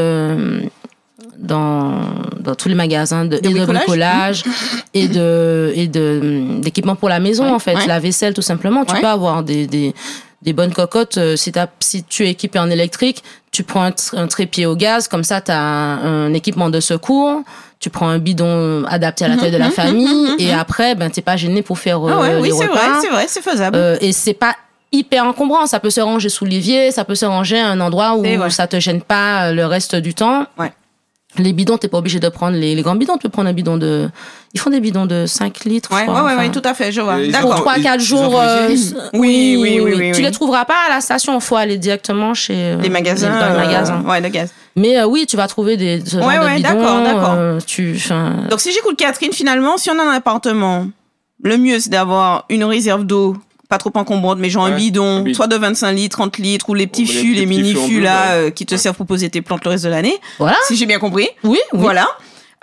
dans, 1.37 2.01
dans 2.39 2.55
tous 2.55 2.69
les 2.69 2.75
magasins 2.75 3.25
de, 3.25 3.37
De 3.37 3.49
et 3.49 3.53
de 3.53 3.65
bricolage 3.65 4.43
et 4.93 5.07
de 5.07 5.71
et 5.75 5.87
de 5.87 6.59
d'équipements 6.61 6.95
pour 6.95 7.09
la 7.09 7.19
maison 7.19 7.45
Ouais, 7.45 7.51
en 7.51 7.59
fait, 7.59 7.85
la 7.87 7.99
vaisselle 7.99 8.33
tout 8.33 8.41
simplement. 8.41 8.85
Tu 8.85 8.95
peux 8.95 9.07
avoir 9.07 9.43
des, 9.43 9.67
des 9.67 9.93
des 10.41 10.53
bonnes 10.53 10.73
cocottes. 10.73 11.17
euh, 11.17 11.35
Si, 11.35 11.51
si 11.79 12.03
tu 12.03 12.25
es 12.25 12.31
équipé 12.31 12.59
en 12.59 12.69
électrique, 12.69 13.23
tu 13.51 13.63
prends 13.63 13.83
un, 13.83 13.91
tr- 13.91 14.17
un 14.17 14.27
trépied 14.27 14.65
au 14.65 14.75
gaz, 14.75 15.07
comme 15.07 15.23
ça, 15.23 15.39
tu 15.41 15.51
as 15.51 15.59
un, 15.59 16.25
un 16.27 16.33
équipement 16.33 16.69
de 16.69 16.79
secours. 16.81 17.43
Tu 17.83 17.89
prends 17.89 18.07
un 18.07 18.17
bidon 18.17 18.85
adapté 18.85 19.25
à 19.25 19.27
la 19.27 19.35
taille 19.35 19.51
de 19.51 19.57
la 19.57 19.65
mhm, 19.65 19.71
famille. 19.73 20.07
mhm, 20.07 20.35
et 20.39 20.53
mhm. 20.53 20.57
après, 20.57 20.95
ben, 20.95 21.11
t'es 21.11 21.21
pas 21.21 21.35
gêné 21.35 21.61
pour 21.63 21.77
faire 21.77 21.97
Ah 21.97 22.21
ouais, 22.21 22.29
euh, 22.29 22.39
oui, 22.39 22.47
les 22.47 22.53
c'est 22.53 22.67
vrai, 22.67 22.79
c'est 23.01 23.09
vrai, 23.09 23.25
c'est 23.27 23.41
faisable. 23.41 23.75
Euh, 23.75 23.97
et 23.99 24.13
c'est 24.13 24.33
pas 24.33 24.55
hyper 24.93 25.25
encombrant. 25.25 25.65
Ça 25.65 25.81
peut 25.81 25.89
se 25.89 25.99
ranger 25.99 26.29
sous 26.29 26.45
l'évier, 26.45 26.91
ça 26.91 27.03
peut 27.03 27.15
se 27.15 27.25
ranger 27.25 27.59
à 27.59 27.67
un 27.67 27.81
endroit 27.81 28.15
où 28.15 28.23
vrai. 28.23 28.49
ça 28.51 28.67
te 28.67 28.79
gêne 28.79 29.01
pas 29.01 29.47
euh, 29.47 29.51
le 29.51 29.65
reste 29.65 29.97
du 29.97 30.13
temps. 30.13 30.45
Ouais. 30.57 30.71
Les 31.39 31.51
bidons, 31.51 31.77
t'es 31.77 31.87
pas 31.87 31.97
obligé 31.97 32.19
de 32.19 32.29
prendre 32.29 32.55
les, 32.57 32.75
les 32.75 32.81
grands 32.83 32.95
bidons. 32.95 33.13
Tu 33.13 33.21
peux 33.23 33.29
prendre 33.29 33.49
un 33.49 33.53
bidon 33.53 33.77
de. 33.77 34.07
Ils 34.53 34.59
font 34.59 34.69
des 34.69 34.79
bidons 34.79 35.07
de 35.07 35.25
5 35.25 35.65
litres. 35.65 35.89
ouais, 35.91 35.97
ouais, 36.01 36.03
crois, 36.05 36.23
ouais, 36.25 36.33
enfin. 36.33 36.37
ouais, 36.43 36.51
tout 36.51 36.61
à 36.63 36.75
fait, 36.75 36.91
je 36.91 37.01
vois. 37.01 37.17
D'accord. 37.27 37.55
trois, 37.55 37.77
ils- 37.77 37.83
quatre 37.83 37.99
ils 38.03 38.13
ont 38.13 38.17
jours. 38.29 38.39
euh, 38.39 38.65
frisé 38.65 38.95
Oui, 39.13 39.57
oui, 39.59 39.79
oui, 39.81 39.93
oui, 39.95 40.11
Tu 40.11 40.17
oui. 40.17 40.23
les 40.25 40.31
trouveras 40.31 40.65
pas 40.65 40.75
à 40.87 40.93
la 40.93 41.01
station. 41.01 41.39
Faut 41.39 41.55
aller 41.55 41.77
directement 41.79 42.35
chez 42.35 42.53
euh, 42.55 42.77
Les 42.81 42.89
magasins. 42.89 43.31
dans 43.39 43.47
les 43.47 43.53
euh, 43.53 43.65
magasins. 43.65 44.01
ouais, 44.07 44.21
le 44.21 44.29
gaz. 44.29 44.53
Mais 44.75 44.99
euh, 44.99 45.05
oui, 45.07 45.25
tu 45.27 45.35
vas 45.37 45.47
trouver 45.47 45.75
des 45.75 46.03
ce 46.05 46.17
Ouais, 46.17 46.37
ouais, 46.37 46.59
d'accord, 46.59 47.01
d'accord. 47.03 47.33
euh, 47.35 47.59
tu, 47.65 47.97
Donc, 48.49 48.59
si 48.59 48.71
j'écoute 48.71 48.95
Catherine, 48.97 49.33
finalement, 49.33 49.77
si 49.77 49.89
on 49.89 49.97
a 49.97 50.03
un 50.03 50.13
appartement, 50.15 50.87
le 51.43 51.57
mieux, 51.57 51.79
c'est 51.79 51.89
d'avoir 51.89 52.45
une 52.49 52.63
réserve 52.63 53.05
d'eau, 53.05 53.35
pas 53.73 53.79
trop 53.79 53.91
encombrante, 53.95 54.37
mais 54.39 54.49
genre 54.51 54.65
un 54.65 54.71
Ouais, 54.71 54.77
bidon, 54.77 55.17
un 55.17 55.21
bidon. 55.21 55.35
soit 55.35 55.47
de 55.47 55.55
25 55.55 55.91
litres, 55.93 56.17
30 56.17 56.37
litres, 56.37 56.69
ou 56.69 56.73
les 56.75 56.85
petits 56.85 57.05
les 57.05 57.13
fûts, 57.13 57.33
les, 57.33 57.45
petits 57.45 57.47
mini 57.47 57.71
fûts 57.71 57.77
en 57.79 57.87
fûts 57.87 57.93
bleu, 57.95 58.03
là, 58.03 58.31
euh, 58.33 58.49
qui 58.51 58.65
te 58.65 58.75
Ouais. 58.75 58.77
servent 58.77 58.95
pour 58.95 59.05
poser 59.07 59.29
tes 59.29 59.41
plantes 59.41 59.63
le 59.65 59.71
reste 59.71 59.83
de 59.85 59.89
l'année, 59.89 60.15
voilà. 60.37 60.55
si 60.67 60.75
j'ai 60.75 60.85
bien 60.85 60.99
compris. 60.99 61.27
Oui, 61.43 61.57
oui. 61.73 61.79
Voilà. 61.79 62.07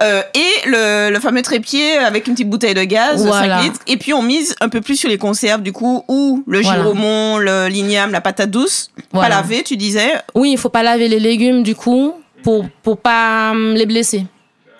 Euh, 0.02 0.22
et 0.34 0.68
le, 0.68 1.10
le 1.12 1.20
fameux 1.20 1.42
trépied 1.42 1.98
avec 1.98 2.26
une 2.26 2.32
petite 2.34 2.48
bouteille 2.48 2.72
de 2.74 2.84
gaz 2.84 3.22
de 3.22 3.26
Voilà. 3.28 3.58
5 3.58 3.62
litres. 3.64 3.80
Et 3.86 3.96
puis 3.98 4.14
on 4.14 4.22
mise 4.22 4.54
un 4.60 4.68
peu 4.70 4.80
plus 4.80 4.96
sur 4.96 5.08
les 5.10 5.18
conserves 5.18 5.60
du 5.62 5.72
coup, 5.72 6.04
ou 6.08 6.42
le 6.46 6.60
Voilà. 6.62 6.78
giromon, 6.82 7.36
le 7.38 7.66
ligname, 7.68 8.10
la 8.12 8.20
patate 8.22 8.50
douce. 8.50 8.90
Voilà. 9.12 9.28
Pas 9.36 9.42
lavé, 9.42 9.62
tu 9.62 9.76
disais. 9.76 10.12
Oui, 10.34 10.52
il 10.52 10.58
faut 10.58 10.70
pas 10.70 10.82
laver 10.82 11.08
les 11.08 11.20
légumes 11.20 11.62
du 11.62 11.74
coup 11.74 12.14
pour 12.42 12.64
pour 12.82 12.96
pas 12.98 13.50
hum, 13.50 13.74
les 13.74 13.84
blesser. 13.84 14.24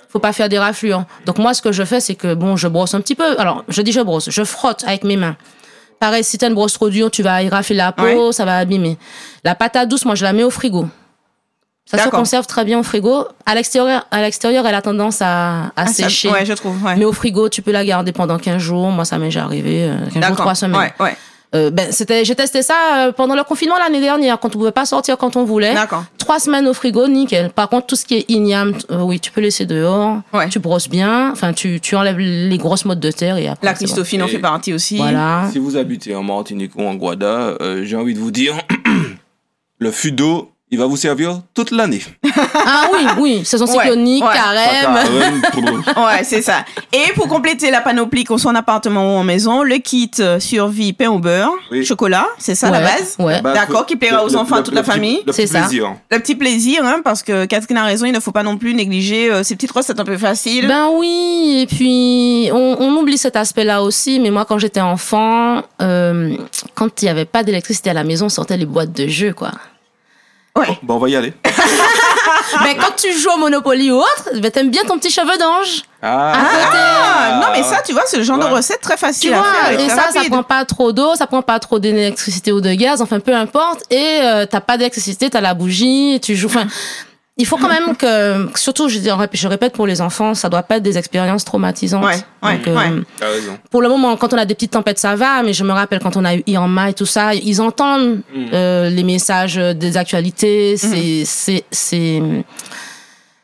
Faut 0.09 0.21
pas 0.21 0.33
faire 0.33 0.49
des 0.49 0.59
raflures. 0.59 1.05
Donc 1.27 1.37
moi, 1.39 1.53
ce 1.55 1.61
que 1.63 1.71
je 1.71 1.85
fais, 1.85 2.01
c'est 2.01 2.15
que 2.15 2.33
bon, 2.35 2.57
je 2.57 2.67
brosse 2.67 2.95
un 2.95 3.01
petit 3.01 3.15
peu. 3.15 3.39
Alors, 3.39 3.63
je 3.69 3.83
dis 3.83 3.93
je 3.93 4.01
brosse, 4.01 4.31
je 4.31 4.43
frotte 4.43 4.85
avec 4.87 5.05
mes 5.05 5.17
mains. 5.17 5.37
Pareil, 6.01 6.25
si 6.25 6.39
t'as 6.39 6.49
une 6.49 6.55
brosse 6.55 6.73
trop 6.73 6.89
dure, 6.89 7.11
tu 7.11 7.23
vas 7.23 7.43
y 7.43 7.49
rafler 7.49 7.77
la 7.77 7.93
peau, 7.93 8.03
Ouais. 8.29 8.33
ça 8.33 8.45
va 8.47 8.57
abîmer. 8.59 8.97
La 9.45 9.55
patate 9.55 9.89
douce, 9.89 10.05
moi, 10.07 10.15
je 10.17 10.25
la 10.25 10.33
mets 10.33 10.43
au 10.45 10.51
frigo. 10.51 10.89
Ça 11.91 11.99
se 12.05 12.09
conserve 12.09 12.47
très 12.47 12.65
bien 12.65 12.79
au 12.79 12.83
frigo. 12.83 13.27
À 13.47 13.55
l'extérieur, 13.55 14.07
à 14.11 14.23
l'extérieur, 14.23 14.65
elle 14.67 14.75
a 14.77 14.81
tendance 14.83 15.21
à, 15.23 15.65
à 15.67 15.71
Ah, 15.77 15.87
ça- 15.87 16.05
sécher. 16.05 16.31
Ouais, 16.31 16.47
je 16.47 16.53
trouve. 16.55 16.83
Ouais. 16.85 16.95
Mais 16.97 17.05
au 17.05 17.13
frigo, 17.13 17.49
tu 17.49 17.63
peux 17.63 17.73
la 17.73 17.85
garder 17.85 18.13
pendant 18.13 18.39
15 18.39 18.59
jours. 18.63 18.91
Moi, 18.91 19.05
ça 19.05 19.19
m'est 19.19 19.27
déjà 19.27 19.43
arrivé. 19.45 19.85
euh, 19.91 19.97
15 20.05 20.13
jours, 20.13 20.21
D'accord. 20.23 20.37
3 20.37 20.55
semaines. 20.55 20.81
Ouais, 20.81 20.93
ouais. 21.05 21.17
Euh, 21.53 21.71
ben, 21.71 21.91
c'était, 21.91 22.25
j'ai 22.25 22.37
testé 22.37 22.63
ça 22.63 22.75
euh, 23.09 23.13
pendant 23.13 23.35
le 23.35 23.43
confinement 23.43 23.77
l'année 23.77 24.01
dernière, 24.01 24.39
quand 24.39 24.49
on 24.55 24.59
pouvait 24.59 24.71
pas 24.71 24.87
sortir 24.87 25.19
quand 25.19 25.35
on 25.35 25.45
voulait. 25.45 25.75
Trois 26.31 26.39
semaines 26.39 26.69
au 26.69 26.75
frigo, 26.75 27.09
nickel. 27.09 27.51
Par 27.51 27.69
contre, 27.69 27.89
tout 27.89 27.97
ce 27.97 28.05
qui 28.05 28.15
est 28.15 28.31
igname, 28.31 28.75
euh, 28.93 29.03
oui, 29.03 29.19
tu 29.19 29.33
peux 29.33 29.41
laisser 29.41 29.67
dehors. 29.67 30.21
Ouais. 30.33 30.49
Tu 30.49 30.61
brosses 30.61 30.89
bien. 30.89 31.33
Enfin, 31.33 31.53
tu, 31.53 31.81
tu 31.81 31.97
enlèves 31.97 32.21
les 32.21 32.57
grosses 32.57 32.85
mottes 32.85 33.01
de 33.01 33.11
terre 33.11 33.37
et 33.37 33.49
après. 33.49 33.67
La 33.67 33.73
bon. 33.73 33.79
Christophine 33.79 34.23
en 34.23 34.29
fait 34.29 34.39
partie 34.39 34.73
aussi. 34.73 34.99
Voilà. 34.99 35.49
Si 35.51 35.59
vous 35.59 35.77
habitez 35.77 36.15
en 36.15 36.23
Martinique 36.23 36.77
ou 36.77 36.83
en 36.83 36.95
Guada, 36.95 37.57
euh, 37.61 37.83
j'ai 37.85 37.97
envie 37.97 38.15
de 38.15 38.21
vous 38.21 38.31
dire, 38.31 38.55
le 39.81 39.91
fût 39.91 40.13
d'eau, 40.13 40.50
il 40.73 40.79
va 40.79 40.87
vous 40.87 40.97
servir 40.97 41.41
toute 41.55 41.71
l'année. 41.73 42.01
Ah 42.55 42.87
oui, 42.93 43.07
oui. 43.19 43.45
Saison 43.45 43.67
cyclonique, 43.67 44.25
ouais. 44.25 44.33
carême. 44.33 44.99
Ouais, 45.97 46.23
c'est 46.25 46.43
ça. 46.43 46.65
Et 46.93 47.13
pour 47.15 47.27
compléter 47.29 47.71
la 47.71 47.81
panoplie, 47.81 48.25
qu'on 48.25 48.39
soit 48.39 48.53
en 48.53 48.55
appartement 48.55 49.15
ou 49.15 49.19
en 49.19 49.25
maison, 49.25 49.63
le 49.63 49.77
kit 49.77 50.11
euh, 50.21 50.39
survie 50.41 50.93
pain 50.93 51.09
au 51.11 51.19
beurre, 51.19 51.51
Oui. 51.71 51.85
chocolat, 51.85 52.27
c'est 52.39 52.55
ça 52.55 52.71
la 52.71 52.81
base. 52.81 53.17
Ouais. 53.19 53.41
Bah, 53.43 53.53
D'accord, 53.53 53.87
qui 53.87 53.97
plaira 53.97 54.25
aux 54.25 54.29
le- 54.29 54.37
enfants, 54.37 54.57
à 54.57 54.63
toute 54.63 54.69
le 54.75 54.77
la 54.77 54.83
petit- 54.83 54.91
famille. 54.93 55.21
Le 55.27 55.33
C'est 55.33 55.43
petit 55.45 55.53
ça. 55.53 55.61
plaisir. 55.61 55.95
Le 56.11 56.19
petit 56.19 56.35
plaisir, 56.35 56.85
hein, 56.85 57.01
parce 57.03 57.23
que 57.23 57.47
Catherine 57.47 57.77
a 57.79 57.85
raison, 57.85 58.07
il 58.07 58.13
ne 58.13 58.21
faut 58.21 58.33
pas 58.33 58.43
non 58.43 58.57
plus 58.57 58.75
négliger 58.75 59.31
euh, 59.31 59.43
ces 59.43 59.57
petites 59.57 59.73
recettes 59.73 59.99
un 60.01 60.05
peu 60.05 60.17
faciles. 60.17 60.67
Ben 60.69 60.89
oui, 60.95 61.61
et 61.63 61.67
puis 61.67 62.49
on, 62.53 62.77
on 62.79 62.97
oublie 62.97 63.19
cet 63.19 63.37
aspect-là 63.37 63.83
aussi, 63.83 64.21
mais 64.21 64.31
moi 64.31 64.45
quand 64.45 64.59
j'étais 64.59 64.81
enfant, 64.81 65.63
euh, 65.83 66.35
quand 66.75 67.03
il 67.03 67.07
n'y 67.07 67.11
avait 67.11 67.25
pas 67.25 67.43
d'électricité 67.43 67.91
à 67.91 67.95
la 67.95 68.05
maison, 68.05 68.27
on 68.27 68.31
sortait 68.31 68.57
les 68.57 68.67
boîtes 68.67 68.93
de 68.93 69.09
jeux, 69.09 69.33
quoi. 69.33 69.51
Ouais. 70.57 70.79
Bon, 70.83 70.95
on 70.95 70.99
va 70.99 71.09
y 71.09 71.17
aller. 71.17 71.33
Ben 72.65 72.75
quand 72.77 72.97
tu 72.97 73.13
joues 73.17 73.31
au 73.33 73.37
Monopoly 73.39 73.91
ou 73.93 73.99
autre, 73.99 74.31
ben 74.41 74.51
t'aimes 74.51 74.71
bien 74.71 74.83
ton 74.83 74.99
petit 74.99 75.11
cheveu 75.11 75.39
d'ange. 75.39 75.83
Ah, 76.03 76.33
Ah, 76.35 77.41
non, 77.41 77.47
mais 77.53 77.63
ça, 77.63 77.81
tu 77.87 77.93
vois, 77.93 78.03
c'est 78.07 78.17
le 78.17 78.25
genre 78.25 78.39
Ouais. 78.39 78.49
de 78.49 78.55
recette 78.55 78.81
très 78.81 78.95
Tu 78.95 79.01
facile 79.01 79.35
à 79.35 79.39
vois, 79.39 79.53
faire. 79.53 79.81
et 79.81 79.89
ça, 79.89 80.11
ça 80.13 80.23
prend 80.29 80.43
pas 80.43 80.65
trop 80.65 80.91
d'eau, 80.93 81.15
ça 81.15 81.27
prend 81.29 81.43
pas 81.43 81.59
trop 81.61 81.79
d'électricité 81.79 82.51
ou 82.51 82.61
de 82.61 82.73
gaz, 82.75 83.03
enfin 83.03 83.21
peu 83.21 83.35
importe. 83.35 83.85
Et 83.91 84.21
euh, 84.23 84.47
t'as 84.47 84.61
pas 84.61 84.77
d'électricité, 84.79 85.31
t'as 85.31 85.41
la 85.41 85.55
bougie, 85.55 86.19
tu 86.23 86.35
joues. 86.35 86.49
Enfin, 86.49 86.67
il 87.41 87.47
faut 87.47 87.57
quand 87.57 87.69
même 87.69 87.97
que, 87.97 88.49
surtout, 88.57 88.89
je, 88.89 88.99
dis, 88.99 89.09
je 89.33 89.49
répète 89.49 89.73
pour 89.73 89.87
les 89.87 90.01
enfants, 90.01 90.35
ça 90.35 90.49
doit 90.49 90.63
pas 90.63 90.77
être 90.77 90.83
des 90.83 90.99
expériences 90.99 91.45
traumatisantes. 91.45 92.05
Ouais, 92.05 92.17
ouais, 92.43 92.57
Donc, 92.59 92.69
euh, 92.69 92.77
ouais. 92.77 93.03
t'as 93.19 93.29
raison. 93.29 93.59
pour 93.71 93.83
le 93.83 93.89
moment, 93.89 94.17
quand 94.17 94.33
on 94.35 94.39
a 94.39 94.45
des 94.45 94.55
petites 94.55 94.73
tempêtes, 94.73 94.99
ça 94.99 95.17
va, 95.17 95.43
mais 95.43 95.53
je 95.53 95.65
me 95.65 95.73
rappelle 95.73 96.01
quand 96.01 96.17
on 96.17 96.25
a 96.25 96.35
eu 96.37 96.43
Irma 96.47 96.91
et 96.91 96.95
tout 96.95 97.07
ça, 97.07 97.35
ils 97.35 97.61
entendent 97.61 98.21
Mm. 98.35 98.47
euh, 98.53 98.91
les 98.91 99.03
messages 99.03 99.57
des 99.57 99.97
actualités, 99.97 100.77
c'est, 100.77 101.25
c'est, 101.25 101.65
c'est, 101.71 102.23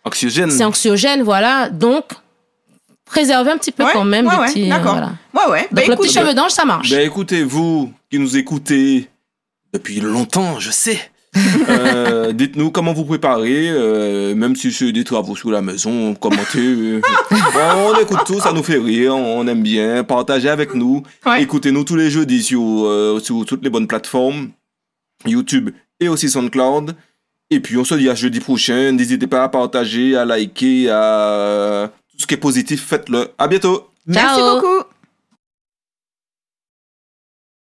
Oxygène. 0.04 0.50
c'est 0.50 0.64
anxiogène, 0.64 1.22
voilà. 1.22 1.68
Donc, 1.70 2.04
préserver 3.04 3.50
un 3.52 3.59
petit 3.59 3.72
peu 3.72 3.85
Ouais, 3.85 3.90
quand 3.92 4.04
même 4.04 4.26
ouais, 4.26 4.35
des 4.35 4.40
ouais, 4.40 4.46
petits. 4.48 4.66
euh, 4.66 4.68
d'accord. 4.76 4.92
voilà. 4.92 5.12
Ouais, 5.35 5.52
ouais. 5.52 5.68
Bah, 5.72 5.80
Donc, 5.82 5.88
le 5.88 5.94
écoute, 5.94 6.06
petit 6.06 6.14
cheveu 6.18 6.35
d'ange, 6.35 6.50
ça 6.50 6.64
marche. 6.64 6.90
Ben 6.90 7.00
écoutez, 7.06 7.42
vous 7.42 7.92
qui 8.11 8.18
nous 8.18 8.37
écoutez 8.37 9.09
depuis 9.72 10.00
longtemps, 10.00 10.59
je 10.61 10.70
sais. 10.70 10.98
euh, 11.68 12.33
Dites-nous 12.33 12.70
comment 12.70 12.92
vous 12.92 13.05
préparez, 13.05 13.68
euh, 13.70 14.35
même 14.35 14.57
si 14.57 14.72
c'est 14.72 14.92
des 14.92 15.05
travaux 15.05 15.37
sous 15.37 15.51
la 15.51 15.62
maison, 15.62 16.14
commentez. 16.14 16.59
euh. 16.59 17.01
Bon, 17.31 17.92
on 17.94 18.01
écoute 18.01 18.20
tout, 18.27 18.40
ça 18.40 18.53
nous 18.53 18.62
fait 18.62 18.79
rire, 18.79 19.14
on 19.16 19.46
aime 19.46 19.62
bien. 19.62 20.05
Partagez 20.05 20.49
avec 20.49 20.75
nous. 20.75 21.03
Ouais. 21.25 21.42
Écoutez-nous 21.42 21.85
tous 21.85 21.96
les 21.96 22.11
jeudis 22.11 22.42
sur, 22.42 22.61
euh, 22.62 23.18
sur 23.20 23.44
toutes 23.44 23.62
les 23.64 23.70
bonnes 23.70 23.87
plateformes, 23.87 24.51
YouTube 25.27 25.70
et 26.01 26.09
aussi 26.09 26.29
SoundCloud. 26.29 26.94
Et 27.51 27.61
puis 27.61 27.77
on 27.77 27.85
se 27.85 27.94
dit 27.94 28.09
à 28.11 28.14
jeudi 28.14 28.40
prochain. 28.40 28.92
N'hésitez 28.92 29.27
pas 29.27 29.44
à 29.44 29.49
partager, 29.49 30.16
à 30.16 30.25
liker, 30.25 30.90
à 30.90 31.90
tout 32.11 32.18
ce 32.22 32.27
qui 32.27 32.35
est 32.35 32.38
positif, 32.38 32.85
faites-le. 32.87 33.29
À 33.38 33.46
bientôt. 33.49 33.88
Merci 34.07 34.37
Ciao. 34.37 34.55
beaucoup. 34.61 34.95